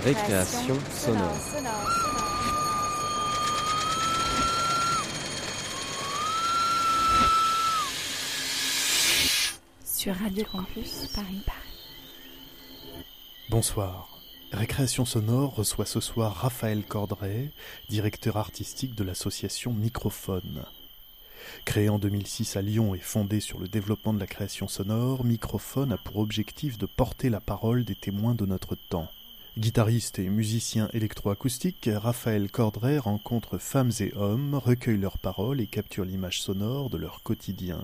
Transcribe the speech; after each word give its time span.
Récréation 0.00 0.78
sonore. 0.90 1.36
Sur 9.84 10.14
Radio 10.14 10.44
Campus 10.50 11.08
Paris 11.14 11.42
Paris. 11.44 11.58
Bonsoir. 13.50 14.08
Récréation 14.50 15.04
sonore 15.04 15.54
reçoit 15.56 15.84
ce 15.84 16.00
soir 16.00 16.36
Raphaël 16.36 16.84
Cordray, 16.84 17.50
directeur 17.90 18.38
artistique 18.38 18.94
de 18.94 19.04
l'association 19.04 19.74
Microphone. 19.74 20.64
Créé 21.66 21.90
en 21.90 21.98
2006 21.98 22.56
à 22.56 22.62
Lyon 22.62 22.94
et 22.94 22.98
fondé 22.98 23.40
sur 23.40 23.58
le 23.58 23.68
développement 23.68 24.14
de 24.14 24.20
la 24.20 24.26
création 24.26 24.68
sonore, 24.68 25.24
Microphone 25.24 25.92
a 25.92 25.98
pour 25.98 26.16
objectif 26.16 26.78
de 26.78 26.86
porter 26.86 27.28
la 27.28 27.40
parole 27.40 27.84
des 27.84 27.94
témoins 27.94 28.34
de 28.34 28.46
notre 28.46 28.74
temps. 28.74 29.10
Guitariste 29.58 30.18
et 30.18 30.30
musicien 30.30 30.88
électroacoustique, 30.94 31.90
Raphaël 31.94 32.50
Cordray 32.50 32.96
rencontre 32.96 33.58
femmes 33.58 33.90
et 34.00 34.10
hommes, 34.14 34.54
recueille 34.54 34.96
leurs 34.96 35.18
paroles 35.18 35.60
et 35.60 35.66
capture 35.66 36.06
l'image 36.06 36.40
sonore 36.40 36.88
de 36.88 36.96
leur 36.96 37.22
quotidien. 37.22 37.78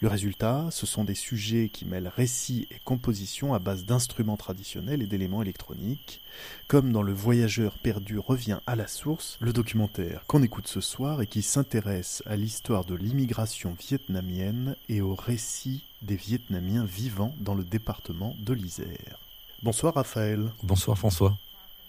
Le 0.00 0.08
résultat, 0.08 0.68
ce 0.70 0.86
sont 0.86 1.04
des 1.04 1.14
sujets 1.14 1.68
qui 1.68 1.84
mêlent 1.84 2.08
récit 2.08 2.66
et 2.70 2.78
composition 2.82 3.52
à 3.52 3.58
base 3.58 3.84
d'instruments 3.84 4.38
traditionnels 4.38 5.02
et 5.02 5.06
d'éléments 5.06 5.42
électroniques. 5.42 6.22
Comme 6.66 6.92
dans 6.92 7.02
Le 7.02 7.12
Voyageur 7.12 7.76
perdu 7.76 8.18
revient 8.18 8.60
à 8.66 8.74
la 8.74 8.86
source, 8.86 9.36
le 9.42 9.52
documentaire 9.52 10.24
qu'on 10.26 10.42
écoute 10.42 10.66
ce 10.66 10.80
soir 10.80 11.20
et 11.20 11.26
qui 11.26 11.42
s'intéresse 11.42 12.22
à 12.24 12.36
l'histoire 12.36 12.86
de 12.86 12.94
l'immigration 12.94 13.76
vietnamienne 13.78 14.76
et 14.88 15.02
au 15.02 15.14
récit 15.14 15.84
des 16.00 16.16
Vietnamiens 16.16 16.86
vivant 16.86 17.34
dans 17.38 17.54
le 17.54 17.64
département 17.64 18.34
de 18.38 18.54
l'Isère. 18.54 19.25
Bonsoir 19.62 19.94
Raphaël. 19.94 20.52
Bonsoir 20.62 20.98
François. 20.98 21.36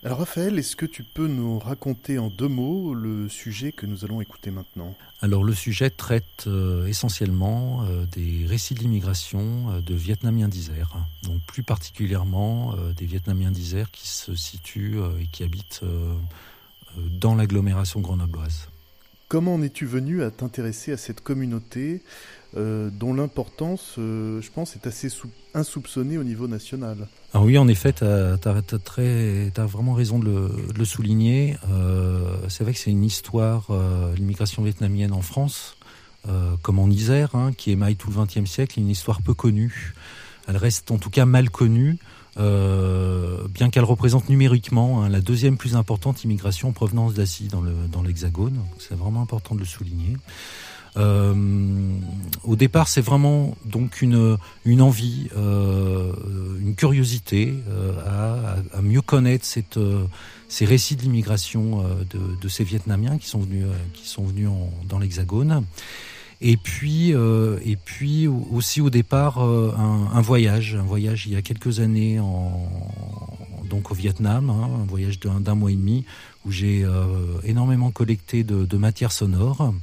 Alors 0.04 0.20
Raphaël, 0.20 0.58
est-ce 0.60 0.76
que 0.76 0.86
tu 0.86 1.04
peux 1.04 1.28
nous 1.28 1.58
raconter 1.60 2.20
en 2.20 2.30
deux 2.30 2.48
mots 2.48 2.94
le 2.94 3.28
sujet 3.30 3.72
que 3.72 3.86
nous 3.86 4.06
allons 4.06 4.22
écouter 4.22 4.52
maintenant? 4.52 4.96
Alors 5.22 5.44
le 5.44 5.54
sujet 5.54 5.90
traite 5.90 6.46
euh, 6.46 6.86
essentiellement 6.86 7.84
euh, 7.84 8.06
des 8.06 8.46
récits 8.46 8.76
de 8.76 8.80
l'immigration 8.80 9.72
euh, 9.72 9.82
de 9.82 9.96
Vietnamiens 9.96 10.48
d'Isère, 10.48 10.96
donc 11.24 11.42
plus 11.48 11.64
particulièrement 11.64 12.76
des 12.96 13.06
Vietnamiens 13.06 13.52
d'Isère 13.52 13.92
qui 13.92 14.08
se 14.08 14.36
situent 14.36 15.00
et 15.20 15.28
qui 15.28 15.44
habitent 15.44 15.82
dans 16.96 17.36
l'agglomération 17.36 18.00
grenobloise. 18.00 18.70
Comment 19.28 19.56
en 19.56 19.62
es-tu 19.62 19.86
venu 19.86 20.24
à 20.24 20.32
t'intéresser 20.32 20.94
à 20.94 20.98
cette 20.98 21.20
communauté? 21.20 22.02
Euh, 22.56 22.90
dont 22.92 23.14
l'importance, 23.14 23.96
euh, 23.98 24.42
je 24.42 24.50
pense, 24.50 24.76
est 24.76 24.88
assez 24.88 25.10
insoupçonnée 25.54 26.18
au 26.18 26.24
niveau 26.24 26.48
national. 26.48 26.96
Alors 27.34 27.46
oui, 27.46 27.58
en 27.58 27.68
effet, 27.68 27.92
tu 27.92 28.06
as, 28.06 29.66
vraiment 29.66 29.94
raison 29.94 30.18
de 30.18 30.50
le, 30.76 30.86
souligner. 30.86 31.58
Euh, 31.70 32.38
c'est 32.48 32.64
vrai 32.64 32.72
que 32.72 32.80
c'est 32.80 32.90
une 32.90 33.04
histoire, 33.04 33.68
l'immigration 34.16 34.64
vietnamienne 34.64 35.12
en 35.12 35.22
France, 35.22 35.78
comme 36.62 36.80
en 36.80 36.90
Isère, 36.90 37.36
hein, 37.36 37.52
qui 37.56 37.72
émaille 37.72 37.98
tout 37.98 38.10
le 38.10 38.24
XXe 38.24 38.50
siècle, 38.50 38.80
une 38.80 38.90
histoire 38.90 39.22
peu 39.22 39.34
connue. 39.34 39.94
Elle 40.48 40.58
reste 40.58 40.90
en 40.92 40.98
tout 40.98 41.10
cas 41.10 41.26
mal 41.26 41.50
connue. 41.50 41.98
bien 42.38 43.70
qu'elle 43.72 43.84
représente 43.84 44.30
numériquement 44.30 45.04
hein, 45.04 45.10
la 45.10 45.20
deuxième 45.20 45.58
plus 45.58 45.76
importante 45.76 46.24
immigration 46.24 46.70
en 46.70 46.72
provenance 46.72 47.14
d'Asie 47.14 47.50
dans 47.50 48.04
l'Hexagone. 48.04 48.58
C'est 48.80 48.96
vraiment 48.96 49.22
important 49.22 49.54
de 49.54 49.60
le 49.60 49.66
souligner. 49.66 50.16
Euh, 50.98 51.34
au 52.44 52.56
départ, 52.56 52.88
c'est 52.88 53.02
vraiment 53.02 53.56
donc 53.66 54.02
une, 54.02 54.38
une 54.66 54.82
envie, 54.82 55.30
euh, 55.38 56.12
une 56.60 56.76
curiosité 56.76 57.54
euh, 57.70 57.94
à, 58.06 58.78
à, 58.78 58.82
mieux 58.82 59.02
connaître 59.02 59.46
cette, 59.46 59.80
ces 60.48 60.66
récits 60.66 60.96
de 60.96 61.04
l'immigration 61.04 61.84
de, 62.10 62.20
de, 62.42 62.48
ces 62.48 62.64
Vietnamiens 62.64 63.18
qui 63.18 63.28
sont 63.28 63.40
venus, 63.40 63.66
qui 63.94 64.08
sont 64.08 64.24
venus 64.24 64.48
en, 64.48 64.72
dans 64.88 65.00
l'Hexagone. 65.00 65.64
Et 66.40 66.56
puis, 66.56 67.10
et 67.10 67.78
puis 67.84 68.28
aussi 68.28 68.80
au 68.80 68.92
départ 68.92 69.40
un, 69.40 70.12
un, 70.14 70.22
voyage, 70.22 70.76
un 70.76 70.84
voyage 70.84 71.26
il 71.26 71.34
y 71.34 71.36
a 71.36 71.42
quelques 71.42 71.80
années 71.80 72.20
en, 72.20 72.70
donc 73.68 73.90
au 73.90 73.96
Vietnam, 73.96 74.52
hein, 74.52 74.70
un 74.84 74.86
voyage 74.86 75.20
d'un 75.20 75.56
mois 75.56 75.72
et 75.72 75.76
demi 75.76 76.06
où 76.46 76.52
j'ai 76.52 76.86
énormément 77.44 77.90
collecté 77.90 78.44
de, 78.44 78.66
de 78.66 78.78
matières 78.78 79.12
sonores. 79.12 79.74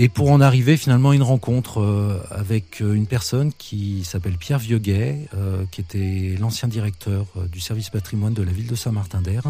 Et 0.00 0.08
pour 0.08 0.30
en 0.30 0.40
arriver 0.40 0.76
finalement 0.76 1.10
à 1.10 1.14
une 1.16 1.24
rencontre 1.24 1.80
euh, 1.80 2.22
avec 2.30 2.80
euh, 2.80 2.94
une 2.94 3.08
personne 3.08 3.52
qui 3.58 4.04
s'appelle 4.04 4.36
Pierre 4.36 4.60
Vieuguet, 4.60 5.26
euh, 5.34 5.64
qui 5.72 5.80
était 5.80 6.36
l'ancien 6.38 6.68
directeur 6.68 7.26
du 7.50 7.58
service 7.58 7.90
patrimoine 7.90 8.32
de 8.32 8.44
la 8.44 8.52
ville 8.52 8.68
de 8.68 8.76
Saint-Martin-d'Air 8.76 9.42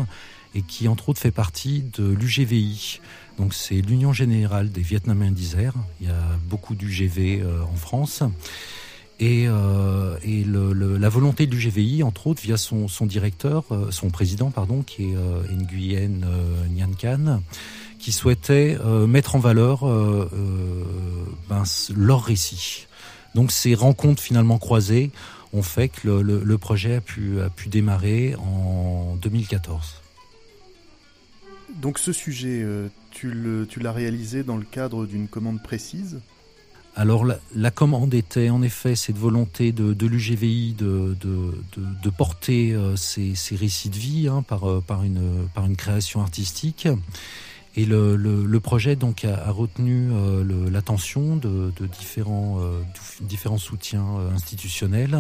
et 0.55 0.63
qui 0.63 0.89
entre 0.89 1.11
autres 1.11 1.21
fait 1.21 1.31
partie 1.31 1.85
de 1.99 2.09
l'UGVI. 2.15 3.01
Donc 3.37 3.53
c'est 3.53 3.83
l'Union 3.83 4.15
générale 4.15 4.73
des 4.73 4.81
Vietnamiens 4.81 5.33
d'Isère. 5.33 5.75
Il 6.01 6.07
y 6.07 6.11
a 6.11 6.19
beaucoup 6.49 6.75
d'UGV 6.75 7.43
en 7.71 7.77
France. 7.77 8.23
Et, 9.21 9.43
et 9.43 10.45
le, 10.45 10.97
la 10.97 11.09
volonté 11.11 11.47
de 11.47 11.55
l'UGVI, 11.55 12.03
entre 12.03 12.29
autres, 12.29 12.41
via 12.41 12.57
son, 12.57 12.89
son 12.89 13.05
directeur, 13.05 13.65
son 13.91 14.09
président, 14.09 14.51
pardon, 14.51 14.83
qui 14.83 15.05
est 15.05 15.15
Nguyen 15.53 16.25
Nhan 16.75 16.93
Can, 16.99 17.43
qui 17.99 18.13
souhaitaient 18.13 18.79
euh, 18.81 19.07
mettre 19.07 19.35
en 19.35 19.39
valeur 19.39 19.87
euh, 19.87 20.31
euh, 20.33 20.85
ben, 21.49 21.65
leur 21.95 22.25
récit. 22.25 22.87
Donc 23.35 23.53
ces 23.53 23.75
rencontres 23.75 24.23
finalement 24.23 24.59
croisées 24.59 25.11
ont 25.53 25.63
fait 25.63 25.89
que 25.89 26.09
le, 26.09 26.59
projet 26.59 26.97
a 26.97 27.01
pu, 27.01 27.41
a 27.41 27.51
pu 27.51 27.69
démarrer 27.69 28.35
en 28.37 29.17
2014. 29.21 30.03
Donc 31.75 31.99
ce 31.99 32.13
sujet, 32.13 32.67
tu 33.11 33.31
l'as 33.81 33.93
réalisé 33.93 34.43
dans 34.43 34.57
le 34.57 34.65
cadre 34.65 35.07
d'une 35.07 35.29
commande 35.29 35.63
précise? 35.63 36.21
Alors 36.97 37.25
la, 37.55 37.71
commande 37.71 38.13
était 38.13 38.51
en 38.51 38.61
effet 38.63 38.95
cette 38.95 39.17
volonté 39.17 39.73
de, 39.73 39.95
de 39.95 40.07
l'UGVI 40.07 40.75
de, 40.75 41.17
de, 41.21 41.55
de, 42.03 42.11
porter 42.11 42.77
ces, 42.97 43.35
ces, 43.35 43.57
récits 43.57 43.91
de 43.91 43.97
vie 43.97 44.29
hein, 44.29 44.43
par, 44.43 44.83
par, 44.83 45.05
une, 45.05 45.49
par 45.55 45.65
une 45.65 45.77
création 45.77 46.21
artistique. 46.21 46.89
Et 47.79 47.85
le, 47.85 48.59
projet 48.59 48.97
donc 48.97 49.25
a, 49.25 49.53
retenu 49.53 50.11
euh, 50.11 50.69
l'attention 50.69 51.37
de, 51.37 51.71
différents, 51.87 52.59
euh, 52.59 52.83
différents 53.21 53.57
soutiens 53.57 54.19
euh, 54.19 54.33
institutionnels. 54.33 55.17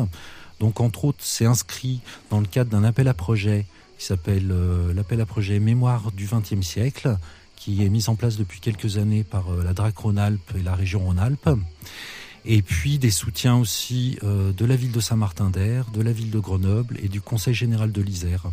Donc 0.58 0.80
entre 0.80 1.04
autres, 1.04 1.20
c'est 1.20 1.46
inscrit 1.46 2.00
dans 2.30 2.40
le 2.40 2.46
cadre 2.46 2.68
d'un 2.68 2.82
appel 2.82 3.06
à 3.06 3.14
projet 3.14 3.64
qui 3.96 4.06
s'appelle 4.06 4.52
l'appel 4.94 5.20
à 5.20 5.26
projet 5.26 5.60
Mémoire 5.60 6.10
du 6.10 6.26
XXe 6.26 6.66
siècle, 6.66 7.16
qui 7.54 7.84
est 7.84 7.88
mis 7.88 8.08
en 8.08 8.16
place 8.16 8.36
depuis 8.36 8.58
quelques 8.58 8.98
années 8.98 9.22
par 9.22 9.50
la 9.50 9.72
DRAC 9.72 9.96
Rhône-Alpes 9.96 10.52
et 10.56 10.62
la 10.62 10.74
région 10.74 11.00
Rhône-Alpes. 11.00 11.50
Et 12.44 12.62
puis 12.62 12.98
des 12.98 13.10
soutiens 13.10 13.56
aussi 13.56 14.18
de 14.22 14.64
la 14.64 14.76
ville 14.76 14.92
de 14.92 15.00
Saint-Martin-d'Air, 15.00 15.86
de 15.92 16.00
la 16.00 16.12
ville 16.12 16.30
de 16.30 16.38
Grenoble 16.38 16.96
et 17.02 17.08
du 17.08 17.20
Conseil 17.20 17.54
général 17.54 17.90
de 17.90 18.00
l'Isère. 18.00 18.46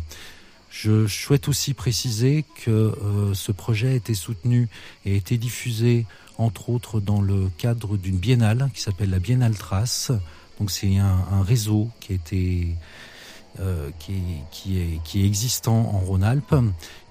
Je 0.78 1.06
souhaite 1.06 1.48
aussi 1.48 1.72
préciser 1.72 2.44
que 2.62 2.70
euh, 2.70 3.32
ce 3.32 3.50
projet 3.50 3.88
a 3.88 3.94
été 3.94 4.12
soutenu 4.12 4.68
et 5.06 5.14
a 5.14 5.16
été 5.16 5.38
diffusé 5.38 6.04
entre 6.36 6.68
autres 6.68 7.00
dans 7.00 7.22
le 7.22 7.48
cadre 7.56 7.96
d'une 7.96 8.18
biennale 8.18 8.68
qui 8.74 8.82
s'appelle 8.82 9.08
la 9.08 9.18
Biennale 9.18 9.56
Trace. 9.56 10.12
Donc 10.60 10.70
c'est 10.70 10.98
un, 10.98 11.42
réseau 11.42 11.88
qui, 11.98 12.12
a 12.12 13.62
euh, 13.62 13.90
qui, 13.98 14.12
est, 14.12 15.00
qui, 15.02 15.22
est, 15.22 15.24
existant 15.24 15.78
en 15.78 16.00
Rhône-Alpes 16.00 16.56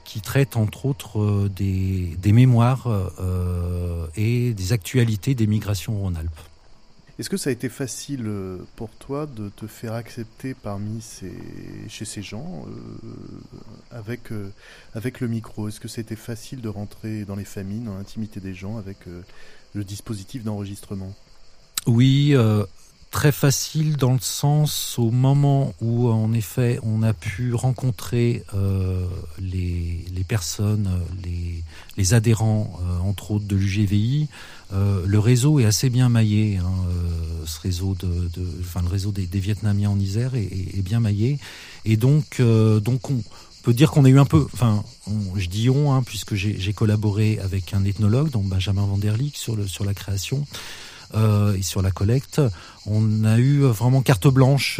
qui 0.03 0.21
traite 0.21 0.57
entre 0.57 0.85
autres 0.85 1.19
euh, 1.19 1.49
des, 1.49 2.15
des 2.21 2.33
mémoires 2.33 2.87
et 4.15 4.53
des 4.53 4.73
actualités 4.73 5.33
des 5.33 5.47
migrations 5.47 5.97
Rhône-Alpes. 5.97 6.54
Est-ce 7.17 7.29
que 7.29 7.37
ça 7.37 7.49
a 7.49 7.53
été 7.53 7.69
facile 7.69 8.25
euh, 8.27 8.57
pour 8.75 8.89
toi 8.89 9.25
de 9.25 9.47
te 9.47 9.67
faire 9.67 9.94
accepter 9.94 10.53
parmi 10.53 11.01
ces, 11.01 11.33
chez 11.88 12.03
ces 12.03 12.21
gens 12.21 12.65
euh, 12.67 13.07
avec, 13.89 14.33
euh, 14.33 14.51
avec 14.94 15.21
le 15.21 15.29
micro? 15.29 15.69
Est-ce 15.69 15.79
que 15.79 15.88
c'était 15.88 16.17
facile 16.17 16.59
de 16.59 16.67
rentrer 16.67 17.23
dans 17.23 17.38
les 17.38 17.45
familles, 17.45 17.79
dans 17.85 17.95
l'intimité 17.97 18.41
des 18.41 18.53
gens 18.53 18.77
avec 18.77 18.97
le 19.73 19.83
dispositif 19.85 20.44
d'enregistrement? 20.44 21.13
Oui, 21.88 22.35
très 23.12 23.31
facile 23.31 23.96
dans 23.96 24.13
le 24.13 24.19
sens 24.19 25.00
au 25.00 25.10
moment 25.10 25.74
où 25.81 26.10
en 26.10 26.34
effet 26.34 26.80
on 26.84 27.02
a 27.02 27.13
pu 27.13 27.54
rencontrer 27.54 28.44
les, 29.40 30.06
les, 30.13 30.24
personnes, 30.24 30.90
les, 31.24 31.63
les 31.96 32.13
adhérents 32.13 32.78
entre 33.02 33.31
autres 33.31 33.46
de 33.46 33.56
l'UGVI. 33.56 34.28
Euh, 34.74 35.04
le 35.06 35.19
réseau 35.19 35.60
est 35.60 35.66
assez 35.66 35.90
bien 35.90 36.10
maillé. 36.10 36.57
Hein, 36.57 36.72
euh, 36.90 37.46
ce 37.46 37.60
réseau 37.60 37.96
de, 38.00 38.07
de, 38.07 38.46
enfin 38.62 38.81
le 38.81 38.88
réseau 38.88 39.12
des, 39.12 39.25
des 39.25 39.40
Vietnamiens 39.40 39.92
en 39.92 40.00
Isère 40.00 40.36
est, 40.36 40.44
est, 40.44 40.81
bien 40.81 41.00
maillé. 41.00 41.40
Et 41.86 41.98
donc, 41.98 42.40
euh, 42.40 42.80
donc 42.80 43.10
on 43.10 43.22
peut 43.63 43.74
dire 43.74 43.92
qu'on 43.92 44.06
a 44.06 44.10
eu 44.10 44.19
un 44.19 44.25
peu, 44.25 44.46
enfin, 44.54 44.84
je 45.36 45.48
dis 45.48 45.69
on, 45.69 45.94
hein, 45.94 46.04
puisque 46.04 46.36
j'ai 46.36 46.74
collaboré 46.74 47.40
avec 47.40 47.74
un 47.74 47.84
ethnologue, 47.86 48.30
donc 48.31 48.46
Benjamin 48.46 48.86
Vanderlick, 48.86 49.38
sur 49.38 49.56
le 49.56 49.68
sur 49.68 49.86
la 49.86 49.94
création. 49.94 50.46
Et 51.13 51.62
sur 51.62 51.81
la 51.81 51.92
collecte, 51.92 52.42
on 52.86 53.24
a 53.24 53.38
eu 53.38 53.62
vraiment 53.62 54.02
carte 54.02 54.28
blanche 54.28 54.80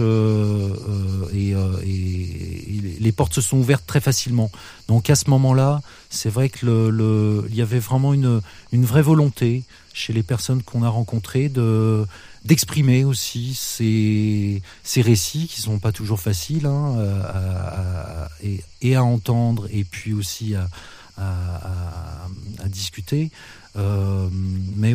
et, 1.33 1.51
et, 1.51 2.66
les 3.00 3.12
portes 3.12 3.33
se 3.33 3.42
sont 3.42 3.57
ouvertes 3.57 3.86
très 3.86 4.01
facilement. 4.01 4.51
Donc 4.88 5.10
à 5.10 5.16
ce 5.16 5.30
moment-là, 5.30 5.81
c'est 6.10 6.30
vrai 6.30 6.50
que 6.50 7.45
il 7.50 7.56
y 7.56 7.62
avait 7.62 7.80
vraiment 7.80 8.13
une, 8.13 8.42
vraie 8.74 9.01
volonté 9.01 9.63
chez 9.94 10.13
les 10.13 10.24
personnes 10.24 10.63
qu'on 10.63 10.83
a 10.83 10.89
rencontrées 10.89 11.50
de 11.50 12.06
d'exprimer 12.44 13.04
aussi 13.06 13.56
ces, 13.56 14.62
ces 14.83 15.01
récits 15.01 15.48
qui 15.48 15.62
sont 15.62 15.80
pas 15.80 15.92
toujours 15.92 16.19
faciles 16.19 16.68
hein, 16.68 16.95
et, 18.81 18.95
à 18.95 19.04
entendre 19.04 19.68
et 19.72 19.83
puis 19.83 20.13
aussi 20.13 20.54
à, 20.56 20.68
discuter. 22.68 23.31
Euh, 23.77 24.30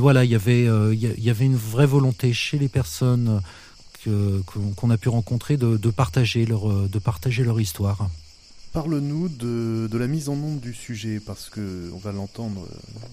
voilà, 0.00 0.24
il 0.24 0.30
y 0.30 0.34
avait 0.34 0.66
euh, 0.66 0.94
il 0.94 1.24
y 1.24 1.30
avait 1.30 1.44
une 1.44 1.56
vraie 1.56 1.86
volonté 1.86 2.32
chez 2.32 2.58
les 2.58 2.68
personnes 2.68 3.40
qu'on 4.04 4.90
a 4.90 4.96
pu 4.96 5.10
rencontrer 5.10 5.58
de, 5.58 5.76
de, 5.76 5.90
partager 5.90 6.46
leur 6.46 6.88
de 6.88 6.98
partager 6.98 7.44
leur 7.44 7.60
histoire. 7.60 8.08
Parle-nous 8.72 9.28
de, 9.28 9.88
de, 9.90 9.98
la 9.98 10.06
mise 10.06 10.28
en 10.28 10.34
onde 10.34 10.60
du 10.60 10.72
sujet, 10.72 11.20
parce 11.20 11.50
que 11.50 11.90
on 11.92 11.98
va 11.98 12.12
l'entendre 12.12 12.66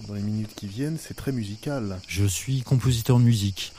dans 0.07 0.13
les 0.13 0.21
minutes 0.21 0.51
qui 0.55 0.67
viennent, 0.67 0.97
c'est 1.01 1.15
très 1.15 1.31
musical. 1.31 1.99
Je 2.07 2.25
suis 2.25 2.61
compositeur 2.61 3.19
de 3.19 3.23
musique, 3.23 3.73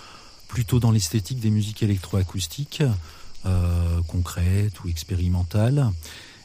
plutôt 0.49 0.81
dans 0.81 0.90
l'esthétique 0.90 1.38
des 1.38 1.50
musiques 1.50 1.82
électroacoustiques, 1.82 2.82
euh, 3.46 4.00
concrètes 4.08 4.82
ou 4.82 4.88
expérimentales. 4.88 5.93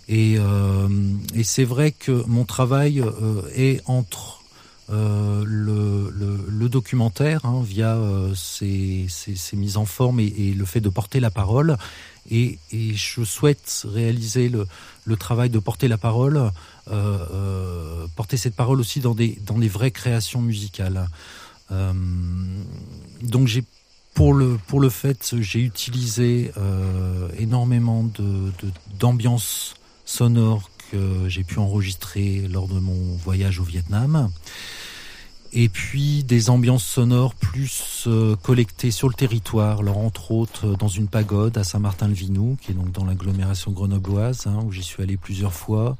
Et, 0.08 0.36
euh, 0.38 0.88
et 1.34 1.44
c'est 1.44 1.64
vrai 1.64 1.92
que 1.92 2.24
mon 2.28 2.46
travail 2.46 3.02
euh, 3.02 3.42
est 3.56 3.82
entre 3.88 4.43
euh, 4.90 5.44
le, 5.48 6.70
documentaire 6.70 7.46
hein, 7.46 7.62
via 7.64 7.96
euh, 7.96 8.34
ces, 8.34 9.08
mises 9.54 9.78
en 9.78 9.86
forme 9.86 10.20
et, 10.20 10.54
le 10.58 10.66
fait 10.66 10.82
de 10.82 10.90
porter 10.90 11.20
la 11.20 11.30
parole. 11.30 11.78
Et, 12.32 12.58
je 12.72 13.24
souhaite 13.24 13.86
réaliser 13.86 14.50
le, 14.50 14.66
travail 15.18 15.50
de 15.50 15.60
porter 15.60 15.88
la 15.88 15.98
parole, 15.98 16.38
euh, 16.38 16.50
euh 16.90 18.08
porter 18.16 18.38
cette 18.38 18.56
parole 18.56 18.80
aussi 18.80 19.02
dans 19.02 19.14
des, 19.14 19.38
vraies 19.68 19.92
créations 19.92 20.42
musicales. 20.42 21.08
Donc 21.70 23.48
j'ai 23.48 23.64
pour 24.14 24.34
le 24.34 24.90
fait 24.90 25.36
j'ai 25.40 25.60
utilisé 25.60 26.52
énormément 27.38 28.04
de 28.04 28.52
d'ambiance 29.00 29.74
sonore 30.06 30.70
j'ai 31.28 31.44
pu 31.44 31.60
enregistrer 31.60 32.48
lors 32.52 32.68
de 32.68 32.80
mon 32.80 33.16
voyage 33.18 33.60
au 33.60 33.64
Vietnam. 33.64 34.30
Et 35.56 35.70
puis 35.70 36.24
des 36.24 36.50
ambiances 36.50 36.84
sonores 36.84 37.36
plus 37.36 38.06
euh, 38.08 38.36
collectées 38.36 38.90
sur 38.90 39.08
le 39.08 39.14
territoire, 39.14 39.82
alors 39.82 40.00
entre 40.00 40.32
autres 40.32 40.76
dans 40.76 40.88
une 40.88 41.08
pagode 41.08 41.60
à 41.60 41.64
Saint-Martin-le-Vinou, 41.64 42.58
qui 42.60 42.72
est 42.72 42.74
donc 42.74 42.92
dans 42.92 43.06
l'agglomération 43.06 43.72
grenobloise, 43.72 44.48
hein, 44.48 44.62
où 44.66 44.72
j'y 44.72 44.82
suis 44.82 45.04
allé 45.04 45.16
plusieurs 45.16 45.54
fois, 45.54 45.96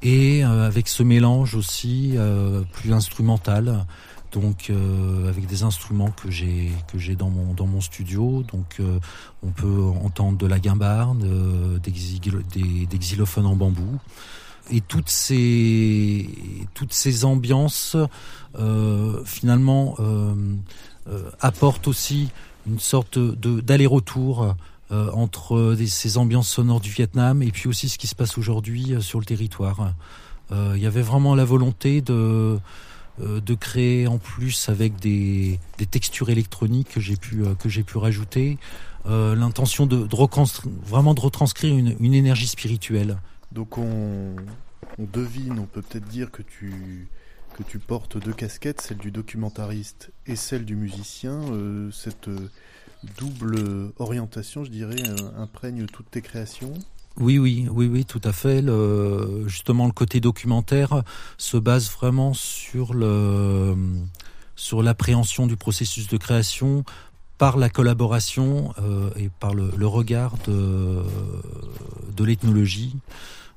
et 0.00 0.44
euh, 0.44 0.64
avec 0.64 0.86
ce 0.86 1.02
mélange 1.02 1.56
aussi 1.56 2.12
euh, 2.14 2.62
plus 2.72 2.92
instrumental, 2.92 3.84
donc 4.32 4.70
euh, 4.70 5.28
avec 5.28 5.46
des 5.46 5.62
instruments 5.62 6.10
que 6.10 6.30
j'ai 6.30 6.72
que 6.92 6.98
j'ai 6.98 7.16
dans 7.16 7.30
mon 7.30 7.54
dans 7.54 7.66
mon 7.66 7.80
studio 7.80 8.42
donc 8.42 8.76
euh, 8.80 8.98
on 9.42 9.48
peut 9.48 9.82
entendre 10.02 10.36
de 10.38 10.46
la 10.46 10.58
guimbarde 10.58 11.24
euh, 11.24 11.78
des, 11.78 12.98
xylophones 12.98 13.46
en 13.46 13.56
bambou 13.56 13.98
et 14.70 14.80
toutes 14.80 15.08
ces 15.08 16.28
toutes 16.74 16.92
ces 16.92 17.24
ambiances 17.24 17.96
finalement 19.24 19.96
apportent 21.40 21.88
aussi 21.88 22.28
une 22.66 22.78
sorte 22.78 23.18
de 23.18 23.60
d'aller-retour 23.60 24.54
entre 24.90 25.74
ces 25.86 26.18
ambiances 26.18 26.48
sonores 26.48 26.80
du 26.80 26.90
Vietnam 26.90 27.42
et 27.42 27.50
puis 27.50 27.68
aussi 27.68 27.88
ce 27.88 27.96
qui 27.96 28.06
se 28.06 28.14
passe 28.14 28.36
aujourd'hui 28.36 28.94
sur 29.00 29.20
le 29.20 29.24
territoire. 29.24 29.94
Il 30.52 30.78
y 30.78 30.86
avait 30.86 31.00
vraiment 31.00 31.34
la 31.34 31.46
volonté 31.46 32.02
de 32.02 32.58
de 33.20 33.54
créer 33.54 34.06
en 34.06 34.18
plus 34.18 34.68
avec 34.68 34.96
des, 34.96 35.58
des 35.78 35.86
textures 35.86 36.30
électroniques 36.30 36.88
que 36.88 37.00
j'ai 37.00 37.16
pu 37.16 37.44
euh, 37.44 37.54
que 37.54 37.68
j'ai 37.68 37.82
pu 37.82 37.98
rajouter 37.98 38.58
euh, 39.06 39.34
l'intention 39.34 39.86
de, 39.86 40.06
de 40.06 40.16
vraiment 40.84 41.14
de 41.14 41.20
retranscrire 41.20 41.76
une, 41.76 41.96
une, 42.00 42.14
énergie 42.14 42.46
spirituelle. 42.46 43.18
Donc 43.52 43.78
on, 43.78 44.36
on 44.98 45.04
devine, 45.12 45.58
on 45.58 45.66
peut 45.66 45.82
peut-être 45.82 46.08
dire 46.08 46.30
que 46.30 46.42
tu 46.42 47.08
que 47.56 47.62
tu 47.62 47.78
portes 47.78 48.18
deux 48.18 48.32
casquettes, 48.32 48.80
celle 48.80 48.98
du 48.98 49.10
documentariste 49.10 50.10
et 50.26 50.36
celle 50.36 50.64
du 50.64 50.76
musicien. 50.76 51.40
Euh, 51.50 51.90
cette 51.90 52.30
double 53.18 53.92
orientation, 53.98 54.64
je 54.64 54.70
dirais, 54.70 55.02
imprègne 55.36 55.86
toutes 55.86 56.10
tes 56.10 56.20
créations. 56.20 56.74
Oui, 57.20 57.38
oui, 57.38 57.66
oui, 57.70 57.86
oui, 57.86 58.04
tout 58.04 58.20
à 58.24 58.32
fait. 58.32 58.62
Le, 58.62 59.44
justement, 59.46 59.86
le 59.86 59.92
côté 59.92 60.20
documentaire 60.20 61.02
se 61.36 61.56
base 61.56 61.90
vraiment 61.90 62.34
sur 62.34 62.94
le 62.94 63.74
sur 64.54 64.82
l'appréhension 64.82 65.46
du 65.46 65.56
processus 65.56 66.08
de 66.08 66.16
création 66.16 66.84
par 67.38 67.56
la 67.56 67.68
collaboration 67.68 68.74
euh, 68.80 69.10
et 69.14 69.28
par 69.28 69.54
le, 69.54 69.86
regard 69.86 70.34
de 70.46 71.04
l'ethnologie. 72.18 72.96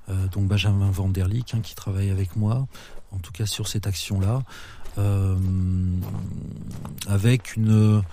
Euh, 0.09 0.27
donc 0.27 0.47
Benjamin 0.47 0.89
Van 0.91 1.11
hein, 1.15 1.59
qui 1.61 1.75
travaille 1.75 2.09
avec 2.09 2.35
moi, 2.35 2.67
en 3.11 3.17
tout 3.17 3.31
cas 3.31 3.45
sur 3.45 3.67
cette 3.67 3.87
action-là, 3.87 4.41
euh, 4.97 5.35
avec 7.07 7.55
une 7.55 8.03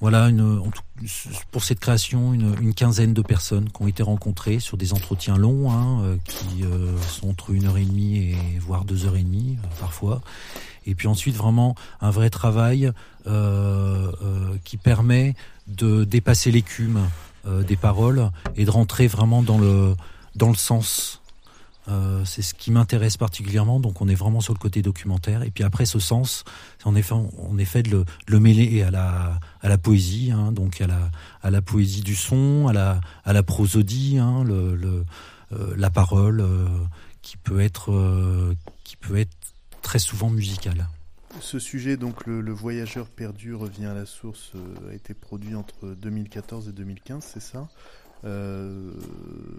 voilà, 0.00 0.28
une, 0.28 0.60
pour 1.50 1.64
cette 1.64 1.80
création, 1.80 2.34
une, 2.34 2.74
quinzaine 2.74 3.14
de 3.14 3.22
personnes 3.22 3.70
qui 3.70 3.82
ont 3.82 3.88
été 3.88 4.02
rencontrées 4.02 4.60
sur 4.60 4.76
des 4.76 4.92
entretiens 4.92 5.36
longs, 5.36 5.70
hein, 5.70 6.02
euh, 6.02 6.16
qui 6.24 6.64
euh, 6.64 6.96
sont 7.00 7.30
entre 7.30 7.50
une 7.50 7.64
heure 7.66 7.78
et 7.78 7.84
demie 7.84 8.18
et 8.18 8.58
voire 8.58 8.84
deux 8.84 9.06
heures 9.06 9.16
et 9.16 9.22
demie 9.22 9.56
euh, 9.62 9.66
parfois. 9.80 10.20
Et 10.84 10.94
puis 10.94 11.08
ensuite 11.08 11.34
vraiment 11.34 11.74
un 12.00 12.10
vrai 12.10 12.30
travail 12.30 12.92
qui 14.64 14.76
permet 14.76 15.34
de 15.66 16.04
dépasser 16.04 16.52
l'écume 16.52 17.00
des 17.44 17.74
paroles 17.74 18.30
et 18.54 18.64
de 18.64 18.70
rentrer 18.70 19.08
vraiment 19.08 19.42
dans 19.42 19.58
le 19.58 19.96
dans 20.36 20.48
le 20.48 20.54
sens 20.54 21.22
euh, 21.88 22.24
c'est 22.24 22.42
ce 22.42 22.54
qui 22.54 22.70
m'intéresse 22.70 23.16
particulièrement, 23.16 23.78
donc 23.78 24.00
on 24.00 24.08
est 24.08 24.14
vraiment 24.14 24.40
sur 24.40 24.52
le 24.52 24.58
côté 24.58 24.82
documentaire. 24.82 25.42
Et 25.42 25.50
puis 25.50 25.64
après, 25.64 25.86
ce 25.86 25.98
sens, 25.98 26.44
en 26.84 26.94
effet, 26.94 27.14
effet 27.58 27.82
de 27.82 27.90
le, 27.90 27.98
de 27.98 28.32
le 28.32 28.40
mêler 28.40 28.82
à 28.82 28.90
la, 28.90 29.78
poésie, 29.78 30.32
hein, 30.32 30.52
donc 30.52 30.80
à 30.80 31.50
la, 31.50 31.62
poésie 31.62 32.02
du 32.02 32.16
son, 32.16 32.68
à 32.68 33.32
la, 33.32 33.42
prosodie, 33.42 34.18
hein, 34.18 34.44
euh, 34.48 35.04
la 35.76 35.90
parole, 35.90 36.40
euh, 36.40 36.66
qui 37.22 37.36
peut 37.36 37.60
être, 37.60 38.54
très 39.82 39.98
souvent 40.00 40.30
musicale. 40.30 40.88
Ce 41.40 41.58
sujet, 41.60 41.96
donc 41.96 42.26
le, 42.26 42.52
voyageur 42.52 43.06
perdu 43.08 43.54
revient 43.54 43.86
à 43.86 43.94
la 43.94 44.06
source, 44.06 44.52
a 44.90 44.94
été 44.94 45.14
produit 45.14 45.54
entre 45.54 45.94
2014 46.00 46.68
et 46.68 46.72
2015, 46.72 47.22
c'est 47.22 47.40
ça? 47.40 47.68
Euh, 48.24 48.92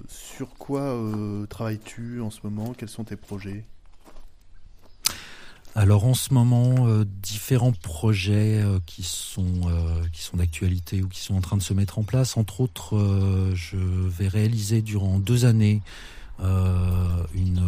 sur 0.08 0.50
quoi 0.56 0.82
euh, 0.82 1.46
travailles-tu 1.46 2.22
en 2.22 2.32
ce 2.32 2.40
moment? 2.44 2.74
Quels 2.74 2.90
sont 2.90 3.04
tes 3.04 3.16
projets? 3.16 3.66
Alors 5.76 6.06
en 6.06 6.16
ce 6.16 6.34
moment, 6.34 6.88
euh, 6.88 7.06
différents 7.06 7.72
projets 7.72 8.64
qui 8.88 9.04
sont 9.04 9.70
d'actualité 10.34 11.04
ou 11.04 11.08
qui 11.08 11.20
sont 11.20 11.36
en 11.36 11.42
train 11.42 11.58
de 11.58 11.62
se 11.62 11.74
mettre 11.74 12.00
en 12.00 12.04
place. 12.04 12.36
Entre 12.36 12.62
autres, 12.62 12.98
je 13.54 13.78
vais 13.78 14.28
réaliser 14.28 14.82
durant 14.82 15.20
deux 15.20 15.46
années 15.46 15.82
une 16.40 17.64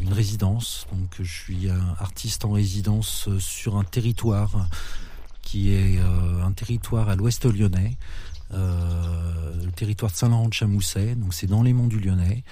une 0.00 0.12
résidence. 0.12 0.86
Donc 0.92 1.16
je 1.20 1.30
suis 1.30 1.68
un 1.68 1.94
artiste 1.98 2.46
en 2.46 2.52
résidence 2.52 3.28
sur 3.38 3.76
un 3.76 3.84
territoire 3.84 4.68
qui 5.42 5.74
est 5.74 5.98
un 5.98 6.52
territoire 6.52 7.10
à 7.10 7.16
l'ouest 7.16 7.44
lyonnais 7.44 7.98
le 8.52 9.70
territoire 9.76 10.10
de 10.10 10.16
Saint-Laurent-de-Chamousset, 10.16 11.14
donc 11.14 11.34
c'est 11.34 11.46
dans 11.46 11.62
les 11.62 11.72
monts 11.72 11.86
du 11.86 12.00
Lyonnais. 12.00 12.44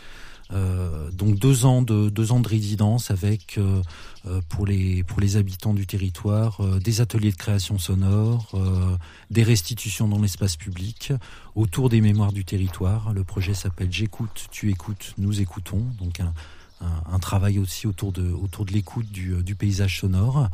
Euh, 0.52 1.10
donc 1.10 1.38
deux 1.38 1.66
ans 1.66 1.82
de 1.82 2.08
deux 2.08 2.32
ans 2.32 2.40
de 2.40 2.48
résidence 2.48 3.10
avec 3.10 3.58
euh, 3.58 3.82
euh 4.26 4.40
pour 4.48 4.64
les 4.64 5.02
pour 5.02 5.20
les 5.20 5.36
habitants 5.36 5.74
du 5.74 5.86
territoire 5.86 6.64
euh, 6.64 6.78
des 6.78 7.02
ateliers 7.02 7.32
de 7.32 7.36
création 7.36 7.78
sonore, 7.78 8.48
euh, 8.54 8.96
des 9.30 9.42
restitutions 9.42 10.08
dans 10.08 10.20
l'espace 10.20 10.56
public 10.56 11.12
autour 11.54 11.90
des 11.90 12.00
mémoires 12.00 12.32
du 12.32 12.46
territoire. 12.46 13.12
Le 13.12 13.24
projet 13.24 13.52
s'appelle 13.52 13.92
J'écoute, 13.92 14.46
tu 14.50 14.70
écoutes, 14.70 15.14
nous 15.18 15.40
écoutons. 15.40 15.84
Donc 15.98 16.20
un, 16.20 16.32
un, 16.80 17.02
un, 17.12 17.18
travail 17.18 17.58
aussi 17.58 17.86
autour 17.86 18.12
de 18.12 18.30
autour 18.32 18.64
de 18.64 18.72
l'écoute 18.72 19.10
du, 19.10 19.42
du 19.42 19.54
paysage 19.54 20.00
sonore. 20.00 20.48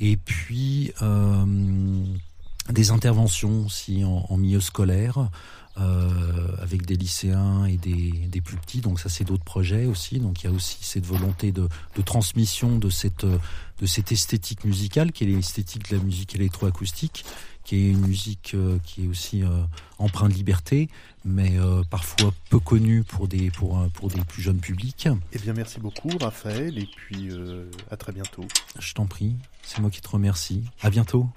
Et 0.00 0.16
puis 0.16 0.92
des 2.68 2.90
interventions 2.90 3.64
aussi 3.66 4.04
en, 4.04 4.26
en 4.28 4.36
milieu 4.36 4.60
scolaire, 4.60 5.30
avec 6.60 6.84
des 6.84 6.96
lycéens 6.96 7.64
et 7.64 7.78
des, 7.78 8.10
des 8.10 8.42
plus 8.42 8.58
petits. 8.58 8.82
Donc 8.82 9.00
ça, 9.00 9.08
c'est 9.08 9.24
d'autres 9.24 9.44
projets 9.44 9.86
aussi. 9.86 10.18
Donc 10.18 10.42
il 10.42 10.46
y 10.46 10.50
a 10.50 10.52
aussi 10.52 10.76
cette 10.82 11.06
volonté 11.06 11.52
de, 11.52 11.70
de 11.96 12.02
transmission 12.02 12.76
de 12.76 12.90
cette, 12.90 13.24
de 13.24 13.86
cette 13.86 14.12
esthétique 14.12 14.64
musicale 14.64 15.10
qui 15.10 15.24
est 15.24 15.28
l'esthétique 15.28 15.90
de 15.90 15.96
la 15.96 16.02
musique 16.02 16.34
électroacoustique 16.34 17.24
qui 17.64 17.76
est 17.76 17.90
une 17.90 18.06
musique 18.06 18.52
euh, 18.54 18.78
qui 18.84 19.04
est 19.04 19.06
aussi 19.06 19.42
euh, 19.42 19.62
empreinte 19.98 20.30
de 20.30 20.34
liberté, 20.34 20.88
mais 21.24 21.58
euh, 21.58 21.82
parfois 21.88 22.32
peu 22.48 22.58
connue 22.58 23.04
pour 23.04 23.28
des, 23.28 23.50
pour, 23.50 23.86
pour 23.94 24.08
des 24.08 24.20
plus 24.22 24.42
jeunes 24.42 24.60
publics. 24.60 25.08
Eh 25.32 25.38
bien, 25.38 25.52
merci 25.52 25.78
beaucoup, 25.78 26.10
Raphaël, 26.20 26.78
et 26.78 26.86
puis 26.86 27.28
à 27.90 27.96
très 27.96 28.12
bientôt. 28.12 28.44
Je 28.78 28.92
t'en 28.94 29.06
prie, 29.06 29.36
c'est 29.62 29.78
moi 29.80 29.90
qui 29.90 30.00
te 30.00 30.08
remercie. 30.08 30.64
À 30.82 30.90
bientôt. 30.90 31.28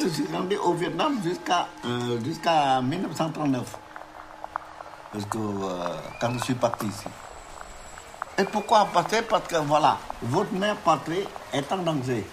Je 0.00 0.08
suis 0.08 0.26
rendu 0.32 0.56
au 0.56 0.74
Vietnam 0.74 1.18
jusqu'à 1.24 1.66
jusqu'à 2.24 2.80
1939. 2.80 3.76
Parce 5.12 5.24
que 5.24 5.38
quand 6.20 6.32
je 6.38 6.44
suis 6.44 6.54
parti 6.54 6.86
ici. 6.86 7.06
Et 8.38 8.44
pourquoi 8.44 8.84
passer? 8.92 9.22
Parce 9.22 9.48
que 9.48 9.56
voilà, 9.56 9.98
votre 10.22 10.52
mère 10.52 10.76
patrie 10.76 11.24
est 11.52 11.72
en 11.72 11.78
danger. 11.78 12.24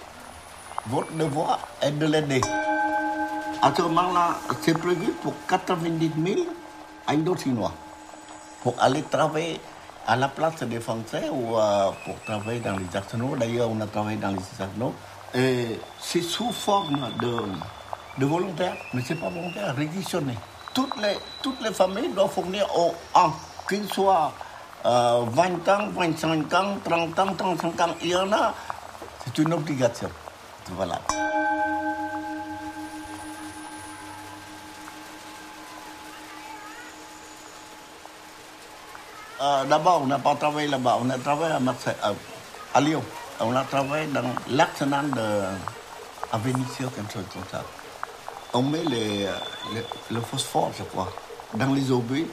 Votre 0.86 1.12
devoir 1.14 1.58
est 1.82 1.90
de 1.90 2.06
l'aider. 2.06 2.40
À 3.60 3.74
ce 3.74 3.82
moment-là, 3.82 4.36
c'est 4.62 4.78
prévu 4.78 5.10
pour 5.20 5.34
90 5.48 6.12
000 6.24 6.40
Indo-Chinois 7.08 7.72
pour 8.62 8.74
aller 8.80 9.02
travailler 9.02 9.60
à 10.06 10.14
la 10.14 10.28
place 10.28 10.62
des 10.62 10.78
Français 10.78 11.28
ou 11.32 11.58
euh, 11.58 11.90
pour 12.04 12.14
travailler 12.24 12.60
dans 12.60 12.76
les 12.76 12.96
arsenaux. 12.96 13.34
D'ailleurs, 13.36 13.68
on 13.68 13.80
a 13.80 13.86
travaillé 13.86 14.18
dans 14.18 14.30
les 14.30 14.62
arsenaux. 14.62 14.94
Et 15.36 15.78
c'est 16.00 16.22
sous 16.22 16.50
forme 16.50 17.10
de, 17.20 17.36
de 18.18 18.26
volontaires, 18.26 18.76
mais 18.94 19.02
ce 19.02 19.12
n'est 19.12 19.20
pas 19.20 19.28
volontaire, 19.28 19.76
réquisitionné. 19.76 20.34
Toutes 20.72 20.96
les, 21.00 21.72
familles 21.72 22.10
doivent 22.14 22.30
fournir 22.30 22.66
au 22.76 22.94
an, 23.14 23.32
qu'ils 23.68 23.86
soient 23.92 24.32
20 24.84 25.68
ans, 25.68 25.88
25 25.94 26.54
ans, 26.54 26.76
30 26.84 27.18
ans, 27.18 27.34
35 27.36 27.80
ans, 27.80 27.94
il 28.02 28.08
y 28.08 28.16
en 28.16 28.32
a. 28.32 28.54
C'est 29.24 29.38
une 29.38 29.52
obligation. 29.52 30.10
Voilà. 30.70 31.00
Euh, 39.42 39.64
D'abord, 39.64 40.02
on 40.02 40.06
n'a 40.06 40.18
pas 40.18 40.34
travaillé 40.34 40.68
là-bas. 40.68 40.98
On 41.02 41.10
a 41.10 41.18
travaillé 41.18 41.54
à 41.54 41.60
Marseille, 41.60 41.94
à, 42.74 42.80
Lyon. 42.80 43.02
On 43.40 43.54
a 43.54 43.64
travaillé 43.64 44.06
dans 44.06 44.22
l'arsenal 44.50 45.10
de 45.10 45.42
à 46.32 46.38
Vénissieux, 46.38 46.88
quelque 46.94 47.12
chose 47.12 47.24
comme 47.32 47.42
ça. 47.50 47.62
On 48.54 48.62
met 48.62 48.82
le 50.10 50.20
phosphore, 50.20 50.72
je 50.76 50.82
crois, 50.84 51.12
dans 51.54 51.72
les 51.72 51.90
obus 51.90 52.26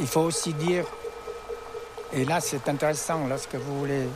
Il 0.00 0.06
faut 0.06 0.20
aussi 0.20 0.54
dire, 0.54 0.84
et 2.12 2.24
là 2.24 2.40
c'est 2.40 2.68
intéressant 2.68 3.26
lorsque 3.26 3.56
vous 3.56 3.80
voulez 3.80 4.02
euh, 4.02 4.06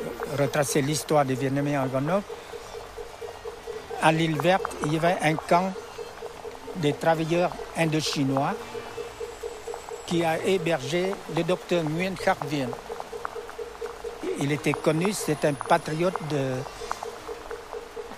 euh, 0.00 0.36
retracer 0.42 0.80
l'histoire 0.80 1.26
des 1.26 1.34
Vietnamiens 1.34 1.82
en 1.82 1.86
Grenoble, 1.86 2.22
à 4.00 4.10
l'île 4.10 4.40
verte, 4.40 4.64
il 4.86 4.94
y 4.94 4.96
avait 4.96 5.18
un 5.20 5.34
camp 5.34 5.74
des 6.78 6.92
travailleurs 6.92 7.50
indo-chinois 7.76 8.54
qui 10.06 10.24
a 10.24 10.38
hébergé 10.44 11.12
le 11.36 11.42
docteur 11.42 11.84
Nguyen 11.84 12.14
Khắc 12.14 12.38
Vien. 12.46 12.68
Il 14.40 14.52
était 14.52 14.72
connu, 14.72 15.12
c'est 15.12 15.44
un 15.44 15.54
patriote 15.54 16.14
de, 16.30 16.54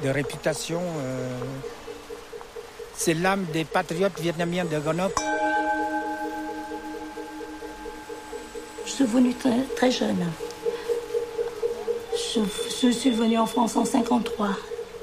de 0.05 0.11
réputation. 0.11 0.81
Euh, 0.81 1.39
c'est 2.95 3.15
l'âme 3.15 3.47
des 3.53 3.65
patriotes 3.65 4.21
vietnamiens 4.21 4.65
de 4.65 4.79
Grenoble. 4.79 5.15
suis 9.05 9.11
venue 9.11 9.35
très, 9.77 9.91
jeune. 9.91 10.27
Je, 12.13 12.91
suis 12.91 13.11
venue 13.11 13.39
en 13.39 13.47
France 13.47 13.77
en 13.77 13.85
53. 13.87 14.49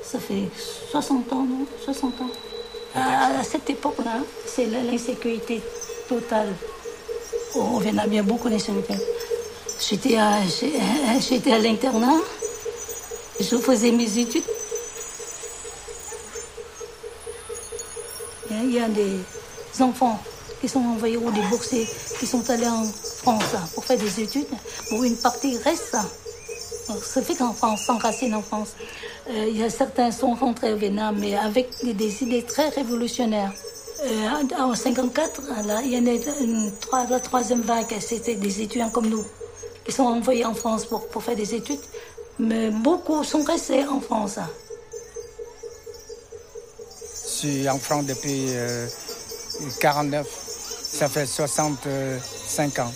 Ça 0.03 0.19
fait 0.19 0.49
60 0.91 1.33
ans, 1.33 1.43
non? 1.43 1.65
60 1.83 2.21
ans. 2.21 2.29
À, 2.95 3.43
cette 3.43 3.69
époque-là, 3.69 4.19
c'est 4.45 4.65
l'insécurité 4.65 5.61
totale. 6.07 6.53
On 7.55 7.79
vient 7.79 8.07
bien 8.07 8.23
beaucoup 8.23 8.49
d'insécurité. 8.49 8.95
J'étais 9.87 10.17
à, 10.17 10.39
j'étais 11.19 11.51
à 11.51 11.59
l'internat. 11.59 12.15
Je 13.39 13.57
faisais 13.57 13.91
mes 13.91 14.17
études. 14.17 14.43
Il 18.49 18.73
y 18.73 18.79
a 18.79 18.87
des 18.87 19.81
enfants 19.81 20.19
qui 20.59 20.67
sont 20.67 20.79
envoyés 20.79 21.17
ou 21.17 21.31
des 21.31 21.41
qui 22.19 22.25
sont 22.25 22.49
allés 22.49 22.67
en 22.67 22.83
France 22.83 23.43
pour 23.75 23.85
faire 23.85 23.97
des 23.97 24.21
études. 24.21 24.47
Bon, 24.89 25.03
une 25.03 25.17
partie 25.17 25.57
reste. 25.57 25.95
Fait 26.93 27.35
s'enracine 27.77 28.33
en 28.35 28.41
France. 28.41 28.69
Euh, 29.29 29.45
il 29.49 29.57
y 29.57 29.63
a 29.63 29.69
certains 29.69 30.11
sont 30.11 30.33
rentrés 30.33 30.73
au 30.73 30.77
Vietnam, 30.77 31.17
mais 31.19 31.35
avec 31.35 31.69
des, 31.83 32.23
idées 32.23 32.43
très 32.43 32.69
révolutionnaires. 32.69 33.51
Euh, 34.05 34.57
en 34.57 34.73
54, 34.73 35.41
là, 35.65 35.81
il 35.83 35.93
y 35.93 35.97
en 35.97 36.05
a 36.07 36.41
une, 36.41 36.71
la 37.09 37.19
troisième 37.19 37.61
vague, 37.61 37.93
c'était 37.99 38.35
des 38.35 38.61
étudiants 38.61 38.89
comme 38.89 39.07
nous 39.07 39.25
qui 39.83 39.91
sont 39.91 40.03
envoyés 40.03 40.45
en 40.45 40.53
France 40.53 40.85
pour, 40.85 41.07
pour 41.07 41.23
faire 41.23 41.35
des 41.35 41.55
études, 41.55 41.79
mais 42.39 42.69
beaucoup 42.69 43.23
sont 43.23 43.43
restés 43.43 43.85
en 43.85 43.99
France. 43.99 44.39
Je 47.23 47.29
suis 47.29 47.69
en 47.69 47.79
France 47.79 48.05
depuis 48.05 48.47
49, 49.79 50.25
euh, 50.25 50.29
ça 50.29 51.07
fait 51.07 51.25
65 51.25 52.79
ans. 52.79 52.91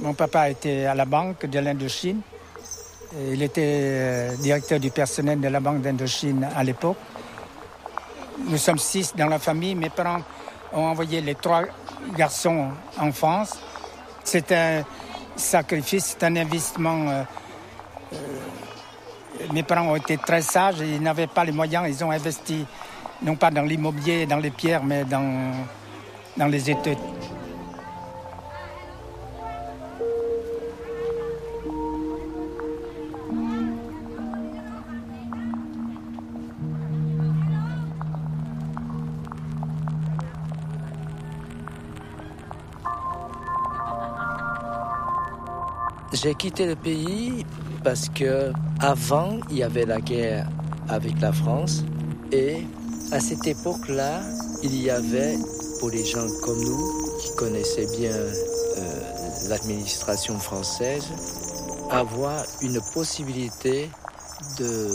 Mon 0.00 0.14
papa 0.14 0.50
était 0.50 0.86
à 0.86 0.94
la 0.94 1.04
banque 1.04 1.46
de 1.46 1.58
l'Indochine. 1.58 2.22
Il 3.12 3.42
était 3.42 3.62
euh, 3.64 4.36
directeur 4.36 4.78
du 4.78 4.90
personnel 4.90 5.40
de 5.40 5.48
la 5.48 5.58
banque 5.58 5.80
d'Indochine 5.80 6.46
à 6.54 6.62
l'époque. 6.62 6.96
Nous 8.46 8.56
sommes 8.56 8.78
six 8.78 9.14
dans 9.16 9.26
la 9.26 9.40
famille. 9.40 9.74
Mes 9.74 9.90
parents 9.90 10.22
ont 10.72 10.84
envoyé 10.84 11.20
les 11.20 11.34
trois 11.34 11.62
garçons 12.16 12.68
en 12.98 13.10
France. 13.10 13.58
C'est 14.22 14.52
un 14.52 14.84
sacrifice, 15.34 16.16
c'est 16.18 16.24
un 16.24 16.36
investissement. 16.36 17.08
Euh, 17.08 17.22
euh, 18.12 18.16
mes 19.52 19.64
parents 19.64 19.88
ont 19.88 19.96
été 19.96 20.16
très 20.16 20.42
sages, 20.42 20.78
ils 20.78 21.02
n'avaient 21.02 21.26
pas 21.26 21.44
les 21.44 21.52
moyens, 21.52 21.86
ils 21.88 22.04
ont 22.04 22.12
investi 22.12 22.64
non 23.22 23.34
pas 23.34 23.50
dans 23.50 23.62
l'immobilier, 23.62 24.26
dans 24.26 24.36
les 24.36 24.50
pierres, 24.50 24.84
mais 24.84 25.04
dans, 25.04 25.52
dans 26.36 26.46
les 26.46 26.70
études. 26.70 26.98
J'ai 46.22 46.34
quitté 46.34 46.66
le 46.66 46.76
pays 46.76 47.46
parce 47.82 48.10
que 48.10 48.52
avant 48.78 49.38
il 49.48 49.56
y 49.56 49.62
avait 49.62 49.86
la 49.86 50.02
guerre 50.02 50.46
avec 50.90 51.18
la 51.18 51.32
France 51.32 51.82
et 52.30 52.66
à 53.10 53.20
cette 53.20 53.46
époque-là, 53.46 54.20
il 54.62 54.74
y 54.82 54.90
avait 54.90 55.38
pour 55.78 55.88
les 55.88 56.04
gens 56.04 56.26
comme 56.42 56.62
nous 56.62 57.16
qui 57.20 57.34
connaissaient 57.36 57.88
bien 57.96 58.12
euh, 58.12 59.02
l'administration 59.48 60.38
française, 60.38 61.08
avoir 61.90 62.44
une 62.60 62.80
possibilité 62.92 63.90
de 64.58 64.90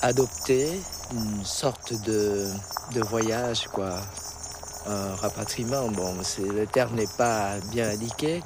adopter 0.00 0.68
une 1.12 1.44
sorte 1.44 1.92
de, 2.04 2.46
de 2.94 3.00
voyage, 3.02 3.68
quoi, 3.68 3.92
un 4.86 5.14
rapatriement. 5.16 5.88
Bon, 5.88 6.14
le 6.38 6.64
terme 6.64 6.94
n'est 6.94 7.14
pas 7.18 7.56
bien 7.70 7.90
indiqué 7.90 8.42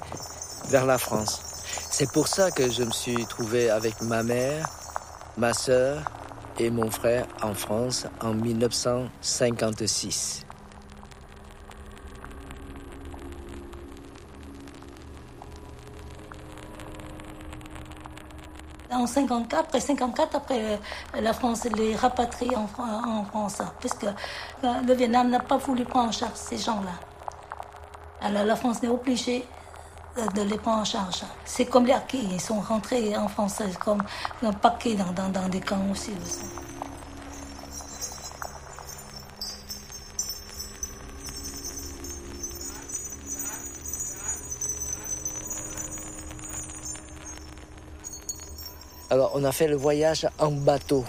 vers 0.71 0.87
la 0.87 0.99
France. 0.99 1.46
C'est 1.91 2.13
pour 2.13 2.29
ça 2.29 2.51
que 2.51 2.71
je 2.71 2.83
me 2.83 2.91
suis 2.91 3.25
trouvé 3.27 3.71
avec 3.71 4.03
ma 4.03 4.23
mère, 4.23 4.69
ma 5.37 5.55
sœur 5.55 6.03
et 6.59 6.71
mon 6.71 6.91
frère 6.91 7.27
en 7.43 7.53
France 7.55 8.07
en 8.21 8.35
1956. 8.35 10.43
En 18.91 19.07
54, 19.07 19.61
après 19.61 19.81
54, 19.81 20.37
après 20.37 20.59
euh, 20.59 20.77
la 21.21 21.33
France 21.35 21.65
les 21.77 21.95
rapatrie 21.95 22.57
en, 22.57 22.67
en 22.83 23.25
France, 23.25 23.59
puisque 23.79 24.05
euh, 24.05 24.13
le 24.87 24.95
Vietnam 24.95 25.29
n'a 25.29 25.41
pas 25.41 25.59
voulu 25.59 25.85
prendre 25.85 26.09
en 26.09 26.13
charge 26.13 26.33
ces 26.35 26.57
gens-là. 26.57 26.93
Alors 28.23 28.45
la 28.45 28.57
France 28.57 28.83
est 28.83 28.89
obligée 28.89 29.45
de 30.35 30.43
les 30.43 30.59
prendre 30.59 30.81
en 30.81 30.85
charge. 30.85 31.23
C'est 31.45 31.67
comme 31.67 31.87
les 31.87 31.93
acquis, 31.93 32.27
ils 32.33 32.41
sont 32.41 32.61
rentrés 32.61 33.17
en 33.17 33.29
France 33.29 33.63
comme 33.79 34.03
un 34.43 34.53
paquet 34.53 34.95
dans, 34.95 35.13
dans, 35.13 35.29
dans 35.29 35.49
des 35.49 35.61
camps 35.61 35.91
aussi. 35.91 36.13
Alors, 49.09 49.31
on 49.35 49.45
a 49.45 49.53
fait 49.53 49.69
le 49.69 49.77
voyage 49.77 50.27
en 50.39 50.51
bateau. 50.51 51.05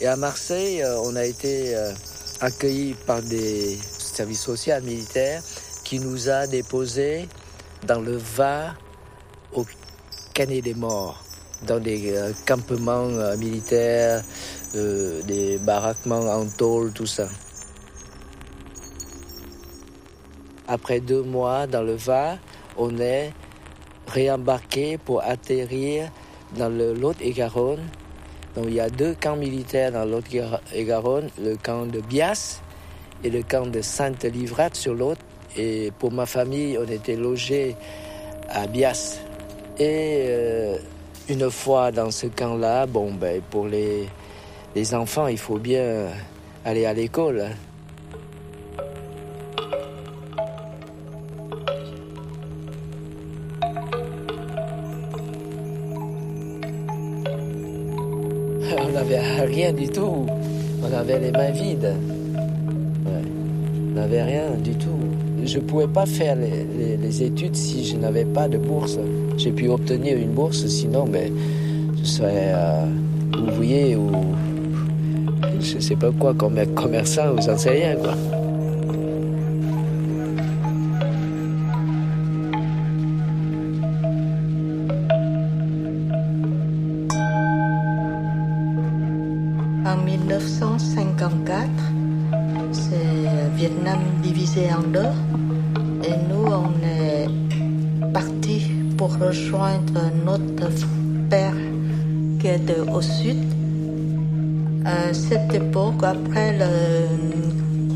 Et 0.00 0.06
à 0.06 0.16
Marseille, 0.16 0.82
euh, 0.82 0.98
on 1.00 1.14
a 1.14 1.24
été 1.24 1.76
euh, 1.76 1.92
accueillis 2.40 2.94
par 2.94 3.20
des 3.22 3.78
services 3.98 4.42
sociaux 4.42 4.80
militaires 4.82 5.42
qui 5.84 6.00
nous 6.00 6.28
a 6.28 6.46
déposés 6.46 7.28
dans 7.86 8.00
le 8.00 8.16
Var 8.16 8.74
au 9.52 9.64
Canet 10.34 10.62
des 10.64 10.74
Morts, 10.74 11.22
dans 11.66 11.78
des 11.78 12.14
euh, 12.14 12.32
campements 12.46 13.08
militaires, 13.38 14.22
des 14.74 15.58
baraquements 15.58 16.26
en 16.30 16.46
tôle, 16.46 16.92
tout 16.92 17.06
ça. 17.06 17.28
Après 20.68 21.00
deux 21.00 21.22
mois 21.22 21.66
dans 21.66 21.82
le 21.82 21.94
Var, 21.94 22.38
on 22.76 22.98
est 22.98 23.32
réembarqué 24.08 24.98
pour 24.98 25.22
atterrir 25.22 26.10
dans 26.58 26.68
le 26.68 26.92
Lot-et-Garonne. 26.92 27.86
Donc 28.54 28.66
il 28.68 28.74
y 28.74 28.80
a 28.80 28.90
deux 28.90 29.14
camps 29.14 29.36
militaires 29.36 29.92
dans 29.92 30.04
Lot-et-Garonne, 30.04 31.30
le 31.40 31.56
camp 31.56 31.86
de 31.86 32.00
Bias 32.00 32.60
et 33.22 33.30
le 33.30 33.42
camp 33.42 33.66
de 33.66 33.80
Sainte-Livrate 33.80 34.76
sur 34.76 34.94
l'autre. 34.94 35.22
Et 35.56 35.90
pour 35.98 36.12
ma 36.12 36.26
famille, 36.26 36.78
on 36.78 36.90
était 36.90 37.16
logés 37.16 37.76
à 38.48 38.66
Bias. 38.66 39.20
Et 39.78 40.24
euh, 40.28 40.76
une 41.28 41.50
fois 41.50 41.90
dans 41.92 42.10
ce 42.10 42.26
camp-là, 42.26 42.86
bon, 42.86 43.12
ben, 43.12 43.40
pour 43.50 43.66
les, 43.66 44.08
les 44.74 44.94
enfants, 44.94 45.26
il 45.26 45.38
faut 45.38 45.58
bien 45.58 46.08
aller 46.64 46.86
à 46.86 46.92
l'école. 46.92 47.40
Hein. 47.40 47.54
rien 59.46 59.72
du 59.72 59.88
tout. 59.88 60.26
On 60.82 60.92
avait 60.92 61.18
les 61.18 61.30
mains 61.30 61.50
vides. 61.50 61.94
On 63.06 63.94
n'avait 63.94 64.22
rien 64.22 64.50
du 64.62 64.74
tout. 64.74 65.15
Je 65.46 65.58
ne 65.58 65.62
pouvais 65.62 65.86
pas 65.86 66.06
faire 66.06 66.36
les, 66.36 67.22
études 67.22 67.54
si 67.54 67.84
je 67.84 67.96
n'avais 67.96 68.24
pas 68.24 68.48
de 68.48 68.58
bourse. 68.58 68.98
J'ai 69.36 69.52
pu 69.52 69.68
obtenir 69.68 70.16
une 70.16 70.32
bourse, 70.32 70.66
sinon 70.66 71.04
ben, 71.06 71.32
je 71.98 72.04
serais 72.04 72.52
euh, 72.52 72.84
ouvrier 73.38 73.96
ou 73.96 74.10
je 75.60 75.76
ne 75.76 75.80
sais 75.80 75.96
pas 75.96 76.10
quoi, 76.10 76.34
comme 76.34 76.58
commerçant 76.74 77.34
ou 77.36 77.40
j'en 77.40 77.56
sais 77.56 77.70
rien. 77.70 77.94
Quoi. 77.96 78.35
En 93.88 94.82
deux. 94.88 95.12
Et 96.04 96.14
nous, 96.28 96.46
on 96.46 96.70
est 96.84 97.28
parti 98.12 98.70
pour 98.96 99.16
rejoindre 99.18 100.00
notre 100.24 100.86
père 101.30 101.54
qui 102.40 102.48
était 102.48 102.80
au 102.80 103.00
sud. 103.00 103.36
À 104.84 105.12
cette 105.12 105.52
époque, 105.52 106.02
après 106.02 106.56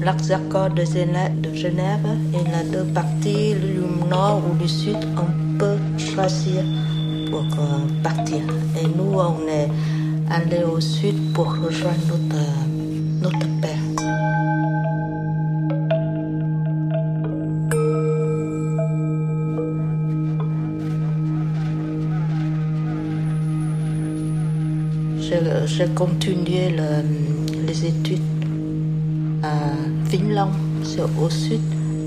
l'accord 0.02 0.70
de 0.70 0.84
Genève, 0.84 1.40
de 1.40 1.54
Genève, 1.54 2.06
il 2.32 2.50
y 2.50 2.54
a 2.54 2.64
deux 2.64 2.88
parties, 2.92 3.54
le 3.54 4.08
nord 4.08 4.42
ou 4.48 4.60
le 4.60 4.68
sud, 4.68 4.98
on 5.16 5.58
peut 5.58 5.78
choisir 5.98 6.62
pour 7.30 7.42
euh, 7.42 8.02
partir. 8.02 8.42
Et 8.80 8.86
nous, 8.86 9.18
on 9.18 9.46
est 9.48 9.68
allé 10.30 10.64
au 10.64 10.80
sud 10.80 11.32
pour 11.32 11.46
rejoindre 11.46 12.16
notre 13.22 13.46
père. 13.60 13.79
J'ai 25.80 25.88
continué 25.94 26.76
les 27.66 27.86
études 27.86 28.20
à 29.42 29.54
Finlande, 30.10 30.52
c'est 30.82 31.00
au 31.00 31.30
sud, 31.30 31.62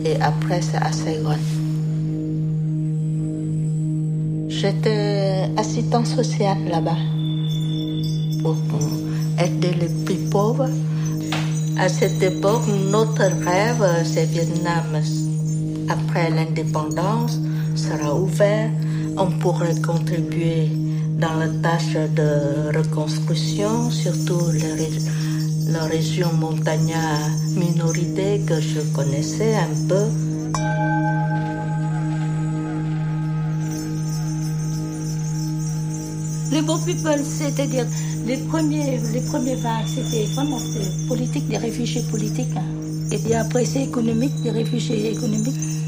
et 0.05 0.15
après 0.21 0.62
c'est 0.62 0.77
à 0.77 0.91
Saigon. 0.91 1.39
J'étais 4.47 5.49
assistant 5.57 6.05
social 6.05 6.57
là-bas 6.69 6.97
pour 8.43 8.55
aider 9.43 9.71
les 9.81 9.89
plus 10.05 10.29
pauvres. 10.29 10.69
À 11.79 11.89
cette 11.89 12.21
époque, 12.21 12.67
notre 12.91 13.23
rêve, 13.23 13.83
c'est 14.03 14.25
Vietnam. 14.25 15.01
Après 15.89 16.29
l'indépendance, 16.29 17.39
sera 17.75 18.13
ouvert. 18.15 18.69
On 19.17 19.31
pourrait 19.39 19.81
contribuer 19.81 20.69
dans 21.23 21.36
la 21.36 21.47
tâche 21.47 21.93
de 21.93 22.77
reconstruction, 22.77 23.89
surtout 23.89 24.41
la 25.69 25.83
région 25.86 26.33
montagnarde 26.33 27.31
minorité 27.55 28.41
que 28.45 28.59
je 28.59 28.81
connaissais 28.93 29.55
un 29.55 29.88
peu. 29.88 30.03
Les 36.51 36.62
beaux 36.62 36.77
people, 36.86 37.23
c'est-à-dire 37.23 37.86
les 38.25 38.38
premiers, 38.49 38.99
les 39.13 39.21
premiers 39.21 39.55
vagues, 39.55 39.88
c'était 39.88 40.25
vraiment 40.36 40.59
politique, 41.07 41.47
des 41.47 41.57
réfugiés 41.57 42.03
politiques. 42.12 42.57
Hein. 42.57 42.67
Et 43.12 43.17
puis 43.17 43.33
après, 43.33 43.63
c'est 43.63 43.83
économique, 43.83 44.36
des 44.43 44.51
réfugiés 44.51 45.12
économiques. 45.12 45.82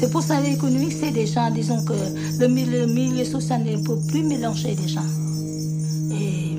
C'est 0.00 0.10
pour 0.10 0.22
ça 0.22 0.40
l'économie, 0.40 0.90
c'est 0.90 1.10
des 1.10 1.26
gens, 1.26 1.50
disons 1.50 1.84
que 1.84 1.92
le 2.40 2.46
milieu, 2.48 3.22
social 3.22 3.62
ne 3.62 3.76
peut 3.84 3.98
plus 4.08 4.22
mélanger 4.22 4.74
des 4.74 4.88
gens. 4.88 5.04
Et 6.10 6.56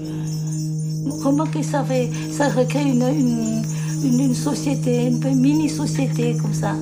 euh, 1.25 1.45
que 1.51 1.63
ça, 1.63 1.84
fait, 1.84 2.12
ça 2.30 2.49
recrée 2.49 2.84
une, 2.84 3.01
une, 3.01 4.19
une, 4.19 4.36
société, 4.36 5.08
une 5.08 5.41
mini-société 5.41 6.38
comme 6.39 6.54
ça? 6.54 6.75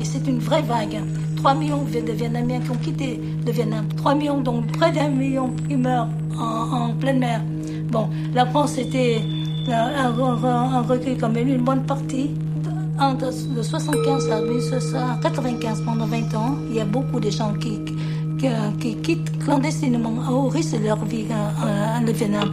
Et 0.00 0.04
c'est 0.04 0.26
une 0.26 0.40
vraie 0.40 0.62
vague. 0.62 1.00
3 1.36 1.54
millions 1.54 1.84
de 1.84 2.12
Vietnamiens 2.12 2.58
qui 2.58 2.70
ont 2.72 2.82
quitté 2.82 3.20
le 3.46 3.52
Vietnam. 3.52 3.86
3 3.96 4.16
millions, 4.16 4.40
donc 4.40 4.72
près 4.72 4.90
d'un 4.90 5.10
million 5.10 5.52
qui 5.68 5.76
meurent 5.76 6.08
en, 6.36 6.94
pleine 6.98 7.20
mer. 7.20 7.44
Bon, 7.92 8.08
la 8.34 8.44
France 8.44 8.76
était 8.76 9.22
un, 9.68 10.10
un, 10.10 10.84
quand 11.20 11.30
même 11.30 11.46
une 11.46 11.62
bonne 11.62 11.84
partie 11.86 12.30
entre 13.00 13.30
le 13.54 13.62
75 13.62 14.30
à 14.30 14.40
1995, 14.40 15.82
pendant 15.82 16.06
20 16.06 16.34
ans, 16.34 16.56
il 16.68 16.76
y 16.76 16.80
a 16.80 16.84
beaucoup 16.84 17.20
de 17.20 17.30
gens 17.30 17.54
qui, 17.54 17.80
qui, 18.78 18.96
quittent 19.02 19.38
clandestinement 19.44 20.14
au 20.30 20.48
risque 20.48 20.78
de 20.78 20.84
leur 20.84 21.04
vie 21.04 21.26
en 21.32 22.04
Vietnam. 22.04 22.50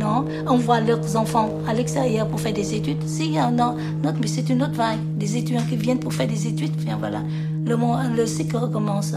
Maintenant, 0.00 0.24
envoie 0.46 0.80
leurs 0.80 1.16
enfants 1.16 1.50
à 1.68 1.74
l'extérieur 1.74 2.26
pour 2.26 2.40
faire 2.40 2.52
des 2.52 2.74
études. 2.74 3.02
Si, 3.06 3.32
non, 3.32 3.76
non, 4.02 4.14
mais 4.20 4.26
c'est 4.26 4.48
une 4.48 4.62
autre 4.62 4.74
vague. 4.74 4.98
Des 5.16 5.36
étudiants 5.36 5.64
qui 5.68 5.76
viennent 5.76 6.00
pour 6.00 6.12
faire 6.12 6.26
des 6.26 6.46
études, 6.46 6.74
bien 6.76 6.96
voilà, 6.98 7.20
le, 7.64 7.76
le 8.16 8.26
cycle 8.26 8.56
recommence. 8.56 9.14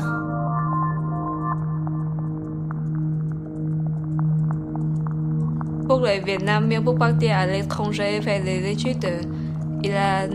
Pour 5.88 6.02
les 6.02 6.20
Vietnamiens, 6.20 6.82
pour 6.82 6.96
partir 6.96 7.36
à 7.36 7.46
l'étranger 7.46 8.22
faire 8.22 8.44
des 8.44 8.72
études, 8.72 9.06
il 9.84 9.92
y 9.92 9.94
a 9.94 10.28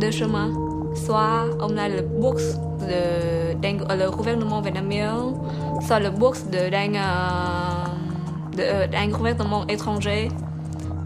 deux 0.00 0.10
chemins. 0.10 0.52
soit 0.94 1.44
on 1.60 1.76
a 1.76 1.88
le 1.88 2.02
bourse 2.02 2.54
de, 2.80 3.54
le 3.62 4.10
gouvernement 4.10 4.60
vietnamien, 4.60 5.34
soit 5.86 6.00
le 6.00 6.10
bourse 6.10 6.44
de, 6.46 6.70
d'un, 8.56 8.86
d'un 8.88 9.08
gouvernement 9.08 9.66
étranger. 9.68 10.28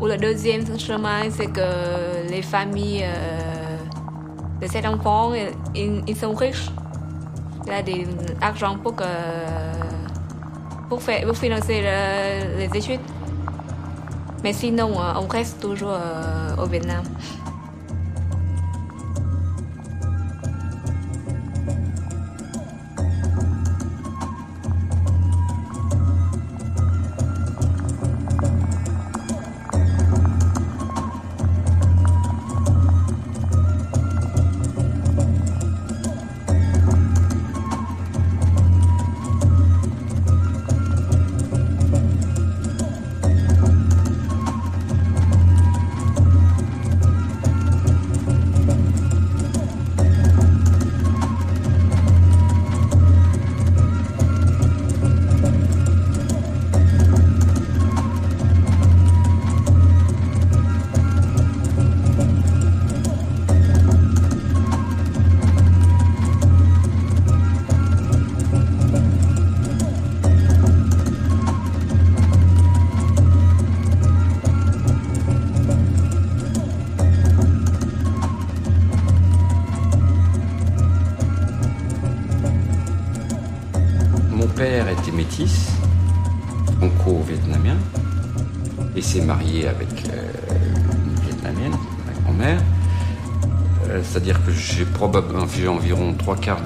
Ou 0.01 0.07
le 0.07 0.17
deuxième 0.17 0.79
chemin, 0.79 1.31
c'est 1.31 1.53
que 1.53 2.31
les 2.31 2.43
familles 2.43 3.05
de 4.61 4.67
ces 4.67 4.87
enfants, 4.87 5.33
ils, 5.75 6.17
sont 6.17 6.35
riches. 6.35 6.71
Il 7.67 7.73
y 7.73 7.75
a 7.75 7.83
de 7.83 8.41
l'argent 8.41 8.79
pour, 8.79 8.95
pour, 10.89 11.03
financer 11.03 11.83
le, 11.83 12.59
les 12.59 12.71
études. 12.79 13.01
Mais 14.43 14.55
sinon, 14.55 14.93
on 15.17 15.27
reste 15.27 15.61
toujours 15.61 15.99
au 16.59 16.67
Vietnam. 16.67 17.05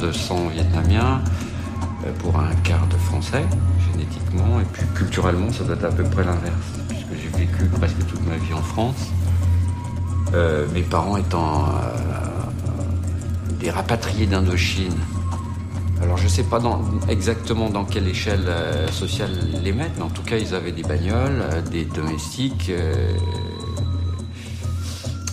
De 0.07 0.13
sang 0.13 0.49
vietnamien 0.49 1.23
euh, 2.07 2.13
pour 2.19 2.39
un 2.39 2.55
quart 2.63 2.87
de 2.89 2.97
français, 2.97 3.45
génétiquement, 3.93 4.61
et 4.61 4.65
puis 4.73 4.87
culturellement, 4.95 5.51
ça 5.53 5.65
doit 5.65 5.77
être 5.77 5.85
à 5.85 5.93
peu 5.93 6.05
près 6.05 6.25
l'inverse, 6.25 6.67
puisque 6.89 7.15
j'ai 7.21 7.39
vécu 7.39 7.65
presque 7.67 8.07
toute 8.07 8.27
ma 8.27 8.37
vie 8.37 8.55
en 8.55 8.63
France. 8.63 9.13
mes 10.75 10.83
parents 10.83 11.17
étant 11.17 11.67
des 13.61 13.71
rapatriés 13.71 14.27
d'Indochine, 14.27 14.99
alors 16.05 16.19
je 16.19 16.25
ne 16.25 16.29
sais 16.29 16.43
pas 16.43 16.61
exactement 17.09 17.71
dans 17.71 17.87
quelle 17.87 18.07
échelle 18.09 18.45
euh, 18.47 18.89
sociale 18.89 19.31
les 19.63 19.73
mettre, 19.73 19.93
mais 19.97 20.03
en 20.03 20.11
tout 20.11 20.23
cas 20.23 20.37
ils 20.37 20.55
avaient 20.55 20.71
des 20.71 20.83
bagnoles, 20.83 21.41
euh, 21.41 21.63
des 21.63 21.87
domestiques. 21.87 22.69
Euh. 22.69 23.17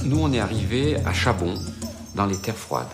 Nous 0.06 0.18
on 0.18 0.32
est 0.32 0.40
arrivés 0.40 0.96
à 1.06 1.12
Chabon, 1.12 1.56
dans 2.16 2.26
les 2.26 2.38
terres 2.38 2.56
froides. 2.56 2.88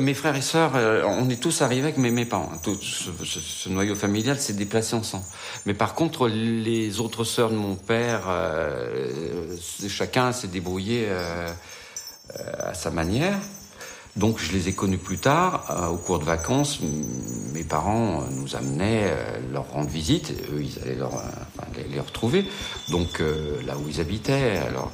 Mes 0.00 0.14
frères 0.14 0.34
et 0.34 0.42
sœurs, 0.42 0.72
on 1.06 1.28
est 1.30 1.40
tous 1.40 1.62
arrivés 1.62 1.84
avec 1.84 1.96
mes, 1.96 2.24
parents. 2.24 2.50
Tout 2.62 2.76
ce, 2.80 3.68
noyau 3.68 3.94
familial 3.94 4.38
s'est 4.38 4.54
déplacé 4.54 4.96
ensemble. 4.96 5.24
Mais 5.64 5.74
par 5.74 5.94
contre, 5.94 6.28
les 6.28 6.98
autres 6.98 7.22
sœurs 7.22 7.50
de 7.50 7.56
mon 7.56 7.76
père, 7.76 8.24
chacun 9.88 10.32
s'est 10.32 10.48
débrouillé 10.48 11.08
à 12.58 12.74
sa 12.74 12.90
manière. 12.90 13.38
Donc 14.16 14.38
je 14.38 14.52
les 14.52 14.68
ai 14.68 14.72
connus 14.72 14.98
plus 14.98 15.18
tard, 15.18 15.66
euh, 15.70 15.88
au 15.88 15.96
cours 15.96 16.18
de 16.18 16.24
vacances. 16.24 16.80
Mes 17.52 17.64
parents 17.64 18.22
euh, 18.22 18.24
nous 18.30 18.56
amenaient 18.56 19.10
euh, 19.10 19.52
leur 19.52 19.70
rendre 19.70 19.90
visite, 19.90 20.32
eux 20.52 20.62
ils 20.62 20.78
allaient 20.82 20.94
leur, 20.94 21.22
les, 21.90 22.00
retrouver. 22.00 22.46
Donc 22.88 23.20
là 23.66 23.76
où 23.76 23.88
ils 23.88 24.00
habitaient, 24.00 24.56
alors 24.68 24.90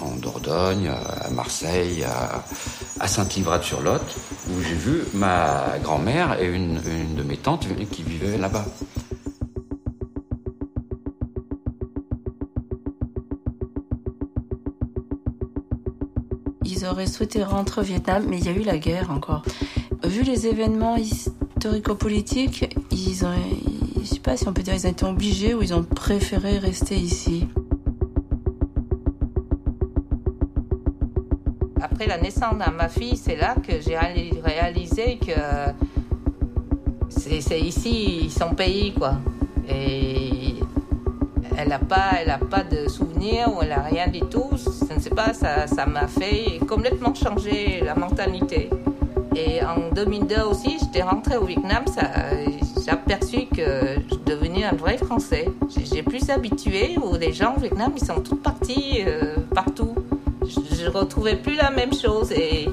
en, 0.00 0.16
Dordogne, 0.16 0.88
à 0.88 1.30
Marseille, 1.30 2.04
à, 2.04 3.06
Saint-Livrade-sur-Lot, 3.06 4.02
où 4.50 4.62
j'ai 4.62 4.74
vu 4.74 5.02
ma 5.14 5.64
grand-mère 5.82 6.40
et 6.40 6.46
une, 6.46 6.80
de 7.16 7.22
mes 7.22 7.36
tantes 7.36 7.66
qui 7.90 8.02
vivaient 8.02 8.38
là-bas. 8.38 8.64
ils 16.82 16.88
auraient 16.88 17.06
souhaité 17.06 17.44
rentrer 17.44 17.80
au 17.80 17.84
Vietnam, 17.84 18.24
mais 18.28 18.38
il 18.38 18.44
y 18.44 18.48
a 18.48 18.52
eu 18.52 18.64
la 18.64 18.78
guerre 18.78 19.10
encore. 19.10 19.42
Vu 20.04 20.22
les 20.22 20.48
événements 20.48 20.96
historico-politiques, 20.96 22.76
ils 22.90 23.24
ont, 23.24 23.32
sais 24.04 24.18
pas 24.18 24.36
si 24.36 24.48
on 24.48 24.52
peut 24.52 24.62
dire, 24.62 24.74
ils 24.74 24.86
ont 24.86 24.90
été 24.90 25.04
obligés 25.04 25.54
ou 25.54 25.62
ils 25.62 25.74
ont 25.74 25.84
préféré 25.84 26.58
rester 26.58 26.96
ici. 26.96 27.46
La 32.06 32.18
naissance 32.18 32.54
de 32.54 32.70
ma 32.76 32.88
fille, 32.88 33.16
c'est 33.16 33.36
là 33.36 33.54
que 33.54 33.80
j'ai 33.80 33.96
réalisé 33.96 35.18
que 35.18 35.32
c'est 37.08 37.60
ici 37.60 38.28
son 38.30 38.54
pays, 38.54 38.92
quoi. 38.92 39.14
Et 39.68 40.54
elle 41.56 41.68
n'a 41.68 41.78
pas, 41.78 42.12
pas 42.50 42.64
de 42.64 42.88
souvenirs 42.88 43.48
ou 43.54 43.62
elle 43.62 43.68
n'a 43.68 43.82
rien 43.82 44.08
du 44.08 44.20
tout. 44.20 44.50
Je 44.88 44.94
ne 44.94 45.00
sais 45.00 45.10
pas, 45.10 45.32
ça 45.32 45.86
m'a 45.86 46.08
fait 46.08 46.58
complètement 46.68 47.14
changer 47.14 47.80
la 47.84 47.94
mentalité. 47.94 48.68
Et 49.36 49.64
en 49.64 49.94
2002 49.94 50.42
aussi, 50.42 50.78
j'étais 50.80 51.02
rentrée 51.02 51.36
au 51.36 51.44
Vietnam, 51.44 51.84
j'ai 52.84 52.90
aperçu 52.90 53.46
que 53.46 53.96
je 54.10 54.16
devenais 54.30 54.64
un 54.64 54.74
vrai 54.74 54.98
Français. 54.98 55.48
J'ai 55.92 56.02
plus 56.02 56.28
habitué 56.30 56.96
où 57.02 57.16
les 57.16 57.32
gens 57.32 57.54
au 57.56 57.60
Vietnam, 57.60 57.92
ils 57.96 58.04
sont 58.04 58.20
tous 58.20 58.36
partis 58.36 59.02
euh, 59.06 59.36
partout. 59.54 59.94
Je, 60.84 60.90
retrouvais 60.90 61.36
plus 61.36 61.54
la 61.54 61.70
même 61.70 61.92
chose 61.94 62.32
et, 62.32 62.68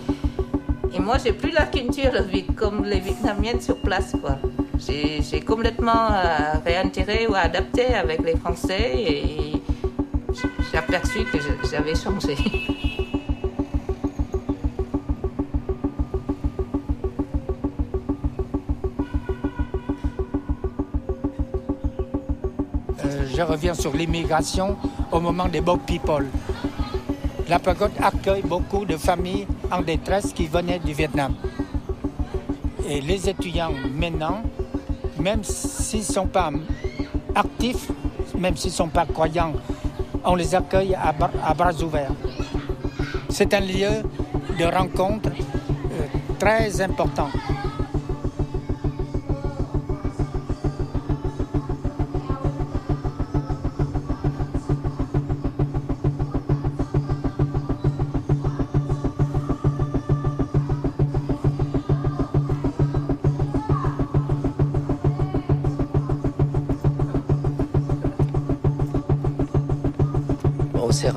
et 0.94 1.00
moi, 1.00 1.18
j'ai 1.24 1.34
plus 1.34 1.52
la 1.52 1.66
culture 1.66 2.12
comme 2.56 2.84
les 2.86 3.00
Vietnamiennes 3.00 3.62
sur 3.62 3.78
place, 3.82 4.14
quoi 4.22 4.38
j'ai 4.80 5.42
complètement 5.42 6.12
euh, 6.12 6.54
réintégré 6.66 7.28
ou 7.28 7.36
adapté 7.36 7.94
avec 7.94 8.24
les 8.24 8.36
Français 8.38 8.94
et 8.96 9.52
j'ai 10.72 10.78
aperçu 10.78 11.26
que 11.26 11.38
j'avais 11.70 11.96
changé. 11.96 12.36
Euh, 23.06 23.26
je 23.34 23.42
reviens 23.42 23.74
sur 23.74 23.94
l'immigration 23.94 24.76
au 25.10 25.22
moment 25.22 25.48
des 25.48 25.62
Boat 25.62 25.80
People. 25.88 26.26
La 27.50 27.58
pagode 27.58 27.92
accueille 28.00 28.44
beaucoup 28.44 28.86
de 28.86 28.96
familles 28.96 29.48
en 29.72 29.82
détresse 29.82 30.34
qui 30.34 30.46
venaient 30.46 30.78
du 30.80 30.94
Vietnam. 30.94 31.34
Et 32.88 33.02
les 33.02 33.28
étudiants 33.28 33.72
maintenant 33.96 34.44
même 35.20 35.44
s'ils 35.44 36.00
ne 36.00 36.06
sont 36.06 36.28
pas 36.28 36.52
actifs, 37.36 37.92
même 38.38 38.56
s'ils 38.56 38.72
ne 38.72 38.76
sont 38.76 38.88
pas 38.88 39.06
croyants, 39.06 39.54
on 40.24 40.36
les 40.36 40.56
accueille 40.56 40.96
à, 40.96 41.12
bras 41.54 41.74
ouverts. 41.82 42.12
C'est 43.30 43.54
un 43.54 43.60
lieu 43.60 44.04
de 44.58 44.66
rencontre 44.66 45.30
euh, 45.30 46.06
très 46.40 46.82
important. 46.82 47.30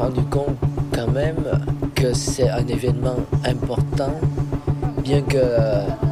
Rendu 0.03 0.23
compte 0.23 0.57
quand 0.93 1.11
même 1.13 1.45
que 1.95 2.13
c'est 2.13 2.49
un 2.49 2.67
événement 2.67 3.21
important, 3.45 4.15
bien 5.05 5.23
que 5.23 5.45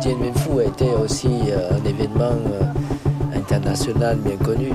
Dien 0.00 0.14
Bien 0.20 0.32
Phu 0.32 0.62
était 0.64 0.94
aussi 1.02 1.26
un 1.26 1.84
événement 1.84 2.38
international 3.34 4.18
bien 4.18 4.36
connu. 4.36 4.72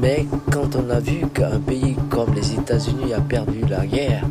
Mais 0.00 0.26
quand 0.52 0.76
on 0.76 0.90
a 0.90 1.00
vu 1.00 1.26
qu'un 1.34 1.58
pays 1.58 1.96
comme 2.08 2.32
les 2.34 2.52
États-Unis 2.52 3.12
a 3.14 3.20
perdu 3.20 3.62
la 3.68 3.84
guerre, 3.84 4.24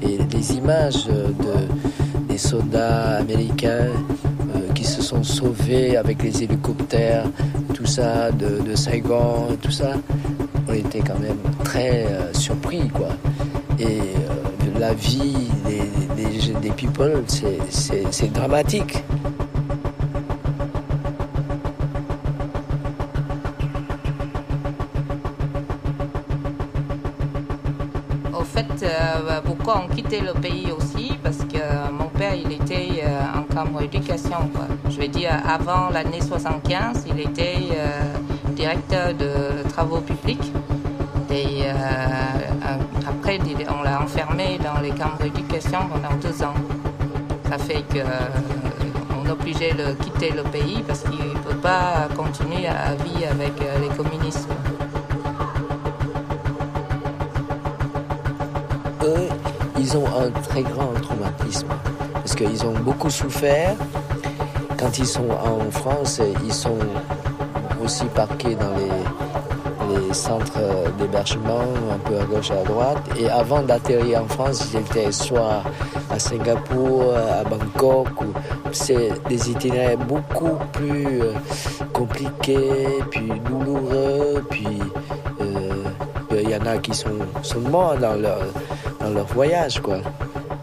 et 0.00 0.18
les 0.32 0.52
images 0.54 1.06
de, 1.06 2.24
des 2.28 2.38
soldats 2.38 3.18
américains 3.18 3.88
euh, 3.90 4.72
qui 4.74 4.84
se 4.84 5.02
sont 5.02 5.22
sauvés 5.22 5.96
avec 5.98 6.22
les 6.22 6.42
hélicoptères, 6.42 7.24
tout 7.74 7.86
ça, 7.86 8.30
de, 8.32 8.62
de 8.66 8.74
Saigon, 8.74 9.56
tout 9.60 9.70
ça, 9.70 9.92
on 10.68 10.72
était 10.72 11.00
quand 11.00 11.18
même 11.20 11.38
très 11.64 12.06
euh, 12.06 12.32
surpris, 12.32 12.88
quoi. 12.88 13.08
Euh, 14.84 14.88
la 14.88 14.94
vie 14.94 15.48
des, 15.64 16.22
des, 16.22 16.60
des 16.60 16.70
people, 16.70 17.24
c'est 17.28 18.32
dramatique. 18.32 19.02
ont 29.74 29.88
quitté 29.88 30.20
le 30.20 30.32
pays 30.32 30.70
aussi? 30.72 31.12
Parce 31.22 31.38
que 31.38 31.90
mon 31.90 32.08
père, 32.08 32.34
il 32.34 32.52
était 32.52 33.02
euh, 33.04 33.38
en 33.38 33.54
cambre 33.54 33.80
d'éducation. 33.80 34.50
Je 34.88 34.98
vais 34.98 35.08
dire, 35.08 35.30
avant 35.48 35.90
l'année 35.90 36.20
75, 36.20 37.04
il 37.08 37.20
était 37.20 37.56
euh, 37.76 38.00
directeur 38.54 39.14
de 39.14 39.68
travaux 39.68 40.00
publics. 40.00 40.52
Et 41.30 41.62
euh, 41.64 41.72
on 43.68 43.82
l'a 43.82 44.02
enfermé 44.02 44.58
dans 44.58 44.80
les 44.80 44.90
camps 44.90 45.16
d'éducation 45.20 45.80
pendant 45.88 46.14
deux 46.16 46.42
ans. 46.42 46.54
Ça 47.50 47.58
fait 47.58 47.84
qu'on 47.92 49.30
obligé 49.30 49.72
de 49.72 49.92
quitter 50.02 50.30
le 50.30 50.42
pays 50.44 50.82
parce 50.86 51.02
qu'il 51.02 51.18
ne 51.18 51.38
peut 51.38 51.56
pas 51.56 52.08
continuer 52.16 52.66
à 52.66 52.94
vivre 52.94 53.30
avec 53.30 53.52
les 53.80 53.96
communistes. 53.96 54.48
ils 59.78 59.96
ont 59.98 60.06
un 60.18 60.30
très 60.30 60.62
grand 60.62 60.94
traumatisme 61.02 61.68
parce 62.14 62.34
qu'ils 62.34 62.64
ont 62.64 62.78
beaucoup 62.80 63.10
souffert. 63.10 63.76
Quand 64.78 64.98
ils 64.98 65.06
sont 65.06 65.28
en 65.30 65.70
France, 65.70 66.20
ils 66.44 66.54
sont 66.54 66.78
aussi 67.82 68.06
parqués 68.06 68.54
dans 68.54 68.74
les, 68.78 69.23
les 69.96 70.14
centres 70.14 70.60
d'hébergement, 70.98 71.64
un 71.92 71.98
peu 71.98 72.18
à 72.18 72.24
gauche 72.24 72.50
et 72.50 72.58
à 72.58 72.62
droite. 72.64 72.98
Et 73.18 73.28
avant 73.28 73.62
d'atterrir 73.62 74.22
en 74.22 74.28
France, 74.28 74.74
étaient 74.74 75.12
soit 75.12 75.62
à 76.10 76.18
Singapour, 76.18 77.14
à 77.16 77.44
Bangkok. 77.44 78.08
C'est 78.72 79.10
des 79.28 79.50
itinéraires 79.50 79.98
beaucoup 79.98 80.58
plus 80.72 81.22
euh, 81.22 81.32
compliqués, 81.92 82.88
puis 83.10 83.32
douloureux, 83.44 84.44
puis 84.50 84.80
euh, 85.40 85.84
il 86.32 86.50
y 86.50 86.56
en 86.56 86.66
a 86.66 86.78
qui 86.78 86.94
sont, 86.94 87.18
sont 87.42 87.60
morts 87.60 87.96
dans 87.96 88.14
leur 88.14 88.40
leur 89.10 89.26
voyage, 89.26 89.80
quoi. 89.80 89.98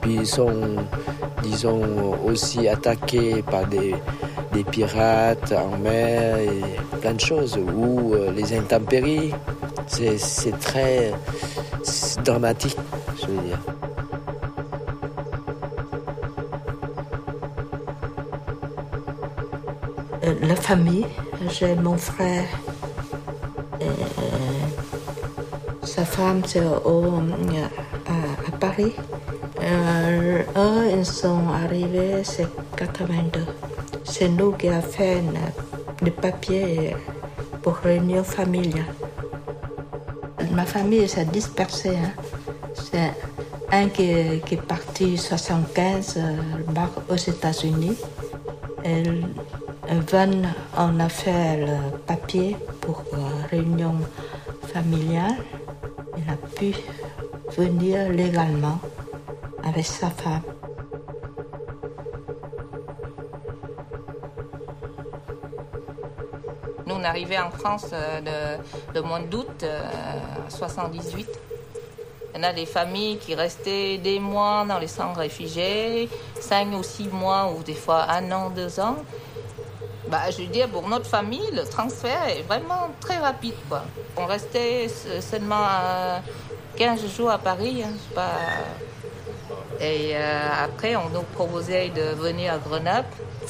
Puis 0.01 0.15
ils 0.15 0.27
sont, 0.27 0.53
disons, 1.43 1.81
aussi 2.25 2.67
attaqués 2.67 3.43
par 3.43 3.65
des, 3.67 3.95
des 4.53 4.63
pirates 4.63 5.51
en 5.53 5.77
mer 5.77 6.37
et 6.37 6.97
plein 6.99 7.13
de 7.13 7.19
choses, 7.19 7.57
ou 7.57 8.13
euh, 8.13 8.31
les 8.31 8.57
intempéries. 8.57 9.33
C'est 9.87 10.57
très 10.59 11.11
dramatique, 12.23 12.77
je 13.21 13.27
veux 13.27 13.41
dire. 13.41 13.59
Euh, 20.23 20.35
la 20.41 20.55
famille, 20.55 21.05
j'ai 21.49 21.75
mon 21.75 21.97
frère, 21.97 22.47
et 23.79 23.85
sa 25.83 26.05
femme, 26.05 26.41
c'est 26.45 26.61
au 26.85 27.21
Paris. 28.61 28.93
Euh, 29.59 30.43
eux, 30.55 30.91
ils 30.95 31.05
sont 31.05 31.49
arrivés, 31.49 32.23
c'est 32.23 32.47
82. 32.77 33.70
C'est 34.21 34.29
nous 34.29 34.51
qui 34.51 34.67
avons 34.67 34.83
fait 34.83 35.23
des 36.03 36.11
papiers 36.11 36.95
pour 37.63 37.77
réunion 37.77 38.23
familiale. 38.23 38.93
Ma 40.51 40.63
famille 40.63 41.09
s'est 41.09 41.25
dispersée. 41.25 41.97
Hein. 41.97 42.11
C'est 42.75 43.13
un 43.71 43.89
qui, 43.89 44.11
est 44.11 44.61
parti 44.61 45.17
75 45.17 46.17
euh, 46.17 46.85
aux 47.09 47.15
États-Unis. 47.15 47.97
Et 48.85 49.01
Van, 50.11 50.29
on 50.77 50.99
a 50.99 51.09
fait 51.09 51.65
le 51.65 51.97
papier 52.05 52.57
pour 52.79 53.03
euh, 53.13 53.17
réunion 53.49 53.95
familiale. 54.71 55.37
Il 56.15 56.29
a 56.31 56.37
pu 56.55 56.75
venir 57.57 58.07
légalement 58.11 58.77
avec 59.63 59.87
sa 59.87 60.11
femme. 60.11 60.50
On 67.11 67.13
arrivés 67.13 67.39
en 67.39 67.51
France 67.51 67.87
euh, 67.91 68.57
le, 68.95 69.01
mois 69.01 69.19
d'août 69.19 69.65
78. 70.47 71.27
Euh, 71.27 71.33
Il 72.33 72.37
y 72.37 72.39
en 72.39 72.47
a 72.47 72.53
des 72.53 72.65
familles 72.65 73.17
qui 73.17 73.35
restaient 73.35 73.97
des 73.97 74.17
mois 74.17 74.63
dans 74.65 74.79
les 74.79 74.87
centres 74.87 75.19
réfugiés, 75.19 76.07
cinq 76.39 76.69
ou 76.73 76.81
six 76.83 77.09
mois, 77.09 77.51
ou 77.51 77.63
des 77.63 77.73
fois 77.73 78.09
un 78.09 78.31
an, 78.31 78.49
deux 78.49 78.79
ans. 78.79 78.95
Bah, 80.07 80.31
je 80.31 80.43
veux 80.43 80.47
dire, 80.47 80.69
pour 80.69 80.87
notre 80.87 81.05
famille, 81.05 81.51
le 81.51 81.65
transfert 81.65 82.29
est 82.29 82.43
vraiment 82.43 82.89
très 83.01 83.17
rapide. 83.17 83.55
Quoi. 83.67 83.83
On 84.15 84.25
restait 84.25 84.87
seulement 85.19 85.67
15 86.77 87.13
jours 87.13 87.31
à 87.31 87.39
Paris. 87.39 87.83
Hein. 87.83 88.21
Et 89.81 90.11
euh, 90.13 90.39
après, 90.63 90.95
on 90.95 91.09
nous 91.09 91.23
proposait 91.33 91.89
de 91.89 92.15
venir 92.15 92.53
à 92.53 92.57
Grenoble. 92.57 93.07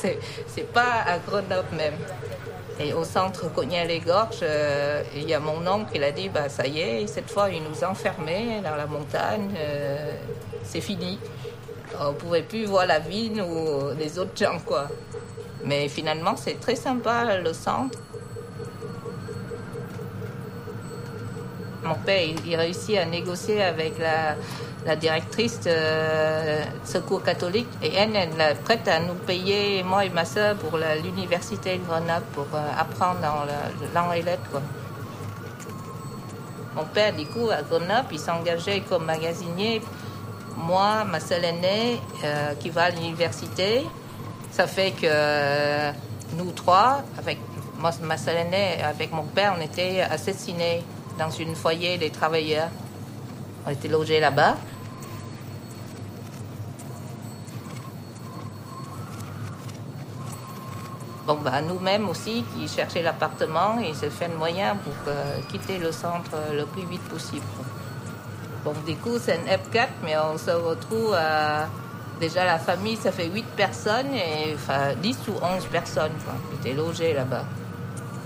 C'est 0.47 0.73
pas 0.73 1.03
à 1.05 1.19
Grenoble 1.19 1.75
même. 1.75 1.93
Au 2.97 3.03
centre 3.03 3.51
Cognat-les-Gorges, 3.53 4.39
euh, 4.41 5.03
il 5.15 5.29
y 5.29 5.33
a 5.33 5.39
mon 5.39 5.65
oncle 5.67 5.91
qui 5.91 6.03
a 6.03 6.11
dit 6.11 6.29
bah, 6.29 6.49
ça 6.49 6.65
y 6.65 6.79
est, 6.79 7.07
cette 7.07 7.29
fois, 7.29 7.49
il 7.49 7.61
nous 7.61 7.83
enfermait 7.83 8.59
dans 8.63 8.75
la 8.75 8.87
montagne. 8.87 9.53
Euh, 9.55 10.13
c'est 10.63 10.81
fini. 10.81 11.19
On 11.99 12.09
ne 12.09 12.13
pouvait 12.13 12.41
plus 12.41 12.65
voir 12.65 12.87
la 12.87 12.99
ville 12.99 13.41
ou 13.41 13.91
les 13.97 14.17
autres 14.17 14.35
gens. 14.35 14.57
Mais 15.63 15.87
finalement, 15.89 16.35
c'est 16.35 16.59
très 16.59 16.75
sympa 16.75 17.37
le 17.37 17.53
centre. 17.53 17.99
Mon 21.83 21.95
père, 21.95 22.21
il, 22.45 22.55
réussit 22.55 22.97
à 22.97 23.05
négocier 23.05 23.63
avec 23.63 23.93
la, 23.97 24.95
directrice 24.95 25.59
de 25.61 25.71
Secours 26.83 27.23
catholique 27.23 27.67
et 27.81 27.93
elle, 27.93 28.15
elle 28.15 28.39
est 28.39 28.55
prête 28.63 28.87
à 28.87 28.99
nous 28.99 29.15
payer, 29.15 29.83
moi 29.83 30.05
et 30.05 30.09
ma 30.09 30.25
soeur, 30.25 30.55
pour 30.57 30.77
l'université 31.03 31.77
de 31.77 31.83
Grenoble, 31.83 32.25
pour 32.33 32.47
euh, 32.53 32.69
apprendre 32.77 33.19
langue 33.95 34.15
et 34.15 34.21
lettres. 34.21 34.61
Mon 36.75 36.85
père, 36.85 37.13
du 37.13 37.25
coup, 37.25 37.49
à 37.49 37.63
Grenoble, 37.63 38.09
il 38.11 38.19
s'engageait 38.19 38.81
comme 38.81 39.05
magasinier. 39.05 39.81
Moi, 40.57 41.03
ma 41.05 41.19
seule 41.19 41.45
aînée, 41.45 41.99
euh, 42.23 42.53
qui 42.59 42.69
va 42.69 42.83
à 42.83 42.89
l'université, 42.91 43.85
ça 44.51 44.67
fait 44.67 44.91
que 44.91 45.05
euh, 45.05 45.91
nous 46.37 46.51
trois, 46.51 47.01
avec 47.17 47.39
ma 47.79 48.17
seule 48.17 48.37
aînée, 48.37 48.81
avec 48.83 49.11
mon 49.11 49.23
père, 49.23 49.55
on 49.57 49.61
était 49.61 50.01
assassinés 50.01 50.83
dans 51.17 51.29
une 51.29 51.55
foyer 51.55 51.97
des 51.97 52.09
travailleurs. 52.09 52.69
On 53.65 53.69
était 53.69 53.87
logés 53.87 54.19
là-bas. 54.19 54.55
Bon, 61.27 61.37
bah, 61.43 61.61
nous-mêmes 61.61 62.09
aussi, 62.09 62.43
qui 62.53 62.67
cherchaient 62.67 63.03
l'appartement, 63.03 63.79
et 63.79 63.93
se 63.93 64.09
fait 64.09 64.25
un 64.25 64.37
moyen 64.37 64.75
pour 64.75 64.93
euh, 65.07 65.39
quitter 65.49 65.77
le 65.77 65.91
centre 65.91 66.31
le 66.51 66.65
plus 66.65 66.85
vite 66.85 67.03
possible. 67.03 67.45
Bon, 68.65 68.73
du 68.85 68.95
coup, 68.95 69.17
c'est 69.19 69.33
un 69.33 69.45
F4, 69.45 69.87
mais 70.03 70.15
on 70.17 70.37
se 70.37 70.51
retrouve 70.51 71.13
à. 71.13 71.67
Déjà, 72.19 72.45
la 72.45 72.59
famille, 72.59 72.97
ça 72.97 73.11
fait 73.11 73.27
8 73.27 73.45
personnes, 73.55 74.13
et 74.13 74.53
enfin 74.53 74.93
10 75.01 75.17
ou 75.29 75.33
11 75.43 75.65
personnes 75.67 76.11
qui 76.49 76.69
étaient 76.69 76.77
logées 76.77 77.13
là-bas. 77.13 77.45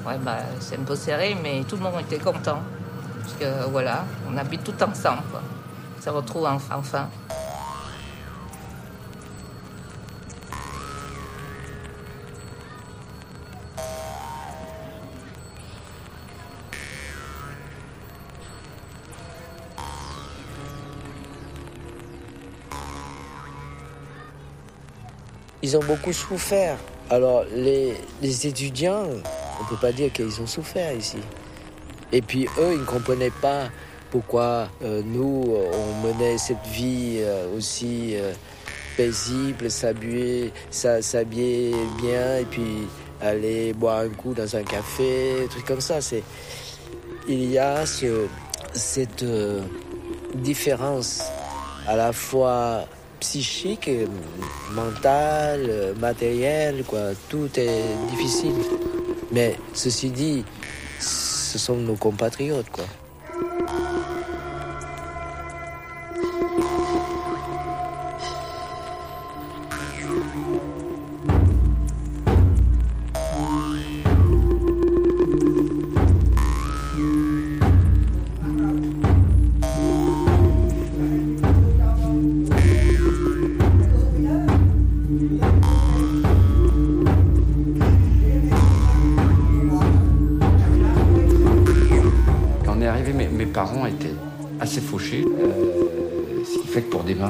Ouais, 0.06 0.18
bah, 0.18 0.38
c'est 0.60 0.78
un 0.78 0.84
peu 0.84 0.96
serré, 0.96 1.36
mais 1.42 1.64
tout 1.64 1.76
le 1.78 1.84
monde 1.84 2.02
était 2.02 2.20
content. 2.20 2.60
Parce 3.26 3.38
que 3.40 3.70
voilà, 3.72 4.06
on 4.32 4.38
habite 4.38 4.64
tout 4.64 4.84
ensemble. 4.84 5.24
Quoi. 5.32 5.42
On 5.98 6.02
se 6.02 6.10
retrouve 6.10 6.46
enfin. 6.46 7.10
ils 25.66 25.76
ont 25.76 25.84
beaucoup 25.84 26.14
souffert. 26.14 26.78
Alors, 27.10 27.44
les, 27.52 27.96
les 28.22 28.46
étudiants, 28.46 29.06
on 29.60 29.64
ne 29.64 29.70
peut 29.70 29.82
pas 29.82 29.92
dire 29.92 30.14
qu'ils 30.14 30.40
ont 30.40 30.46
souffert 30.46 30.94
ici. 30.94 31.18
Et 32.12 32.22
puis, 32.22 32.48
eux, 32.58 32.74
ils 32.74 32.82
ne 32.82 32.86
comprenaient 32.86 33.32
pas 33.42 33.70
pourquoi 34.12 34.70
euh, 34.82 35.02
nous, 35.04 35.58
on 35.74 36.08
menait 36.08 36.38
cette 36.38 36.66
vie 36.72 37.18
euh, 37.20 37.58
aussi 37.58 38.16
euh, 38.16 38.34
paisible, 38.96 39.70
s'habiller, 39.70 40.52
bien, 40.72 42.38
et 42.40 42.46
puis 42.50 42.88
aller 43.22 43.74
boire 43.74 44.00
un 44.00 44.10
coup 44.10 44.34
dans 44.34 44.56
un 44.56 44.64
café, 44.64 45.48
trucs 45.50 45.66
comme 45.66 45.82
ça. 45.82 46.00
C'est, 46.00 46.24
il 47.28 47.52
y 47.52 47.58
a 47.58 47.86
ce, 47.86 48.28
cette 48.74 49.26
différence 50.36 51.24
à 51.88 51.98
la 51.98 52.14
fois 52.14 52.86
psychique, 53.20 53.90
mentale, 54.72 55.94
matérielle, 56.00 56.86
quoi. 56.88 57.10
Tout 57.28 57.50
est 57.58 57.84
difficile. 58.12 58.56
Mais 59.32 59.58
ceci 59.74 60.10
dit, 60.10 60.46
ce 61.58 61.66
sont 61.68 61.78
nos 61.78 61.96
compatriotes, 61.96 62.70
quoi. 62.70 62.84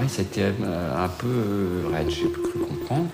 C'était 0.08 0.54
euh, 0.62 1.06
un 1.06 1.10
peu 1.10 1.28
euh, 1.28 1.90
raide, 1.92 2.10
j'ai 2.10 2.30
cru 2.32 2.60
comprendre. 2.60 3.08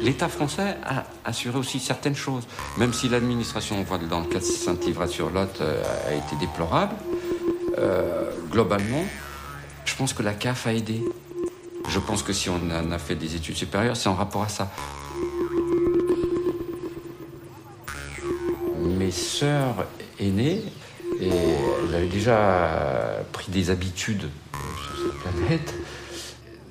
L'État 0.00 0.28
français 0.28 0.76
a 0.84 1.04
assuré 1.24 1.58
aussi 1.58 1.78
certaines 1.78 2.16
choses, 2.16 2.46
même 2.78 2.92
si 2.92 3.08
l'administration, 3.08 3.84
dans 4.08 4.20
le 4.20 4.26
cas 4.26 4.38
de 4.38 4.44
Saint-Yves-sur-Lot, 4.44 5.60
euh, 5.60 5.82
a 6.08 6.14
été 6.14 6.36
déplorable. 6.36 6.94
globalement, 8.50 9.04
je 9.84 9.94
pense 9.94 10.12
que 10.12 10.22
la 10.22 10.32
CAF 10.32 10.66
a 10.66 10.74
aidé. 10.74 11.02
Je 11.88 11.98
pense 11.98 12.22
que 12.22 12.32
si 12.32 12.48
on 12.50 12.70
a 12.70 12.98
fait 12.98 13.14
des 13.14 13.36
études 13.36 13.56
supérieures, 13.56 13.96
c'est 13.96 14.08
en 14.08 14.14
rapport 14.14 14.42
à 14.42 14.48
ça. 14.48 14.70
Mes 18.80 19.10
sœurs 19.10 19.86
aînées 20.18 20.62
et 21.20 21.28
elle 21.28 21.94
avait 21.94 22.06
déjà 22.06 23.22
pris 23.32 23.50
des 23.50 23.70
habitudes 23.70 24.28
sur 24.84 25.04
cette 25.04 25.32
planète. 25.32 25.74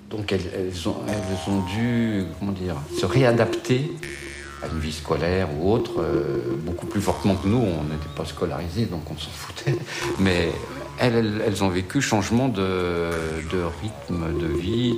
Donc 0.10 0.32
elles, 0.32 0.88
ont, 0.88 0.96
elles 1.08 1.66
dû 1.68 2.26
se 3.00 3.06
réadapter 3.06 3.92
à 4.64 4.68
une 4.68 4.80
vie 4.80 4.92
scolaire 4.92 5.48
ou 5.58 5.72
autre, 5.72 6.02
euh, 6.02 6.56
beaucoup 6.58 6.88
plus 6.88 7.02
fortement 7.02 7.36
que 7.36 7.48
nous. 7.48 7.60
On 7.60 7.84
n'était 7.84 8.14
pas 8.16 8.26
scolarisés, 8.26 8.86
donc 8.86 9.04
on 9.10 9.18
s'en 9.18 9.30
foutait. 9.30 9.76
Mais 10.20 10.52
elles, 10.98 11.42
elles, 11.46 11.64
ont 11.64 11.70
vécu 11.70 12.02
changement 12.02 12.50
de, 12.50 13.12
rythme 13.82 14.38
de 14.40 14.48
vie. 14.48 14.98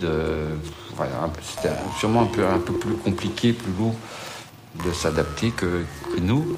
C'était 1.41 1.76
sûrement 2.00 2.21
un 2.21 2.60
peu, 2.60 2.74
plus 2.74 2.95
compliqué, 2.95 3.54
plus 3.54 3.71
lourd 3.78 3.95
de 4.86 4.91
s'adapter 4.91 5.52
que 5.52 5.84
nous. 6.21 6.58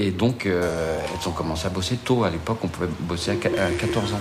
Et 0.00 0.12
donc, 0.12 0.46
euh, 0.46 1.00
elles 1.12 1.28
ont 1.28 1.32
commencé 1.32 1.66
à 1.66 1.70
bosser 1.70 1.96
tôt. 1.96 2.22
À 2.22 2.30
l'époque, 2.30 2.58
on 2.62 2.68
pouvait 2.68 2.86
bosser 3.00 3.32
à 3.32 3.34
14 3.34 4.12
ans. 4.12 4.20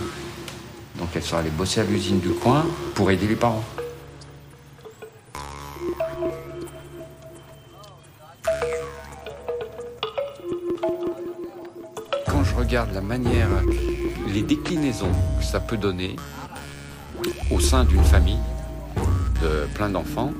Donc, 0.98 1.10
elles 1.14 1.22
sont 1.22 1.38
allées 1.38 1.52
bosser 1.52 1.82
à 1.82 1.84
l'usine 1.84 2.20
du 2.20 2.30
coin 2.30 2.66
pour 2.96 3.12
aider 3.12 3.28
les 3.28 3.36
parents. 3.36 3.64
Quand 12.26 12.44
je 12.44 12.56
regarde 12.56 12.92
la 12.96 13.02
manière, 13.02 13.50
les 14.34 14.42
déclinaisons 14.42 15.12
que 15.38 15.46
ça 15.46 15.60
peut 15.60 15.78
donner 15.78 16.16
au 17.52 17.60
sein 17.60 17.84
d'une 17.84 18.04
famille 18.04 18.40
de 19.44 19.68
plein 19.76 19.90
d'enfants, 19.90 20.32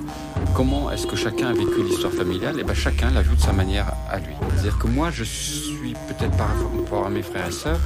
comment 0.54 0.90
est-ce 0.90 1.06
que 1.06 1.16
chacun 1.16 1.48
a 1.48 1.52
vécu 1.52 1.82
l'histoire 1.82 2.12
familiale? 2.12 2.56
Et 2.56 2.60
eh 2.60 2.64
bien 2.64 2.74
chacun 2.74 3.10
l'a 3.10 3.22
vu 3.22 3.36
de 3.36 3.40
sa 3.40 3.52
manière 3.52 3.92
à 4.10 4.18
lui. 4.18 4.34
C'est-à-dire 4.50 4.78
que 4.78 4.86
moi, 4.86 5.10
je 5.10 5.24
suis 5.24 5.94
peut-être 6.08 6.36
par 6.36 6.48
rapport 6.48 7.06
à 7.06 7.10
mes 7.10 7.22
frères 7.22 7.48
et 7.48 7.52
sœurs, 7.52 7.80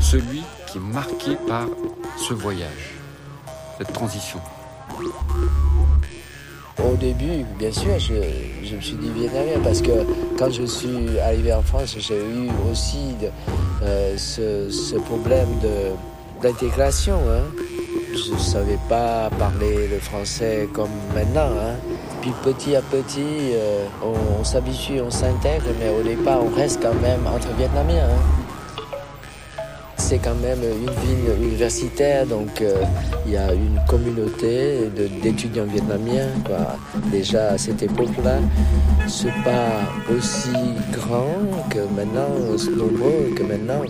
celui 0.00 0.42
qui 0.66 0.78
est 0.78 0.92
marqué 0.92 1.36
par 1.46 1.66
ce 2.16 2.34
voyage, 2.34 2.94
cette 3.78 3.92
transition. 3.92 4.40
Au 6.84 6.94
début, 6.94 7.44
bien 7.58 7.72
sûr, 7.72 7.98
je, 7.98 8.74
me 8.74 8.80
suis 8.80 8.94
dit 8.94 9.10
vietnamien 9.10 9.58
parce 9.64 9.82
que 9.82 9.90
quand 10.38 10.50
je 10.50 10.64
suis 10.64 11.18
arrivé 11.18 11.52
en 11.52 11.62
France, 11.62 11.96
j'ai 11.98 12.18
eu 12.18 12.48
aussi 12.70 13.16
euh, 13.82 14.16
ce, 14.16 14.96
problème 14.96 15.48
d'intégration. 16.40 17.18
Hein. 17.28 17.42
Je 18.14 18.32
ne 18.32 18.38
savais 18.38 18.78
pas 18.88 19.28
parler 19.38 19.88
le 19.88 19.98
français 19.98 20.68
comme 20.72 20.90
maintenant. 21.14 21.50
Hein. 21.60 21.74
Petit 22.42 22.76
à 22.76 22.82
petit, 22.82 23.52
euh, 23.52 23.84
on, 24.02 24.44
s'habitue, 24.44 25.00
on 25.00 25.10
s'intègre, 25.10 25.66
mais 25.80 25.88
au 25.88 26.02
départ, 26.02 26.40
on 26.44 26.54
reste 26.54 26.80
quand 26.82 26.94
même 27.00 27.26
entre 27.26 27.48
Vietnamiens. 27.56 28.04
Hein. 28.04 28.82
C'est 29.96 30.18
quand 30.18 30.34
même 30.36 30.60
une 30.62 30.90
ville 30.90 31.42
universitaire, 31.50 32.26
donc 32.26 32.60
euh, 32.60 32.82
il 33.26 33.32
y 33.32 33.36
a 33.36 33.52
une 33.52 33.80
communauté 33.86 34.88
d'étudiants 35.22 35.64
vietnamiens. 35.64 36.28
Déjà 37.10 37.48
à 37.50 37.58
cette 37.58 37.82
époque-là, 37.82 38.38
c'est 39.06 39.34
pas 39.44 40.14
aussi 40.14 40.50
grand 40.92 41.66
que 41.70 41.80
maintenant, 41.96 42.52
aussi 42.52 42.70
nombreux 42.70 43.32
que 43.36 43.42
maintenant. 43.42 43.82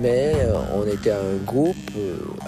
Mais 0.00 0.34
euh, 0.36 0.54
on 0.74 0.86
était 0.86 1.12
un 1.12 1.44
groupe 1.44 1.90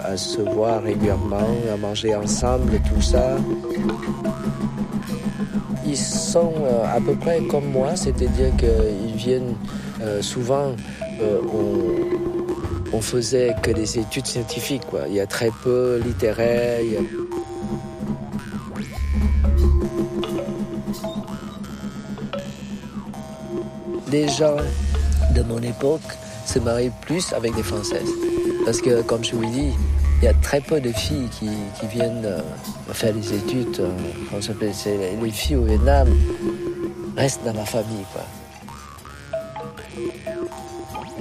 à 0.03 0.17
se 0.17 0.41
voir 0.41 0.83
régulièrement, 0.83 1.47
à 1.73 1.77
manger 1.77 2.15
ensemble, 2.15 2.79
tout 2.89 3.01
ça 3.01 3.37
ils 5.87 5.97
sont 5.97 6.53
euh, 6.61 6.83
à 6.85 6.99
peu 6.99 7.15
près 7.15 7.41
comme 7.49 7.71
moi, 7.71 7.95
c'est-à-dire 7.95 8.51
qu'ils 8.57 9.15
viennent 9.15 9.55
euh, 10.01 10.21
souvent, 10.21 10.75
euh, 11.21 11.39
on, 12.93 13.01
faisait 13.01 13.55
que 13.63 13.71
des 13.71 13.99
études 13.99 14.25
scientifiques, 14.25 14.85
quoi. 14.89 15.01
Il 15.07 15.13
y 15.13 15.19
a 15.19 15.27
très 15.27 15.49
peu 15.63 16.01
littéraire. 16.03 16.81
Les 24.11 24.27
gens 24.27 24.57
de 25.35 25.41
mon 25.43 25.61
époque 25.61 26.01
se 26.45 26.59
marient 26.59 26.91
plus 27.01 27.31
avec 27.33 27.55
des 27.55 27.63
Françaises. 27.63 28.09
Parce 28.65 28.81
que, 28.81 29.01
comme 29.03 29.23
je 29.23 29.35
vous 29.35 29.45
dis, 29.45 29.71
il 30.19 30.25
y 30.25 30.27
a 30.27 30.33
très 30.33 30.61
peu 30.61 30.79
de 30.79 30.91
filles 30.91 31.29
qui, 31.29 31.49
viennent 31.87 32.25
euh, 32.25 32.41
faire 32.91 33.13
des 33.13 33.33
études. 33.33 33.79
Euh, 33.79 35.21
les 35.21 35.31
filles 35.31 35.55
au 35.55 35.63
Vietnam 35.63 36.07
restent 37.15 37.43
dans 37.45 37.53
la 37.53 37.65
famille. 37.65 38.05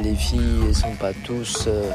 Les 0.03 0.15
filles 0.15 0.65
ne 0.69 0.73
sont 0.73 0.95
pas 0.99 1.13
tous 1.25 1.65
euh, 1.67 1.91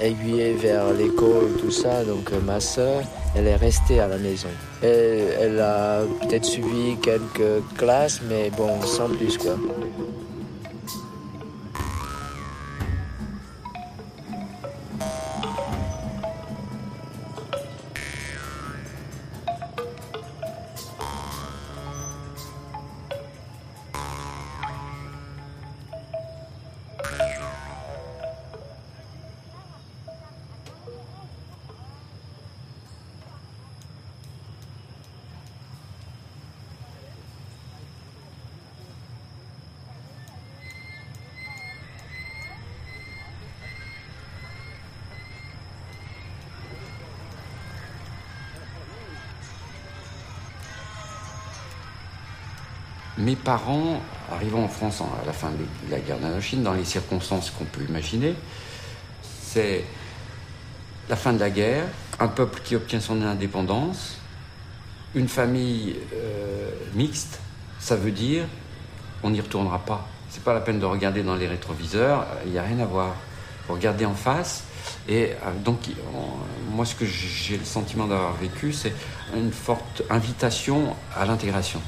aiguillées 0.00 0.54
vers 0.54 0.92
l'école, 0.92 1.56
tout 1.60 1.70
ça. 1.70 2.04
Donc 2.04 2.32
ma 2.44 2.58
soeur, 2.58 3.02
elle 3.36 3.46
est 3.46 3.56
restée 3.56 4.00
à 4.00 4.08
la 4.08 4.18
maison. 4.18 4.48
Elle, 4.82 5.36
elle 5.40 5.60
a 5.60 6.00
peut-être 6.22 6.44
suivi 6.44 6.96
quelques 7.00 7.62
classes, 7.76 8.20
mais 8.28 8.50
bon, 8.50 8.80
sans 8.82 9.08
plus. 9.08 9.38
quoi. 9.38 9.56
Mes 53.20 53.36
parents, 53.36 54.00
arrivant 54.32 54.64
en 54.64 54.68
France 54.68 55.00
à 55.00 55.26
la 55.26 55.32
fin 55.32 55.50
de 55.50 55.90
la 55.90 55.98
guerre 56.00 56.18
d'Indochine, 56.18 56.62
dans 56.62 56.72
les 56.72 56.84
circonstances 56.84 57.50
qu'on 57.50 57.64
peut 57.64 57.82
imaginer, 57.88 58.34
c'est 59.42 59.84
la 61.08 61.16
fin 61.16 61.32
de 61.32 61.40
la 61.40 61.50
guerre, 61.50 61.84
un 62.18 62.28
peuple 62.28 62.60
qui 62.64 62.76
obtient 62.76 63.00
son 63.00 63.22
indépendance, 63.22 64.18
une 65.14 65.28
famille 65.28 65.96
euh, 66.14 66.70
mixte, 66.94 67.40
ça 67.80 67.96
veut 67.96 68.12
dire 68.12 68.44
on 69.22 69.30
n'y 69.30 69.40
retournera 69.40 69.78
pas. 69.80 70.06
C'est 70.30 70.42
pas 70.42 70.54
la 70.54 70.60
peine 70.60 70.78
de 70.78 70.86
regarder 70.86 71.22
dans 71.22 71.34
les 71.34 71.48
rétroviseurs, 71.48 72.26
il 72.46 72.52
n'y 72.52 72.58
a 72.58 72.62
rien 72.62 72.78
à 72.80 72.86
voir. 72.86 73.14
Faut 73.66 73.74
regarder 73.74 74.06
en 74.06 74.14
face. 74.14 74.64
Et 75.08 75.32
euh, 75.32 75.50
donc, 75.64 75.80
moi, 76.70 76.86
ce 76.86 76.94
que 76.94 77.04
j'ai 77.04 77.58
le 77.58 77.64
sentiment 77.64 78.06
d'avoir 78.06 78.32
vécu, 78.34 78.72
c'est 78.72 78.94
une 79.36 79.52
forte 79.52 80.02
invitation 80.08 80.96
à 81.16 81.26
l'intégration 81.26 81.80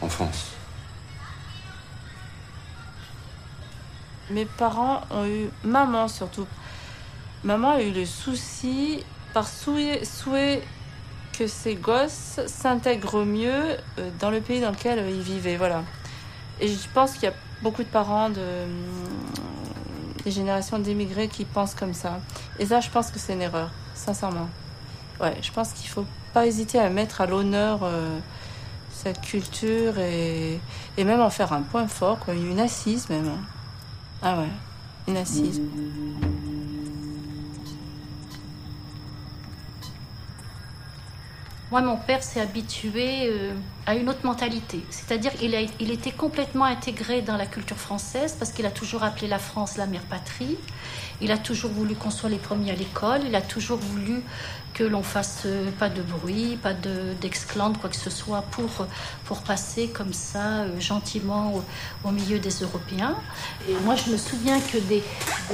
en 0.00 0.08
France. 0.08 0.57
Mes 4.30 4.44
parents 4.44 5.02
ont 5.10 5.26
eu, 5.26 5.48
maman 5.64 6.08
surtout, 6.08 6.46
maman 7.44 7.72
a 7.72 7.82
eu 7.82 7.92
le 7.92 8.04
souci, 8.04 9.04
par 9.32 9.48
souhait, 9.48 10.04
souhait 10.04 10.62
que 11.38 11.46
ses 11.46 11.76
gosses 11.76 12.40
s'intègrent 12.46 13.24
mieux 13.24 13.76
euh, 13.98 14.10
dans 14.18 14.30
le 14.30 14.40
pays 14.40 14.60
dans 14.60 14.70
lequel 14.70 15.04
ils 15.08 15.22
vivaient. 15.22 15.56
Voilà. 15.56 15.82
Et 16.60 16.68
je 16.68 16.88
pense 16.92 17.12
qu'il 17.12 17.24
y 17.24 17.26
a 17.28 17.34
beaucoup 17.62 17.82
de 17.82 17.88
parents 17.88 18.28
de, 18.28 18.66
des 20.24 20.30
générations 20.30 20.78
d'émigrés 20.78 21.28
qui 21.28 21.44
pensent 21.44 21.74
comme 21.74 21.94
ça. 21.94 22.20
Et 22.58 22.66
ça, 22.66 22.80
je 22.80 22.90
pense 22.90 23.10
que 23.10 23.18
c'est 23.18 23.34
une 23.34 23.42
erreur, 23.42 23.70
sincèrement. 23.94 24.48
Ouais, 25.20 25.36
je 25.42 25.50
pense 25.52 25.72
qu'il 25.72 25.88
faut 25.88 26.06
pas 26.34 26.46
hésiter 26.46 26.78
à 26.78 26.90
mettre 26.90 27.20
à 27.20 27.26
l'honneur 27.26 27.80
euh, 27.82 28.18
cette 28.92 29.20
culture 29.20 29.98
et, 29.98 30.60
et, 30.96 31.04
même 31.04 31.20
en 31.20 31.30
faire 31.30 31.52
un 31.52 31.62
point 31.62 31.86
fort, 31.86 32.18
quoi, 32.18 32.34
une 32.34 32.60
assise 32.60 33.08
même. 33.08 33.28
Hein. 33.28 33.57
Ah 34.20 34.38
ouais, 34.40 34.48
une 35.06 35.16
assise. 35.16 35.60
Moi, 41.70 41.82
mon 41.82 41.96
père 41.96 42.22
s'est 42.22 42.40
habitué 42.40 43.28
euh, 43.28 43.52
à 43.84 43.94
une 43.94 44.08
autre 44.08 44.24
mentalité. 44.24 44.82
C'est-à-dire 44.88 45.34
qu'il 45.34 45.54
il 45.80 45.90
était 45.90 46.12
complètement 46.12 46.64
intégré 46.64 47.20
dans 47.20 47.36
la 47.36 47.44
culture 47.44 47.76
française 47.76 48.36
parce 48.38 48.52
qu'il 48.52 48.64
a 48.64 48.70
toujours 48.70 49.02
appelé 49.02 49.28
la 49.28 49.38
France 49.38 49.76
la 49.76 49.84
mère 49.84 50.04
patrie. 50.04 50.56
Il 51.20 51.30
a 51.30 51.36
toujours 51.36 51.70
voulu 51.70 51.94
qu'on 51.94 52.10
soit 52.10 52.30
les 52.30 52.38
premiers 52.38 52.70
à 52.70 52.74
l'école. 52.74 53.20
Il 53.26 53.34
a 53.34 53.42
toujours 53.42 53.76
voulu 53.76 54.22
que 54.72 54.82
l'on 54.82 55.02
fasse 55.02 55.42
euh, 55.44 55.70
pas 55.78 55.90
de 55.90 56.00
bruit, 56.00 56.56
pas 56.56 56.72
d'exclande, 56.72 57.76
quoi 57.76 57.90
que 57.90 57.96
ce 57.96 58.08
soit, 58.08 58.42
pour, 58.50 59.42
passer 59.42 59.88
comme 59.88 60.14
ça, 60.14 60.60
euh, 60.60 60.80
gentiment, 60.80 61.62
au, 62.02 62.10
milieu 62.10 62.38
des 62.38 62.62
Européens. 62.62 63.14
Et 63.68 63.74
moi, 63.84 63.94
je 63.94 64.10
me 64.10 64.16
souviens 64.16 64.58
que 64.58 64.78
des, 64.78 65.02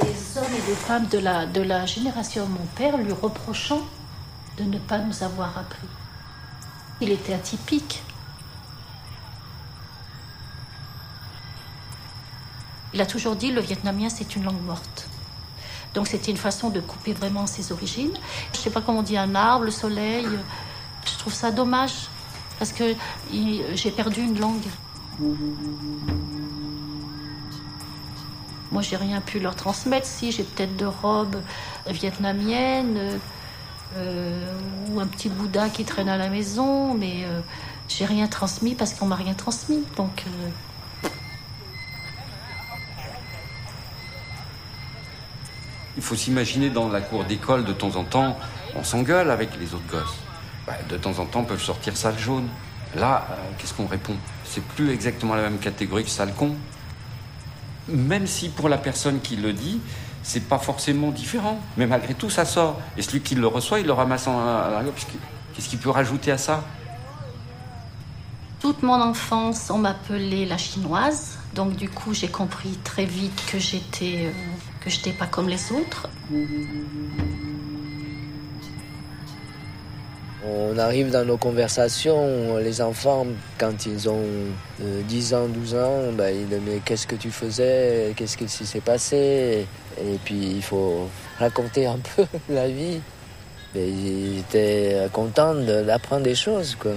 des 0.01 0.37
hommes 0.37 0.55
et 0.57 0.69
des 0.69 0.75
femmes 0.75 1.07
de 1.07 1.17
la, 1.17 1.45
de 1.45 1.61
la 1.61 1.85
génération 1.85 2.45
de 2.45 2.51
mon 2.51 2.65
père 2.77 2.97
lui 2.97 3.11
reprochant 3.11 3.81
de 4.57 4.63
ne 4.63 4.77
pas 4.77 4.99
nous 4.99 5.23
avoir 5.23 5.57
appris. 5.57 5.87
Il 7.01 7.11
était 7.11 7.33
atypique. 7.33 8.03
Il 12.93 13.01
a 13.01 13.05
toujours 13.05 13.35
dit 13.35 13.51
le 13.51 13.61
vietnamien 13.61 14.09
c'est 14.09 14.35
une 14.35 14.43
langue 14.43 14.61
morte. 14.65 15.09
Donc 15.93 16.07
c'était 16.07 16.31
une 16.31 16.37
façon 16.37 16.69
de 16.69 16.79
couper 16.79 17.13
vraiment 17.13 17.47
ses 17.47 17.71
origines. 17.71 18.13
Je 18.53 18.59
ne 18.59 18.63
sais 18.63 18.69
pas 18.69 18.81
comment 18.81 18.99
on 18.99 19.03
dit 19.03 19.17
un 19.17 19.35
arbre, 19.35 19.65
le 19.65 19.71
soleil. 19.71 20.27
Je 21.05 21.17
trouve 21.17 21.33
ça 21.33 21.51
dommage 21.51 22.09
parce 22.59 22.71
que 22.71 22.95
j'ai 23.73 23.91
perdu 23.91 24.21
une 24.21 24.39
langue. 24.39 24.63
Moi, 28.71 28.81
j'ai 28.81 28.97
rien 28.97 29.21
pu 29.21 29.39
leur 29.39 29.55
transmettre. 29.55 30.05
Si 30.05 30.31
j'ai 30.31 30.43
peut-être 30.43 30.75
de 30.75 30.85
robes 30.85 31.41
vietnamiennes, 31.87 33.19
ou 33.95 34.99
un 34.99 35.07
petit 35.07 35.29
Bouddha 35.29 35.69
qui 35.69 35.85
traîne 35.85 36.09
à 36.09 36.17
la 36.17 36.29
maison, 36.29 36.93
mais 36.93 37.23
euh, 37.25 37.39
j'ai 37.87 38.05
rien 38.05 38.27
transmis 38.27 38.75
parce 38.75 38.93
qu'on 38.93 39.05
m'a 39.05 39.15
rien 39.15 39.33
transmis. 39.33 39.83
Donc. 39.97 40.23
Euh. 40.27 41.09
Il 45.97 46.03
faut 46.03 46.15
s'imaginer 46.15 46.69
dans 46.69 46.89
la 46.89 46.99
cour 46.99 47.23
d'école, 47.23 47.63
de 47.63 47.71
temps 47.71 47.95
en 47.95 48.03
temps, 48.03 48.37
on 48.75 48.83
s'engueule 48.83 49.31
avec 49.31 49.57
les 49.57 49.73
autres 49.73 49.87
gosses. 49.87 50.17
Bah, 50.67 50.73
de 50.89 50.97
temps 50.97 51.19
en 51.19 51.25
temps, 51.25 51.43
peuvent 51.43 51.61
sortir 51.61 51.95
sale 51.95 52.19
jaune. 52.19 52.47
Là, 52.95 53.25
qu'est-ce 53.57 53.73
qu'on 53.73 53.87
répond? 53.87 54.15
C'est 54.43 54.63
plus 54.63 54.91
exactement 54.91 55.35
la 55.35 55.43
même 55.43 55.59
catégorie 55.59 56.03
que 56.03 56.09
sale 56.09 56.33
con. 56.33 56.55
Même 57.87 58.27
si 58.27 58.49
pour 58.49 58.67
la 58.67 58.77
personne 58.77 59.21
qui 59.21 59.35
le 59.37 59.53
dit, 59.53 59.79
c'est 60.25 60.49
pas 60.49 60.57
forcément 60.57 61.11
différent. 61.11 61.59
Mais 61.77 61.85
malgré 61.85 62.15
tout, 62.15 62.31
ça 62.31 62.45
sort. 62.45 62.81
Et 62.97 63.03
celui 63.03 63.21
qui 63.21 63.35
le 63.35 63.45
reçoit, 63.47 63.79
il 63.79 63.85
le 63.85 63.93
ramasse 63.93 64.27
en 64.27 64.41
Qu'est-ce 65.53 65.69
qu'il 65.69 65.79
peut 65.79 65.91
rajouter 65.91 66.31
à 66.31 66.37
ça? 66.37 66.63
Toute 68.59 68.81
mon 68.81 68.99
enfance, 68.99 69.69
on 69.69 69.77
m'appelait 69.77 70.45
la 70.45 70.57
chinoise. 70.57 71.37
Donc 71.53 71.75
du 71.75 71.89
coup, 71.89 72.13
j'ai 72.13 72.27
compris 72.27 72.77
très 72.83 73.05
vite 73.05 73.41
que 73.49 73.59
j'étais 73.59 74.25
euh, 74.25 74.31
que 74.81 74.89
j'étais 74.89 75.11
pas 75.13 75.27
comme 75.27 75.47
les 75.47 75.71
autres. 75.71 76.09
On 80.47 80.77
arrive 80.77 81.09
dans 81.09 81.25
nos 81.25 81.37
conversations, 81.37 82.57
les 82.57 82.81
enfants, 82.81 83.25
quand 83.57 83.85
ils 83.87 84.07
ont 84.07 84.27
10 84.79 85.33
euh, 85.33 85.37
ans, 85.37 85.47
12 85.47 85.75
ans, 85.75 86.11
bah, 86.13 86.31
ils 86.31 86.47
disent 86.47 86.59
Mais 86.65 86.81
qu'est-ce 86.85 87.07
que 87.07 87.15
tu 87.15 87.31
faisais? 87.31 88.13
Qu'est-ce 88.15 88.37
qui 88.37 88.47
s'est 88.47 88.79
passé? 88.81 89.65
Et 89.99 90.17
puis 90.23 90.35
il 90.57 90.61
faut 90.61 91.09
raconter 91.39 91.87
un 91.87 91.97
peu 92.15 92.25
la 92.49 92.67
vie. 92.67 93.01
Et 93.75 93.89
ils 93.89 94.39
étaient 94.39 95.07
contents 95.11 95.55
d'apprendre 95.55 96.23
des 96.23 96.35
choses. 96.35 96.75
Quoi. 96.75 96.93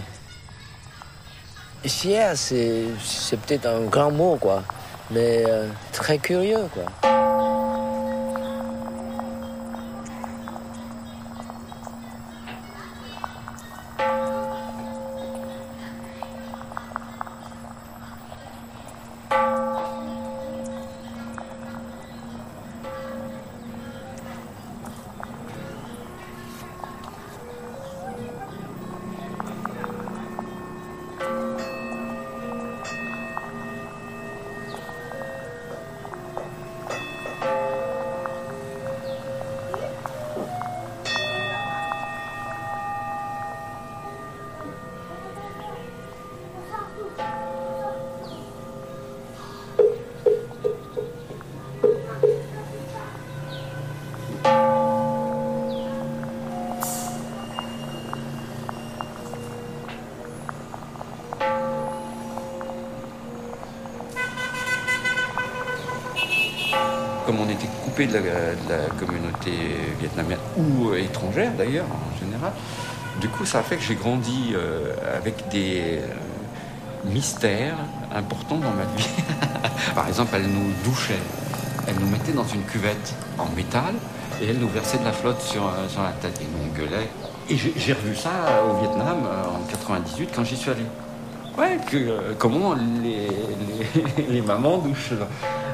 Fier, 1.85 2.37
c'est 2.37 3.37
peut-être 3.47 3.67
un 3.67 3.83
grand 3.83 4.11
mot, 4.11 4.37
quoi, 4.37 4.63
mais 5.11 5.45
euh, 5.49 5.69
très 5.93 6.19
curieux. 6.19 6.67
quoi. 6.75 7.28
Coup, 73.39 73.47
ça 73.47 73.61
a 73.61 73.63
fait 73.63 73.77
que 73.77 73.83
j'ai 73.83 73.95
grandi 73.95 74.53
euh, 74.53 74.95
avec 75.17 75.49
des 75.49 76.01
euh, 76.01 76.07
mystères 77.05 77.77
importants 78.13 78.57
dans 78.59 78.73
ma 78.73 78.85
vie. 78.97 79.09
Par 79.95 80.09
exemple, 80.09 80.33
elle 80.35 80.49
nous 80.49 80.73
douchait, 80.85 81.21
elle 81.87 81.95
nous 82.01 82.09
mettait 82.09 82.33
dans 82.33 82.47
une 82.47 82.65
cuvette 82.65 83.15
en 83.39 83.47
métal 83.57 83.95
et 84.43 84.49
elle 84.49 84.59
nous 84.59 84.69
versait 84.69 84.99
de 84.99 85.05
la 85.05 85.13
flotte 85.13 85.41
sur, 85.41 85.65
euh, 85.65 85.89
sur 85.89 86.03
la 86.03 86.11
tête 86.11 86.41
et 86.41 86.47
nous 86.47 86.73
gueulait. 86.73 87.09
Et 87.49 87.57
j'ai 87.57 87.93
revu 87.93 88.15
ça 88.15 88.31
au 88.69 88.81
Vietnam 88.81 89.17
en 89.55 89.67
98 89.71 90.31
quand 90.35 90.45
j'y 90.45 90.57
suis 90.57 90.71
allé. 90.71 90.83
Ouais, 91.57 91.79
comment 92.39 92.75
les, 93.03 93.29
les, 94.29 94.43
mamans 94.47 94.79
douchent 94.79 95.15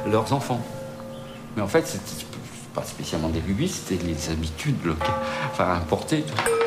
leurs 0.06 0.32
enfants. 0.32 0.60
Mais 1.56 1.62
en 1.62 1.66
fait, 1.66 1.84
c'était 1.88 2.24
pas 2.72 2.84
spécialement 2.84 3.28
des 3.28 3.40
lubies, 3.40 3.68
c'était 3.68 4.02
les 4.04 4.30
habitudes 4.30 4.84
locales, 4.84 5.10
enfin 5.50 5.72
importées. 5.74 6.24
nous, 6.28 6.63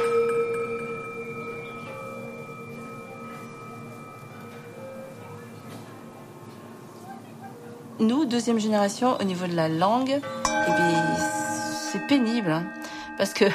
deuxième 8.37 8.59
génération, 8.59 9.17
au 9.19 9.23
niveau 9.23 9.47
de 9.47 9.55
la 9.55 9.67
langue, 9.67 10.19
eh 10.45 10.71
c'est 11.91 12.05
pénible. 12.05 12.51
hein. 12.51 12.65
parce 13.17 13.33
que 13.33 13.45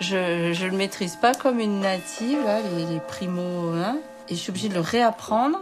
je 0.00 0.16
ne 0.64 0.68
le 0.68 0.76
maîtrise 0.76 1.14
pas 1.14 1.32
comme 1.32 1.60
une 1.60 1.78
native, 1.78 2.42
là, 2.44 2.58
les, 2.60 2.86
les 2.86 3.00
hein, 3.84 3.98
et 4.28 4.34
je 4.34 4.40
suis 4.40 4.50
obligée 4.50 4.68
de 4.68 4.74
le 4.74 4.80
réapprendre. 4.80 5.60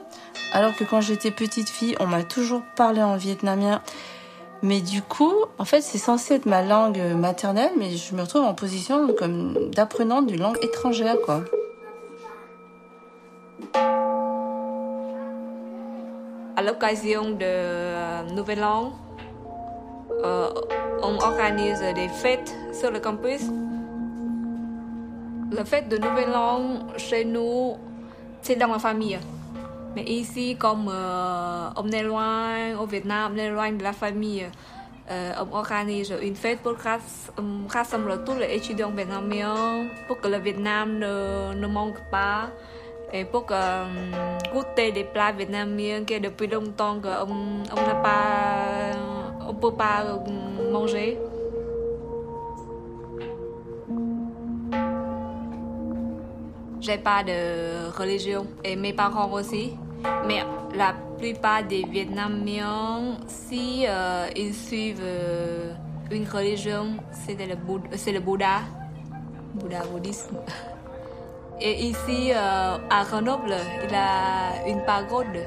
Alors 0.55 0.75
que 0.75 0.83
quand 0.83 1.03
j'étais 1.03 1.31
petite 1.31 1.69
fille, 1.69 1.95
on 2.01 2.07
m'a 2.07 2.23
toujours 2.23 2.63
parlé 2.75 3.03
en 3.03 3.17
vietnamien. 3.17 3.83
Mais 4.63 4.81
du 4.81 5.03
coup, 5.03 5.35
en 5.59 5.67
fait, 5.67 5.83
c'est 5.83 5.99
censé 5.99 6.37
être 6.37 6.47
ma 6.47 6.63
langue 6.63 7.03
maternelle, 7.19 7.73
mais 7.77 7.95
je 7.99 8.15
me 8.15 8.23
retrouve 8.23 8.45
en 8.45 8.55
position 8.55 9.13
comme 9.19 9.69
d'apprenante 9.73 10.27
d'une 10.27 10.41
langue 10.41 10.59
étrangère, 10.63 11.17
quoi. 11.23 11.45
L'occasion 16.65 17.31
de 17.31 17.37
euh, 17.43 18.23
Nouvel 18.35 18.65
An, 18.65 18.93
euh, 20.25 20.49
on 21.03 21.17
organise 21.19 21.81
des 21.95 22.09
fêtes 22.09 22.55
sur 22.73 22.91
le 22.91 23.01
campus. 23.01 23.43
La 25.53 25.65
fête 25.65 25.89
de 25.91 25.99
Nouvel 25.99 26.35
An 26.35 26.87
chez 26.97 27.25
nous, 27.25 27.75
c'est 28.41 28.57
dans 28.57 28.69
la 28.69 28.79
famille. 28.79 29.19
Mais 29.95 30.05
ici, 30.05 30.57
comme 30.57 30.89
euh, 30.91 31.69
on 31.77 31.89
est 31.91 32.03
loin, 32.03 32.77
au 32.81 32.87
Vietnam, 32.87 33.33
on 33.35 33.39
est 33.39 33.51
loin 33.51 33.71
de 33.73 33.83
la 33.83 33.93
famille, 33.93 34.47
on 35.11 35.55
organise 35.55 36.15
une 36.23 36.35
fête 36.35 36.61
pour 36.61 36.77
ras- 36.79 37.31
rassembler 37.69 38.17
tous 38.25 38.39
les 38.39 38.55
étudiants 38.57 38.91
vietnamiens 38.91 39.85
pour 40.09 40.19
que 40.19 40.29
le 40.29 40.39
Vietnam 40.39 40.99
ne, 40.99 41.53
ne 41.55 41.67
manque 41.67 42.01
pas 42.11 42.49
et 43.15 43.25
pour 43.25 43.47
que, 43.47 43.55
um, 43.55 44.11
goûter 44.53 44.91
des 44.91 45.05
plats 45.05 45.31
vietnamiens 45.33 46.05
que 46.05 46.19
depuis 46.19 46.49
longtemps 46.49 46.99
que 47.01 47.09
on 47.09 47.63
on 49.49 49.55
peut 49.55 49.73
pas 49.73 50.03
manger. 50.73 51.19
J'ai 56.81 56.99
pas 56.99 57.23
de 57.23 57.89
religion 57.97 58.47
et 58.65 58.77
mes 58.77 58.93
parents 58.93 59.31
aussi. 59.33 59.73
Mais 60.27 60.43
la 60.77 60.95
plupart 61.19 61.63
des 61.65 61.85
Vietnamiens, 61.85 63.17
si 63.27 63.87
euh, 63.87 64.27
ils 64.37 64.53
suivent 64.53 65.01
euh, 65.03 65.73
une 66.11 66.29
religion, 66.29 66.97
c'est 67.11 67.37
le, 67.39 67.55
le 67.55 68.21
Bouddha, 68.21 68.61
Bouddha 69.55 69.83
bouddhisme. 69.87 70.37
Et 71.61 71.87
ici, 71.87 72.33
euh, 72.33 72.77
à 72.91 73.05
Grenoble, 73.05 73.55
il 73.89 73.95
a 73.95 74.67
une 74.67 74.85
pagode. 74.85 75.47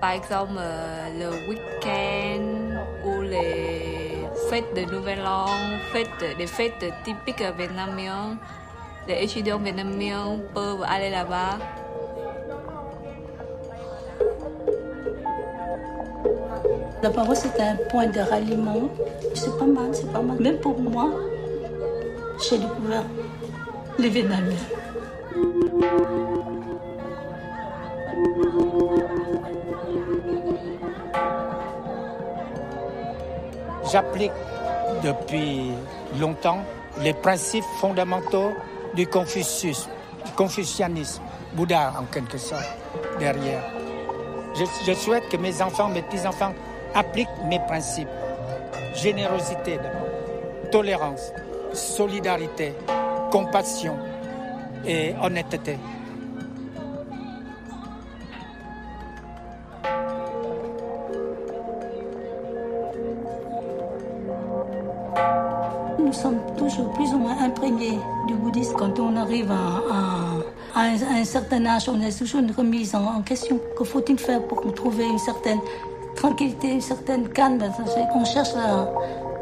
Par 0.00 0.10
exemple, 0.10 0.52
euh, 0.58 1.08
le 1.18 1.48
week-end 1.48 2.80
ou 3.04 3.22
les 3.22 4.26
fêtes 4.50 4.74
de 4.74 4.90
Nouvel 4.92 5.20
An, 5.24 5.46
fêtes, 5.92 6.36
des 6.36 6.46
fêtes 6.46 6.84
typiques 7.04 7.42
vietnamiennes. 7.56 8.36
Les 9.06 9.22
étudiants 9.22 9.58
vietnamiens 9.58 10.38
peuvent 10.54 10.82
aller 10.88 11.10
là-bas. 11.10 11.58
La 17.02 17.10
parole, 17.10 17.36
c'est 17.36 17.60
un 17.60 17.76
point 17.90 18.06
de 18.06 18.20
ralliement. 18.20 18.88
C'est 19.34 19.56
pas 19.58 19.66
mal, 19.66 19.92
c'est 19.92 20.12
pas 20.12 20.22
mal. 20.22 20.38
Même 20.40 20.58
pour 20.58 20.78
moi, 20.78 21.10
j'ai 22.48 22.58
découvert 22.58 23.04
les 23.98 24.08
Vietnamiens. 24.08 24.56
J'applique 33.90 34.32
depuis 35.02 35.72
longtemps 36.18 36.58
les 37.02 37.12
principes 37.12 37.64
fondamentaux 37.78 38.52
du 38.94 39.06
Confucius, 39.06 39.88
du 40.24 40.32
confucianisme, 40.32 41.22
Bouddha 41.54 41.92
en 41.98 42.04
quelque 42.04 42.38
sorte, 42.38 42.62
derrière. 43.18 43.62
Je, 44.54 44.64
je 44.86 44.92
souhaite 44.92 45.28
que 45.28 45.36
mes 45.36 45.60
enfants, 45.62 45.88
mes 45.88 46.02
petits-enfants 46.02 46.54
appliquent 46.94 47.28
mes 47.46 47.60
principes. 47.60 48.08
Générosité 48.94 49.78
tolérance, 50.72 51.32
solidarité, 51.74 52.74
compassion 53.30 53.96
et 54.86 55.14
honnêteté. 55.22 55.78
Nous 65.98 66.12
sommes 66.12 66.40
toujours 66.58 66.92
plus 66.92 67.08
ou 67.14 67.18
moins 67.18 67.38
imprégnés 67.40 67.98
du 68.26 68.34
bouddhisme. 68.34 68.74
Quand 68.76 68.98
on 68.98 69.16
arrive 69.16 69.50
à, 69.50 70.80
un, 70.80 71.24
certain 71.24 71.64
âge, 71.64 71.88
on 71.88 72.00
a 72.02 72.12
toujours 72.12 72.40
une 72.40 72.50
remise 72.50 72.94
en, 72.94 73.22
question. 73.22 73.58
Que 73.78 73.84
faut-il 73.84 74.18
faire 74.18 74.42
pour 74.46 74.60
trouver 74.74 75.06
une 75.06 75.18
certaine 75.18 75.60
tranquillité, 76.14 76.72
une 76.72 76.80
certaine 76.80 77.28
calme? 77.28 77.60
On 78.14 78.24
cherche 78.24 78.50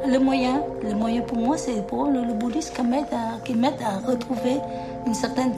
le 0.07 0.19
moyen. 0.19 0.63
Le 0.83 0.95
moyen 0.95 1.23
pour 1.23 1.39
moi, 1.39 1.59
c'est 1.59 1.87
pour 1.87 2.07
le, 2.07 2.35
bouddhisme 2.35 2.73
qui 2.75 3.53
qui 3.53 3.55
m'aide 3.59 3.75
à 3.85 4.09
retrouver 4.09 4.59
une 5.07 5.15
certaine 5.15 5.53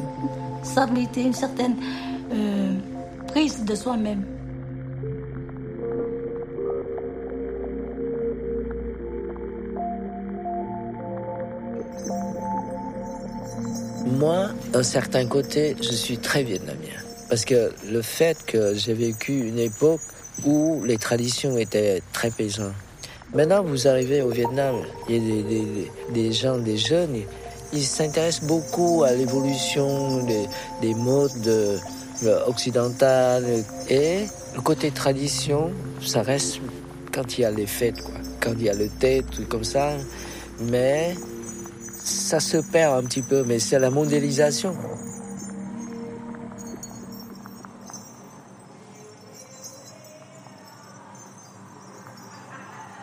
stabilité, 0.63 1.23
une 1.23 1.35
certaine 1.35 1.77
euh, 2.33 2.75
prise 3.29 3.65
de 3.65 3.75
soi-même. 3.75 4.25
Moi, 14.19 14.49
d'un 14.73 14.83
certain 14.83 15.27
côté, 15.27 15.77
je 15.81 15.93
suis 15.93 16.19
très 16.19 16.45
vietnamien. 16.45 16.79
Parce 17.29 17.45
que 17.45 17.73
le 17.91 18.03
fait 18.03 18.37
que 18.47 18.75
j'ai 18.75 18.95
vécu 18.95 19.49
une 19.49 19.59
époque 19.59 20.01
où 20.45 20.83
les 20.85 20.99
traditions 20.99 21.57
étaient 21.57 22.03
très 22.13 22.31
paysannes. 22.31 22.75
Maintenant, 23.35 23.63
vous 23.63 23.89
arrivez 23.89 24.21
au 24.21 24.29
Vietnam, 24.29 24.77
il 25.09 25.17
y 25.17 25.19
a 25.19 26.13
des, 26.13 26.33
gens, 26.33 26.59
des 26.59 26.77
jeunes, 26.77 27.23
ils 27.73 27.85
s'intéressent 27.85 28.45
beaucoup 28.45 29.03
à 29.05 29.13
l'évolution 29.13 30.23
des, 30.25 30.49
des 30.81 30.95
modes 30.95 31.49
euh, 31.49 32.47
occidentales. 32.47 33.65
Et 33.89 34.27
le 34.55 34.61
côté 34.61 34.91
tradition, 34.91 35.73
ça 36.05 36.23
reste 36.23 36.61
quand 37.13 37.39
il 37.39 37.43
y 37.43 37.45
a 37.45 37.51
les 37.51 37.67
fêtes. 37.67 38.03
Quand 38.41 38.53
il 38.53 38.65
y 38.65 38.69
a 38.69 38.75
le 38.75 38.89
thé, 38.89 39.25
tout 39.31 39.45
comme 39.47 39.65
ça. 39.65 39.93
Mais 40.61 41.15
ça 42.03 42.41
se 42.41 42.59
perd 42.59 42.97
un 42.97 43.07
petit 43.07 43.23
peu, 43.23 43.45
mais 43.45 43.59
c'est 43.59 43.79
la 43.79 43.91
mondialisation. 43.91 44.77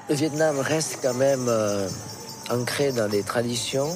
Le 0.09 0.15
Vietnam 0.15 0.59
reste 0.59 0.99
quand 1.03 1.13
même 1.13 1.45
euh, 1.47 1.87
ancré 2.49 2.91
dans 2.91 3.07
les 3.07 3.21
traditions, 3.21 3.89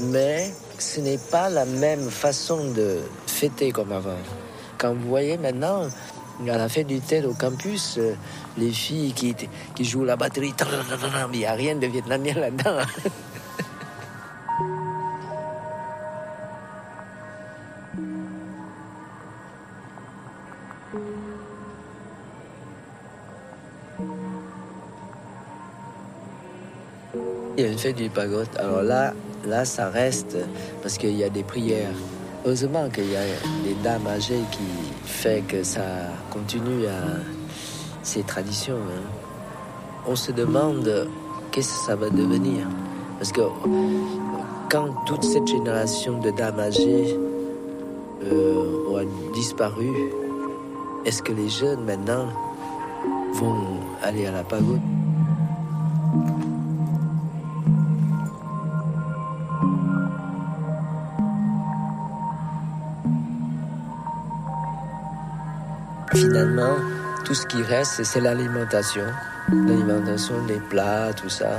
mais 0.00 0.52
ce 0.78 1.00
n'est 1.00 1.18
pas 1.18 1.48
la 1.48 1.64
même 1.64 2.10
façon 2.10 2.70
de 2.72 3.00
fêter 3.26 3.70
comme 3.70 3.92
avant. 3.92 4.18
Quand 4.78 4.94
vous 4.94 5.08
voyez 5.08 5.36
maintenant, 5.36 5.88
à 6.48 6.56
la 6.56 6.68
fête 6.68 6.86
du 6.86 7.00
thé 7.00 7.24
au 7.24 7.34
campus, 7.34 7.96
euh, 7.98 8.14
les 8.56 8.70
filles 8.70 9.12
qui, 9.12 9.34
qui 9.74 9.84
jouent 9.84 10.04
la 10.04 10.16
batterie, 10.16 10.54
il 11.32 11.38
n'y 11.38 11.44
a 11.44 11.52
rien 11.52 11.76
de 11.76 11.86
vietnamien 11.86 12.34
là-dedans. 12.34 12.78
Il 27.56 27.64
y 27.64 27.68
a 27.68 27.72
une 27.72 27.78
fête 27.78 27.96
du 27.96 28.08
pagode. 28.08 28.48
Alors 28.56 28.80
là, 28.80 29.12
là, 29.46 29.64
ça 29.64 29.88
reste 29.88 30.36
parce 30.82 30.98
qu'il 30.98 31.16
y 31.16 31.24
a 31.24 31.28
des 31.28 31.42
prières. 31.42 31.94
Heureusement 32.44 32.88
qu'il 32.88 33.10
y 33.10 33.16
a 33.16 33.24
des 33.64 33.74
dames 33.82 34.06
âgées 34.06 34.40
qui 34.50 34.62
fait 35.04 35.42
que 35.46 35.62
ça 35.62 35.82
continue 36.30 36.86
à 36.86 37.18
ces 38.02 38.22
traditions. 38.22 38.76
hein. 38.76 39.10
On 40.06 40.16
se 40.16 40.32
demande 40.32 41.08
qu'est-ce 41.50 41.68
que 41.80 41.86
ça 41.86 41.96
va 41.96 42.08
devenir. 42.08 42.66
Parce 43.18 43.32
que 43.32 43.42
quand 44.70 44.88
toute 45.04 45.24
cette 45.24 45.46
génération 45.46 46.18
de 46.18 46.30
dames 46.30 46.58
âgées 46.58 47.18
euh, 48.24 48.88
aura 48.88 49.02
disparu, 49.34 49.90
est-ce 51.04 51.22
que 51.22 51.32
les 51.32 51.48
jeunes 51.50 51.84
maintenant 51.84 52.28
vont 53.34 53.56
aller 54.02 54.26
à 54.26 54.32
la 54.32 54.42
pagode? 54.42 54.80
Finalement, 66.40 66.76
tout 67.26 67.34
ce 67.34 67.44
qui 67.44 67.60
reste, 67.62 68.02
c'est 68.02 68.20
l'alimentation. 68.22 69.04
l'alimentation, 69.52 70.36
les 70.48 70.58
plats, 70.70 71.12
tout 71.12 71.28
ça. 71.28 71.50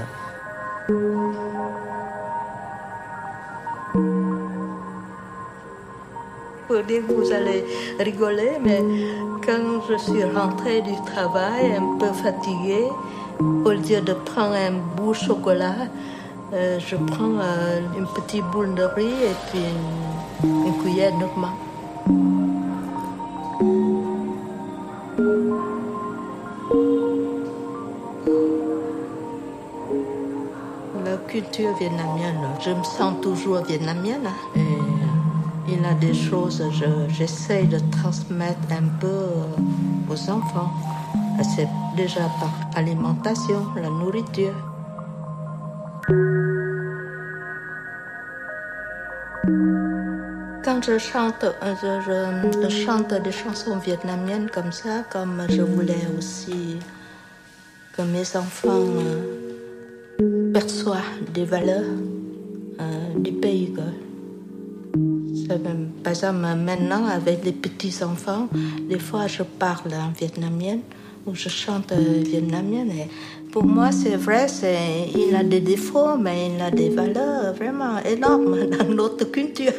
Pour 6.68 6.82
dire 6.88 7.06
que 7.08 7.14
vous 7.14 7.32
allez 7.32 7.64
rigoler, 8.00 8.54
mais 8.64 8.82
quand 9.46 9.84
je 9.88 9.98
suis 10.00 10.24
rentrée 10.24 10.82
du 10.82 10.96
travail 11.06 11.76
un 11.76 12.00
peu 12.00 12.12
fatiguée, 12.12 12.88
au 13.40 13.72
lieu 13.74 14.02
de 14.02 14.14
prendre 14.14 14.56
un 14.56 14.72
bout 14.98 15.12
de 15.12 15.18
chocolat, 15.18 15.76
euh, 16.54 16.80
je 16.80 16.96
prends 16.96 17.38
euh, 17.40 17.82
une 17.96 18.08
petite 18.08 18.46
boule 18.46 18.74
de 18.74 18.86
riz 18.96 19.06
et 19.06 19.36
puis 19.52 19.62
une, 20.44 20.66
une 20.66 20.78
cuillère 20.82 21.12
de 21.20 21.26
culture 31.42 31.76
vietnamienne, 31.80 32.38
je 32.60 32.72
me 32.72 32.84
sens 32.84 33.14
toujours 33.22 33.64
vietnamienne. 33.64 34.28
Et 34.56 34.60
il 35.68 35.82
y 35.82 35.86
a 35.86 35.94
des 35.94 36.14
choses, 36.14 36.64
je- 36.72 37.14
j'essaie 37.14 37.64
de 37.64 37.80
transmettre 37.98 38.68
un 38.72 38.88
peu 39.00 39.08
euh, 39.08 40.12
aux 40.12 40.30
enfants. 40.30 40.72
C'est 41.56 41.68
déjà 41.96 42.22
par 42.40 42.52
alimentation, 42.76 43.62
la 43.76 43.90
nourriture. 43.90 44.54
Quand 50.64 50.82
je 50.86 50.98
chante, 51.00 51.44
euh, 51.44 51.74
je, 51.82 52.70
je 52.70 52.70
chante 52.86 53.14
des 53.14 53.32
chansons 53.32 53.78
vietnamiennes 53.78 54.50
comme 54.54 54.72
ça, 54.72 55.04
comme 55.12 55.42
je 55.50 55.62
voulais 55.64 56.08
aussi 56.18 56.78
que 57.98 58.04
mes 58.04 58.36
enfants 58.38 58.86
perçoivent 60.54 61.32
des 61.34 61.46
valeurs 61.46 61.84
euh, 62.80 62.84
du 63.18 63.32
pays. 63.32 63.72
même- 65.50 65.90
Par 66.04 66.12
exemple, 66.14 66.40
maintenant, 66.40 67.06
avec 67.06 67.44
les 67.46 67.52
petits-enfants, 67.52 68.48
des 68.90 69.00
fois, 69.00 69.28
je 69.28 69.44
parle 69.44 69.94
en 69.94 70.12
vietnamien 70.18 70.78
ou 71.26 71.36
je 71.36 71.50
chante 71.50 71.92
euh, 71.92 72.24
vietnamien. 72.26 72.86
Et 73.00 73.08
pour 73.52 73.64
moi, 73.66 73.92
c'est 73.92 74.16
vrai, 74.16 74.48
c'est, 74.48 74.78
il 75.16 75.36
a 75.36 75.44
des 75.44 75.60
défauts, 75.60 76.18
mais 76.18 76.52
il 76.56 76.62
a 76.62 76.72
des 76.72 76.90
valeurs 76.90 77.54
vraiment 77.54 78.00
énormes 78.00 78.58
dans 78.78 78.90
notre 78.94 79.26
culture. 79.30 79.74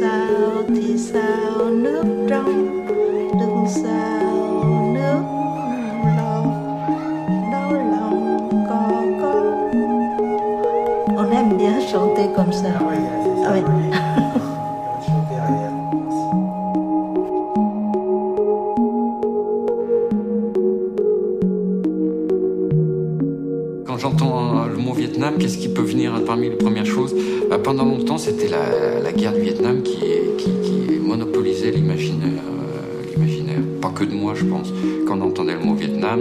Sao 0.00 0.64
thì 0.68 0.98
sao 0.98 1.70
nước 1.70 2.04
trong 2.28 2.84
đừng 3.40 3.64
sao 3.68 4.64
nước 4.94 5.20
lòng. 6.16 6.46
Đau 7.52 7.72
lòng 7.72 8.48
có 8.68 9.02
con 9.22 9.66
on 11.16 11.30
aime 11.30 11.54
bien 11.58 11.80
chanter 11.92 12.26
comme 12.36 12.52
ça 12.52 12.80
Ah 13.46 13.52
oui. 13.54 13.60
Quand 23.86 23.96
j'entends 23.98 24.66
le 24.66 24.76
mot 24.76 24.92
Vietnam, 24.92 25.38
qu'est-ce 25.38 25.58
qui 25.58 25.68
peut 25.68 25.82
venir 25.82 26.12
parmi 26.26 26.50
les 26.50 26.56
premières 26.56 26.86
choses? 26.86 27.14
Bah, 27.50 27.58
Pendant 27.58 27.84
longtemps, 27.84 28.18
c'était 28.18 28.48
la, 28.48 28.97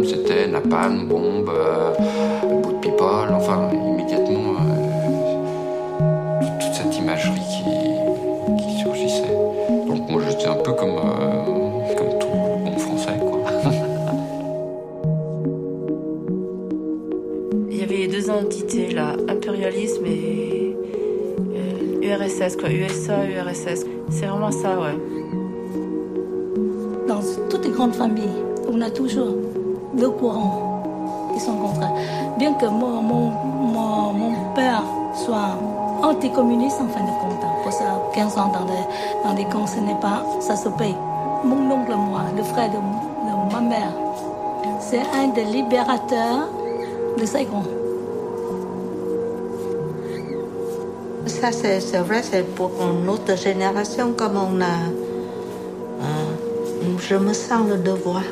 c'était 0.07 0.47
napalm, 0.47 1.05
bombe, 1.07 1.49
euh, 1.49 1.91
bout 2.61 2.71
de 2.73 2.77
people, 2.77 3.29
enfin, 3.33 3.69
immédiatement, 3.73 4.53
euh, 4.53 6.43
toute, 6.59 6.73
cette 6.73 6.97
imagerie 6.97 7.41
qui, 7.41 7.65
qui 8.63 8.79
surgissait. 8.79 9.35
Donc 9.87 10.09
moi, 10.09 10.21
j'étais 10.27 10.47
un 10.47 10.55
peu 10.55 10.71
comme, 10.73 10.97
euh, 10.97 11.93
comme 11.97 12.17
tout 12.19 12.27
bon 12.63 12.77
français, 12.77 13.19
quoi. 13.19 13.39
Il 17.69 17.77
y 17.77 17.83
avait 17.83 18.07
deux 18.07 18.29
entités 18.29 18.93
là, 18.93 19.13
impérialisme 19.27 20.05
et 20.05 20.73
euh, 21.53 22.01
URSS, 22.01 22.55
quoi, 22.55 22.69
USA, 22.71 23.25
URSS. 23.25 23.85
C'est 24.09 24.25
vraiment 24.25 24.51
ça, 24.51 24.79
ouais. 24.79 24.97
Dans 27.09 27.19
toutes 27.49 27.65
les 27.65 27.71
grandes 27.71 27.95
familles, 27.95 28.43
on 28.71 28.81
a 28.81 28.89
toujours 28.89 29.46
qui 31.33 31.39
sont 31.39 31.55
contraires. 31.57 31.93
Bien 32.37 32.53
que 32.53 32.65
mon, 32.65 33.01
mon, 33.01 33.31
mon, 34.13 34.33
père 34.55 34.83
soit 35.13 35.57
anticommuniste 36.01 36.79
en 36.81 36.87
fin 36.87 37.01
de 37.01 37.11
compte, 37.21 37.43
hein, 37.43 37.53
pour 37.63 37.71
ça, 37.71 37.85
15 38.13 38.37
ans 38.37 38.51
dans 38.53 38.65
des, 38.65 38.83
dans 39.23 39.33
des 39.33 39.45
camps, 39.45 39.67
ce 39.67 39.79
n'est 39.79 39.99
pas, 39.99 40.23
ça 40.39 40.55
se 40.55 40.69
paye. 40.69 40.95
Mon 41.43 41.71
oncle, 41.71 41.93
moi, 41.95 42.21
le 42.35 42.43
frère 42.43 42.69
de, 42.69 42.77
ma 43.53 43.61
mère, 43.61 43.93
c'est 44.79 45.01
un 45.15 45.27
des 45.27 45.43
libérateurs 45.45 46.49
de 47.19 47.25
Saigon. 47.25 47.63
Ça, 51.27 51.51
c'est 51.51 51.97
vrai, 51.97 52.21
c'est 52.23 52.43
pour 52.55 52.71
notre 53.05 53.35
génération, 53.37 54.13
comme 54.17 54.37
on 54.37 54.61
a. 54.61 54.65
euh, 56.01 56.37
je 56.99 57.15
me 57.15 57.33
sens 57.33 57.67
le 57.67 57.77
devoir 57.77 58.23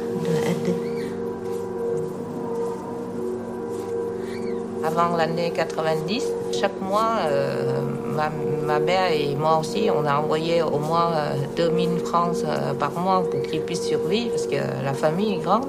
Avant 4.97 5.17
l'année 5.17 5.51
90, 5.53 6.23
chaque 6.57 6.79
mois, 6.79 7.17
euh, 7.25 7.81
ma, 8.65 8.79
mère 8.79 9.11
et 9.11 9.35
moi 9.35 9.57
aussi, 9.59 9.89
on 9.93 10.05
a 10.05 10.15
envoyé 10.15 10.61
au 10.61 10.79
moins 10.79 11.11
euh, 11.13 11.35
2000 11.57 11.99
francs 11.99 12.37
euh, 12.45 12.73
par 12.73 12.91
mois 12.91 13.21
pour 13.29 13.41
qu'ils 13.41 13.59
puissent 13.59 13.87
survivre 13.87 14.29
parce 14.29 14.47
que 14.47 14.55
la 14.55 14.93
famille 14.93 15.33
est 15.33 15.43
grande. 15.43 15.65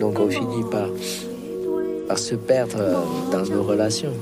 Donc 0.00 0.18
on 0.18 0.30
finit 0.30 0.64
par, 0.64 0.88
par 2.08 2.18
se 2.18 2.34
perdre 2.34 2.78
euh, 2.78 2.96
dans 3.30 3.54
nos 3.54 3.62
relations. 3.62 4.14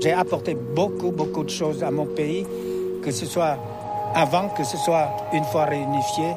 J'ai 0.00 0.12
apporté 0.12 0.54
beaucoup, 0.54 1.10
beaucoup 1.10 1.42
de 1.42 1.50
choses 1.50 1.82
à 1.82 1.90
mon 1.90 2.04
pays, 2.06 2.46
que 3.02 3.10
ce 3.10 3.26
soit 3.26 3.56
avant, 4.14 4.48
que 4.50 4.62
ce 4.62 4.76
soit 4.76 5.08
une 5.32 5.44
fois 5.44 5.64
réunifié. 5.64 6.34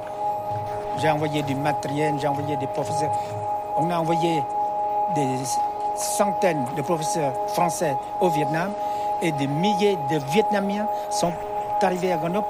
J'ai 0.99 1.09
envoyé 1.09 1.43
du 1.43 1.53
matériel, 1.55 2.15
j'ai 2.19 2.28
envoyé 2.28 2.55
des 2.57 2.67
professeurs. 2.67 3.11
On 3.78 3.89
a 3.89 3.99
envoyé 3.99 4.41
des 5.15 5.28
centaines 5.95 6.65
de 6.76 6.82
professeurs 6.82 7.34
français 7.49 7.95
au 8.22 8.30
Vietnam 8.30 8.72
et 9.22 9.32
des 9.34 9.47
milliers 9.47 9.97
de 10.09 10.17
Vietnamiens 10.32 10.88
sont 11.11 11.34
arrivés 11.82 12.11
à 12.11 12.17
Grenoble 12.17 12.47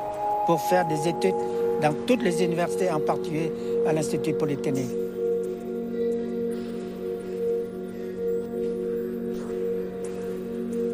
faire 0.57 0.87
des 0.87 1.07
études 1.07 1.35
dans 1.81 1.93
toutes 2.05 2.23
les 2.23 2.43
universités, 2.43 2.89
en 2.89 2.99
particulier 2.99 3.51
à 3.87 3.93
l'Institut 3.93 4.33
Polytechnique. 4.33 4.89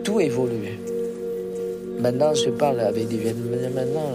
Tout 0.03 0.19
évolue. 0.21 0.79
Maintenant, 1.99 2.33
je 2.33 2.49
parle 2.51 2.79
avec 2.79 3.07
des 3.07 3.17
Vietnamiens. 3.17 3.69
Maintenant, 3.73 4.11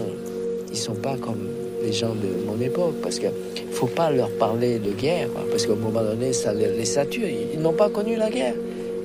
ils 0.71 0.77
sont 0.77 0.95
pas 0.95 1.15
comme 1.17 1.47
les 1.83 1.91
gens 1.91 2.15
de 2.15 2.45
mon 2.45 2.59
époque, 2.59 2.95
parce 3.03 3.19
qu'il 3.19 3.29
ne 3.29 3.73
faut 3.73 3.87
pas 3.87 4.09
leur 4.09 4.29
parler 4.31 4.79
de 4.79 4.91
guerre, 4.91 5.27
parce 5.51 5.65
qu'à 5.67 5.73
un 5.73 5.75
moment 5.75 6.01
donné, 6.01 6.33
ça 6.33 6.53
les 6.53 6.85
sature. 6.85 7.27
Ils 7.53 7.59
n'ont 7.59 7.73
pas 7.73 7.89
connu 7.89 8.15
la 8.15 8.29
guerre. 8.29 8.55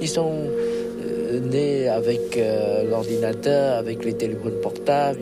Ils 0.01 0.09
sont 0.09 0.33
euh, 0.33 1.41
nés 1.41 1.89
avec 1.89 2.37
euh, 2.37 2.85
l'ordinateur, 2.89 3.79
avec 3.79 4.05
les 4.05 4.15
téléphones 4.15 4.61
portables. 4.63 5.21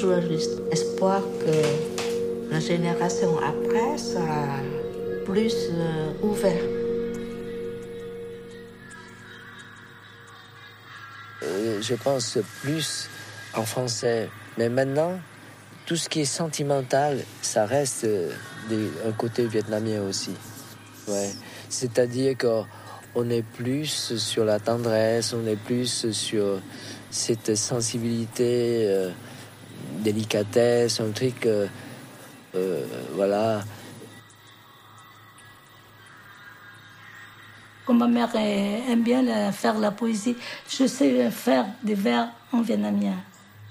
Toujours 0.00 0.16
l'espoir 0.70 1.20
que 1.40 2.52
la 2.52 2.58
génération 2.58 3.36
après 3.38 3.98
sera 3.98 4.56
plus 5.26 5.54
euh, 5.70 6.12
ouverte. 6.22 6.64
je 11.82 11.94
pense 11.94 12.38
plus 12.62 13.08
en 13.54 13.64
français. 13.64 14.28
Mais 14.58 14.68
maintenant, 14.68 15.18
tout 15.86 15.96
ce 15.96 16.08
qui 16.08 16.20
est 16.20 16.24
sentimental, 16.24 17.18
ça 17.42 17.64
reste 17.64 18.06
un 19.06 19.12
côté 19.12 19.46
vietnamien 19.46 20.02
aussi. 20.02 20.32
Ouais. 21.08 21.30
C'est-à-dire 21.68 22.36
qu'on 22.38 23.30
est 23.30 23.42
plus 23.42 24.14
sur 24.16 24.44
la 24.44 24.60
tendresse, 24.60 25.34
on 25.34 25.46
est 25.46 25.56
plus 25.56 26.10
sur 26.12 26.60
cette 27.10 27.56
sensibilité, 27.56 28.84
euh, 28.86 29.10
délicatesse, 30.00 31.00
un 31.00 31.10
truc, 31.10 31.46
euh, 31.46 31.66
euh, 32.54 32.84
voilà. 33.14 33.62
Comme 37.86 37.98
ma 37.98 38.08
mère 38.08 38.34
aime 38.36 39.02
bien 39.02 39.50
faire 39.52 39.78
la 39.78 39.90
poésie, 39.90 40.36
je 40.68 40.86
sais 40.86 41.30
faire 41.30 41.66
des 41.82 41.94
vers 41.94 42.28
en 42.52 42.62
vietnamien. 42.62 43.16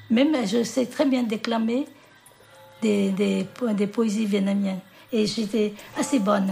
Même 0.10 0.36
je 0.46 0.64
sais 0.64 0.86
très 0.88 1.06
bien 1.06 1.24
déclamer 1.24 1.88
des, 2.82 3.12
des, 3.12 3.48
des 3.74 3.88
poésies 3.88 4.26
vietnamiennes. 4.26 4.82
Et 5.12 5.26
j'étais 5.26 5.74
assez 5.98 6.20
bonne. 6.20 6.52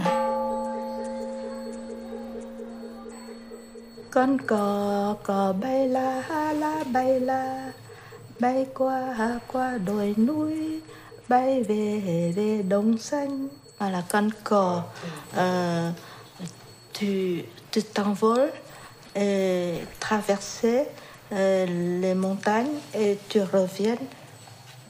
Con 4.10 4.38
cò 4.38 5.20
cò 5.22 5.52
bay 5.52 5.86
la 5.92 6.24
la 6.60 6.82
bay 6.92 7.20
la 7.20 7.40
bay 8.40 8.66
qua 8.74 9.40
qua 9.52 9.78
đồi 9.78 10.14
núi 10.16 10.80
bay 11.28 11.62
về 11.62 12.32
xanh 12.98 13.48
voilà 13.78 14.02
con 14.10 14.30
tu 16.92 17.42
tu 17.70 17.82
t'envoles 17.94 18.50
et 19.14 19.80
traverser 20.00 20.86
les 21.30 22.14
montagnes 22.14 22.78
et 22.94 23.18
tu 23.28 23.40
reviens 23.40 23.96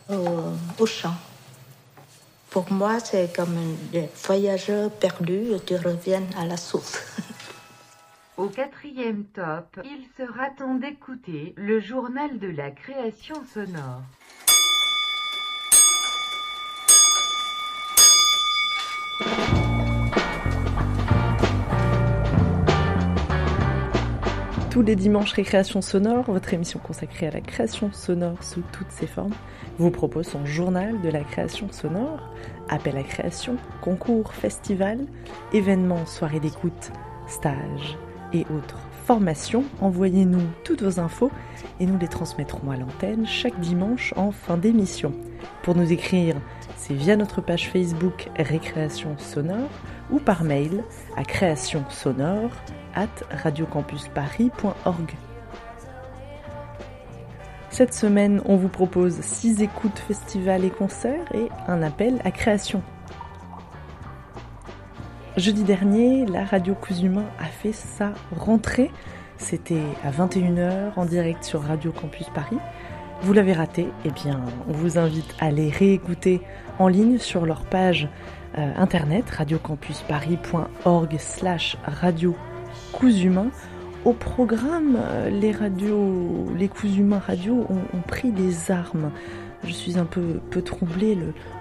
au, 0.08 0.14
au 0.78 0.86
champ. 0.86 1.14
Pour 2.50 2.72
moi, 2.72 2.98
c'est 3.04 3.34
comme 3.34 3.56
un 3.94 4.06
voyageur 4.26 4.90
perdu 4.90 5.52
et 5.54 5.60
tu 5.60 5.76
reviens 5.76 6.22
à 6.38 6.46
la 6.46 6.56
source. 6.56 6.98
Au 8.38 8.46
quatrième 8.46 9.24
top, 9.24 9.80
il 9.84 10.04
sera 10.16 10.50
temps 10.50 10.76
d'écouter 10.76 11.54
le 11.56 11.80
journal 11.80 12.38
de 12.38 12.46
la 12.46 12.70
création 12.70 13.34
sonore. 13.52 14.02
Tous 24.70 24.82
les 24.82 24.94
dimanches 24.94 25.32
Récréation 25.32 25.82
Sonore, 25.82 26.30
votre 26.30 26.54
émission 26.54 26.78
consacrée 26.78 27.26
à 27.26 27.32
la 27.32 27.40
création 27.40 27.90
sonore 27.92 28.44
sous 28.44 28.62
toutes 28.72 28.92
ses 28.92 29.08
formes, 29.08 29.34
vous 29.78 29.90
propose 29.90 30.28
son 30.28 30.46
journal 30.46 31.00
de 31.00 31.08
la 31.08 31.24
création 31.24 31.72
sonore, 31.72 32.32
appel 32.68 32.96
à 32.98 33.02
création, 33.02 33.56
concours, 33.80 34.32
festival, 34.32 35.00
événements, 35.52 36.06
soirées 36.06 36.38
d'écoute, 36.38 36.92
stages, 37.26 37.98
et 38.32 38.46
autres 38.54 38.78
formations, 39.06 39.64
envoyez-nous 39.80 40.42
toutes 40.64 40.82
vos 40.82 41.00
infos 41.00 41.30
et 41.80 41.86
nous 41.86 41.98
les 41.98 42.08
transmettrons 42.08 42.70
à 42.70 42.76
l'antenne 42.76 43.26
chaque 43.26 43.58
dimanche 43.58 44.12
en 44.16 44.32
fin 44.32 44.58
d'émission. 44.58 45.12
Pour 45.62 45.74
nous 45.74 45.92
écrire, 45.92 46.36
c'est 46.76 46.94
via 46.94 47.16
notre 47.16 47.40
page 47.40 47.70
Facebook 47.70 48.28
Récréation 48.36 49.16
Sonore 49.16 49.70
ou 50.10 50.18
par 50.18 50.44
mail 50.44 50.84
à 51.16 51.24
création 51.24 51.84
sonore 51.88 52.50
at 52.94 53.08
radiocampusparis.org. 53.30 55.14
Cette 57.70 57.94
semaine, 57.94 58.42
on 58.44 58.56
vous 58.56 58.68
propose 58.68 59.20
6 59.20 59.62
écoutes, 59.62 59.98
festivals 59.98 60.64
et 60.64 60.70
concerts 60.70 61.32
et 61.32 61.48
un 61.66 61.82
appel 61.82 62.20
à 62.24 62.30
création. 62.30 62.82
Jeudi 65.38 65.62
dernier, 65.62 66.26
la 66.26 66.44
radio 66.44 66.74
Cousumain 66.74 67.26
a 67.38 67.44
fait 67.44 67.70
sa 67.70 68.12
rentrée. 68.36 68.90
C'était 69.36 69.84
à 70.02 70.10
21h 70.10 70.94
en 70.96 71.04
direct 71.04 71.44
sur 71.44 71.62
Radio 71.62 71.92
Campus 71.92 72.26
Paris. 72.34 72.58
Vous 73.22 73.32
l'avez 73.32 73.52
raté 73.52 73.86
Eh 74.04 74.10
bien, 74.10 74.40
on 74.68 74.72
vous 74.72 74.98
invite 74.98 75.36
à 75.38 75.52
les 75.52 75.70
réécouter 75.70 76.40
en 76.80 76.88
ligne 76.88 77.18
sur 77.18 77.46
leur 77.46 77.62
page 77.66 78.08
euh, 78.58 78.72
internet 78.76 79.30
radiocampusparis.org 79.30 81.16
slash 81.20 81.76
radio 81.84 82.34
Cousumain. 82.90 83.52
Au 84.04 84.14
programme, 84.14 84.98
euh, 84.98 85.30
les 85.30 85.52
radios, 85.52 86.46
les 86.56 86.66
Cousumains 86.66 87.20
radio 87.24 87.64
ont, 87.70 88.00
pris 88.08 88.32
les 88.32 88.72
armes. 88.72 89.12
Je 89.62 89.70
suis 89.70 90.00
un 90.00 90.04
peu, 90.04 90.40
peu 90.50 90.62
troublée, 90.62 91.16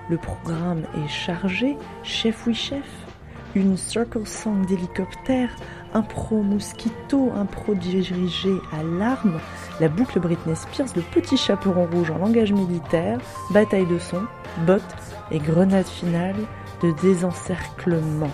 le 0.09 0.17
programme 0.17 0.82
est 1.05 1.09
chargé. 1.09 1.78
Chef 2.01 2.47
oui 2.47 2.55
chef 2.55 3.07
une 3.56 3.78
circle 3.78 4.26
song 4.26 4.66
d'hélicoptère, 4.66 5.50
un 5.93 6.02
pro 6.02 6.41
mosquito, 6.41 7.32
un 7.36 7.45
pro 7.45 7.74
dirigé 7.74 8.54
à 8.72 8.84
l'arme, 8.84 9.39
la 9.80 9.88
boucle 9.88 10.20
Britney 10.20 10.56
Spears, 10.56 10.88
le 10.95 11.02
petit 11.02 11.38
chaperon 11.38 11.88
rouge 11.91 12.12
en 12.12 12.18
langage 12.18 12.54
militaire, 12.54 13.20
bataille 13.52 13.86
de 13.86 14.00
son, 14.00 14.22
bottes 14.66 14.84
et 15.32 15.39
grenade 15.39 15.88
finale 15.88 16.36
de 16.82 16.91
désencerclement. 17.02 18.32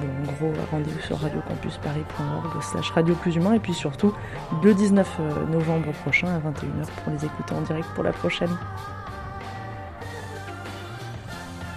Bon, 0.00 0.08
en 0.08 0.32
gros, 0.32 0.60
rendez-vous 0.70 1.00
sur 1.00 1.18
radiocampusparis.org 1.18 2.62
slash 2.62 2.90
radio 2.90 3.14
plus 3.14 3.36
humain 3.36 3.54
et 3.54 3.60
puis 3.60 3.74
surtout 3.74 4.12
le 4.62 4.74
19 4.74 5.20
novembre 5.50 5.92
prochain 6.02 6.28
à 6.28 6.38
21h 6.38 6.86
pour 7.02 7.12
les 7.12 7.24
écouter 7.24 7.54
en 7.54 7.60
direct 7.62 7.88
pour 7.94 8.04
la 8.04 8.12
prochaine. 8.12 8.50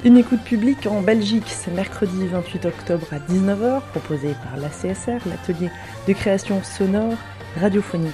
Une 0.06 0.18
écoute 0.18 0.44
publique 0.44 0.86
en 0.86 1.02
Belgique, 1.02 1.48
c'est 1.48 1.74
mercredi 1.74 2.28
28 2.28 2.66
octobre 2.68 3.08
à 3.12 3.18
19h, 3.18 3.82
proposé 3.90 4.36
par 4.44 4.56
l'ACSR, 4.56 5.28
l'atelier 5.28 5.72
de 6.08 6.14
création 6.14 6.62
sonore 6.62 7.18
radiophonique. 7.60 8.14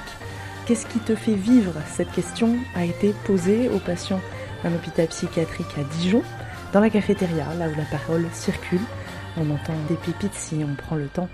Qu'est-ce 0.66 0.86
qui 0.86 1.00
te 1.00 1.16
fait 1.16 1.36
vivre? 1.36 1.74
Cette 1.88 2.10
question 2.14 2.56
a 2.76 2.86
été 2.86 3.14
posée 3.26 3.68
aux 3.68 3.80
patients 3.80 4.22
d'un 4.64 4.74
hôpital 4.74 5.08
psychiatrique 5.08 5.68
à 5.78 5.84
Dijon, 5.98 6.24
dans 6.72 6.80
la 6.80 6.90
cafétéria, 6.90 7.46
là 7.60 7.68
où 7.68 7.76
la 7.76 7.84
parole 7.84 8.26
circule. 8.32 8.80
On 9.36 9.50
entend 9.50 9.76
des 9.90 9.96
pépites 9.96 10.34
si 10.34 10.64
on 10.64 10.76
prend 10.76 10.96
le 10.96 11.08
temps 11.08 11.28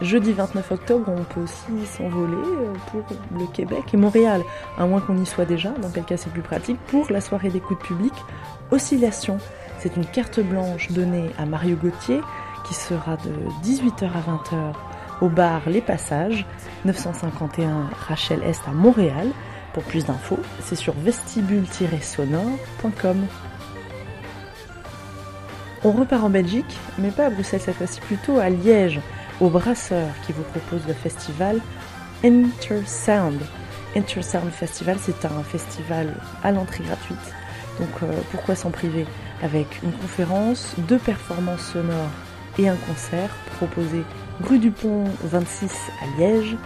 Jeudi 0.00 0.32
29 0.32 0.72
octobre, 0.72 1.04
on 1.08 1.22
peut 1.22 1.40
aussi 1.40 1.86
s'envoler 1.86 2.34
euh, 2.34 2.72
pour 2.90 3.04
le 3.38 3.46
Québec 3.52 3.84
et 3.92 3.96
Montréal, 3.96 4.42
à 4.76 4.86
moins 4.86 5.00
qu'on 5.00 5.16
y 5.16 5.26
soit 5.26 5.44
déjà, 5.44 5.70
dans 5.70 5.90
quel 5.90 6.02
cas 6.04 6.16
c'est 6.16 6.30
plus 6.30 6.42
pratique, 6.42 6.78
pour 6.88 7.08
la 7.10 7.20
soirée 7.20 7.50
d'écoute 7.50 7.78
publique 7.78 8.24
Oscillation. 8.70 9.38
C'est 9.78 9.96
une 9.96 10.06
carte 10.06 10.40
blanche 10.40 10.90
donnée 10.90 11.30
à 11.38 11.46
Mario 11.46 11.76
Gauthier 11.76 12.20
qui 12.64 12.74
sera 12.74 13.16
de 13.18 13.30
18h 13.62 14.06
à 14.06 14.20
20h 14.20 14.72
au 15.20 15.28
bar 15.28 15.60
Les 15.66 15.80
Passages, 15.80 16.44
951 16.84 17.88
Rachel 18.08 18.42
Est 18.42 18.66
à 18.66 18.72
Montréal. 18.72 19.28
Pour 19.72 19.84
plus 19.84 20.04
d'infos, 20.04 20.40
c'est 20.60 20.74
sur 20.76 20.94
vestibule-sonore.com. 20.94 23.26
On 25.84 25.92
repart 25.92 26.24
en 26.24 26.30
Belgique, 26.30 26.76
mais 26.98 27.10
pas 27.10 27.26
à 27.26 27.30
Bruxelles 27.30 27.60
cette 27.60 27.76
fois-ci, 27.76 28.00
plutôt 28.00 28.38
à 28.38 28.48
Liège 28.48 29.00
au 29.40 29.48
Brasseur 29.48 30.08
qui 30.26 30.32
vous 30.32 30.42
propose 30.42 30.86
le 30.86 30.94
festival 30.94 31.60
Intersound. 32.22 33.40
Intersound 33.96 34.50
Festival, 34.50 34.96
c'est 35.00 35.24
un 35.24 35.42
festival 35.42 36.14
à 36.42 36.52
l'entrée 36.52 36.84
gratuite. 36.84 37.34
Donc 37.78 37.90
euh, 38.02 38.12
pourquoi 38.30 38.54
s'en 38.54 38.70
priver? 38.70 39.06
Avec 39.42 39.82
une 39.82 39.92
conférence, 39.92 40.74
deux 40.78 40.98
performances 40.98 41.72
sonores 41.72 42.10
et 42.58 42.68
un 42.68 42.76
concert 42.76 43.30
proposé 43.56 44.04
rue 44.42 44.58
du 44.58 44.70
Pont 44.70 45.04
26 45.24 45.72
à 46.02 46.18
Liège 46.18 46.56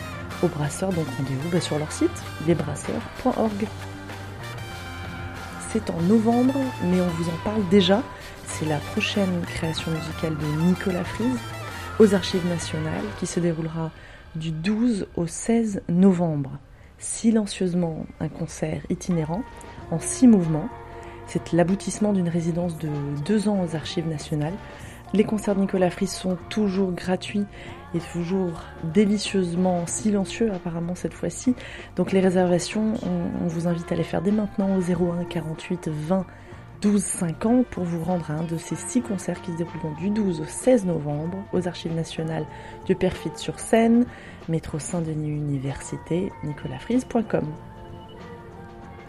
au 0.43 0.49
Brasseur. 0.49 0.91
Donc 0.93 1.07
rendez-vous 1.17 1.49
bah, 1.51 1.61
sur 1.61 1.79
leur 1.79 1.91
site 1.91 2.23
lesbrasseurs.org. 2.47 3.67
C'est 5.71 5.91
en 5.91 6.01
novembre, 6.03 6.55
mais 6.85 7.01
on 7.01 7.09
vous 7.09 7.29
en 7.29 7.45
parle 7.45 7.67
déjà. 7.69 8.03
C'est 8.47 8.67
la 8.67 8.79
prochaine 8.79 9.43
création 9.47 9.91
musicale 9.91 10.37
de 10.37 10.63
Nicolas 10.63 11.05
Frise 11.05 11.39
aux 11.99 12.15
Archives 12.15 12.47
nationales 12.47 13.05
qui 13.19 13.27
se 13.27 13.41
déroulera 13.41 13.91
du 14.37 14.53
12 14.53 15.07
au 15.17 15.27
16 15.27 15.83
novembre. 15.89 16.59
Silencieusement, 16.99 18.07
un 18.21 18.29
concert 18.29 18.83
itinérant 18.89 19.43
en 19.91 19.99
six 19.99 20.29
mouvements. 20.29 20.69
C'est 21.27 21.53
l'aboutissement 21.53 22.13
d'une 22.13 22.29
résidence 22.29 22.79
de 22.79 22.89
deux 23.25 23.49
ans 23.49 23.65
aux 23.65 23.75
Archives 23.75 24.09
nationales. 24.09 24.55
Les 25.15 25.25
concerts 25.25 25.55
de 25.55 25.61
Nicolas 25.61 25.91
Fries 25.91 26.07
sont 26.07 26.37
toujours 26.51 26.93
gratuits 26.93 27.47
et 27.95 27.99
toujours 28.13 28.63
délicieusement 28.85 29.87
silencieux 29.87 30.53
apparemment 30.53 30.95
cette 30.95 31.15
fois-ci. 31.15 31.55
Donc 31.97 32.13
les 32.13 32.21
réservations, 32.21 32.95
on, 33.03 33.45
on, 33.45 33.49
vous 33.49 33.67
invite 33.67 33.91
à 33.91 33.95
les 33.95 34.05
faire 34.05 34.21
dès 34.23 34.31
maintenant 34.31 34.77
au 34.77 34.81
01 34.81 35.25
48 35.25 35.89
20 35.89 36.27
12-5 36.83 37.47
ans 37.47 37.65
pour 37.71 37.85
vous 37.85 38.03
rendre 38.05 38.31
à 38.31 38.35
un 38.35 38.45
de 38.45 38.57
ces 38.57 38.77
six 38.77 39.03
concerts 39.03 39.41
qui 39.43 39.53
se 39.53 39.57
dérouleront 39.57 39.93
du 39.99 40.11
12 40.11 40.41
au 40.41 40.45
16 40.45 40.87
novembre 40.87 41.39
aux 41.53 41.67
Archives 41.67 41.95
nationales 41.95 42.47
de 42.87 42.95
Perfit 42.95 43.37
sur 43.37 43.59
Seine, 43.59 44.07
métro 44.49 44.79
Saint-Denis 44.79 45.31
Université, 45.31 46.33
nicolasfrise.com. 46.45 47.45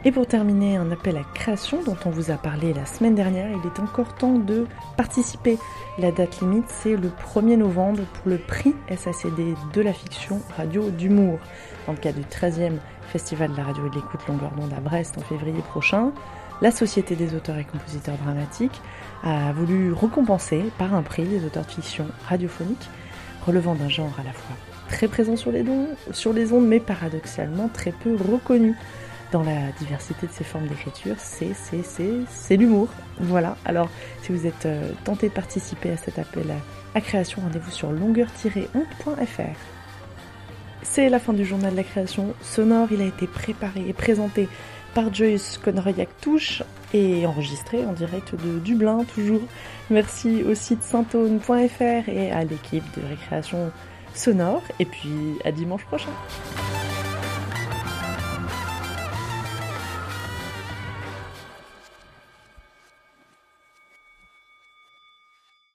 Et 0.06 0.14
pour 0.14 0.26
terminer, 0.26 0.78
un 0.78 0.92
appel 0.92 1.18
à 1.18 1.24
création 1.36 1.84
dont 1.84 1.98
on 2.06 2.10
vous 2.10 2.32
a 2.32 2.36
parlé 2.36 2.74
la 2.74 2.86
semaine 2.86 3.16
dernière, 3.16 3.50
il 3.52 3.68
est 3.68 3.80
encore 3.82 4.16
temps 4.16 4.38
de 4.38 4.66
participer. 4.96 5.58
La 5.98 6.12
date 6.12 6.40
limite, 6.40 6.70
c'est 6.70 6.96
le 6.96 7.10
1er 7.10 7.58
novembre 7.58 8.04
pour 8.14 8.30
le 8.30 8.38
prix 8.38 8.74
SACD 8.90 9.56
de 9.74 9.82
la 9.82 9.92
fiction 9.92 10.42
radio 10.56 10.90
d'humour, 10.90 11.38
dans 11.86 11.92
le 11.92 12.00
cadre 12.00 12.20
du 12.20 12.26
13e 12.26 12.78
Festival 13.10 13.52
de 13.52 13.58
la 13.58 13.64
radio 13.64 13.88
et 13.88 13.90
de 13.90 13.96
l'écoute 13.96 14.26
longueur 14.28 14.52
d'onde 14.52 14.72
à 14.72 14.80
Brest 14.80 15.18
en 15.18 15.22
février 15.22 15.62
prochain 15.64 16.14
la 16.62 16.72
Société 16.72 17.16
des 17.16 17.36
auteurs 17.36 17.58
et 17.58 17.66
compositeurs 17.66 18.18
dramatiques 18.18 18.82
a 19.24 19.52
voulu 19.54 19.94
récompenser 19.94 20.66
par 20.78 20.94
un 20.94 21.02
prix 21.02 21.26
les 21.26 21.46
auteurs 21.46 21.66
de 21.66 21.72
fiction 21.72 22.06
radiophonique 22.28 22.90
relevant 23.46 23.76
d'un 23.76 23.90
genre 23.90 24.16
à 24.20 24.24
la 24.24 24.34
fois 24.34 24.56
très 24.90 25.08
présent 25.08 25.38
sur 25.38 25.52
les, 25.52 26.52
ondes, 26.52 26.68
mais 26.68 26.80
paradoxalement 26.80 27.70
très 27.70 27.92
peu 27.92 28.16
reconnu 28.16 28.76
dans 29.32 29.44
la 29.44 29.72
diversité 29.78 30.26
de 30.28 30.32
ses 30.32 30.44
formes 30.44 30.68
d'écriture. 30.68 31.16
C'est, 31.20 31.54
c'est, 31.54 31.84
c'est, 31.84 32.12
c'est 32.28 32.58
l'humour. 32.58 32.90
Voilà. 33.20 33.56
Alors, 33.64 33.90
si 34.24 34.32
vous 34.32 34.48
êtes 34.48 34.66
euh, 34.66 34.92
tenté 35.04 35.30
de 35.30 35.34
participer 35.34 35.92
à 35.92 35.98
cet 35.98 36.18
appel 36.18 36.50
à, 36.50 36.98
à 36.98 37.02
création, 37.02 37.42
rendez-vous 37.44 37.70
sur 37.70 37.92
longueur-honte.fr. 37.92 39.42
C'est 40.82 41.10
la 41.10 41.20
fin 41.20 41.34
du 41.34 41.46
journal 41.46 41.72
de 41.72 41.78
la 41.78 41.84
création 41.84 42.34
sonore. 42.42 42.88
Il 42.92 43.02
a 43.02 43.06
été 43.06 43.28
préparé 43.28 43.86
et 43.88 43.94
présenté 43.94 44.50
par 44.94 45.14
Joyce 45.14 45.58
Conroyac-Touche 45.58 46.64
et 46.94 47.26
enregistré 47.26 47.86
en 47.86 47.94
direct 47.94 48.36
de 48.36 48.60
Dublin 48.60 49.04
toujours. 49.16 49.42
Merci 49.90 50.44
au 50.44 50.56
site 50.56 50.84
saintone.fr 50.84 52.10
et 52.10 52.32
à 52.32 52.44
l'équipe 52.44 52.84
de 52.98 53.08
récréation 53.08 53.72
sonore 54.14 54.64
et 54.80 54.86
puis 54.86 55.38
à 55.46 55.52
dimanche 55.52 55.86
prochain. 55.86 56.12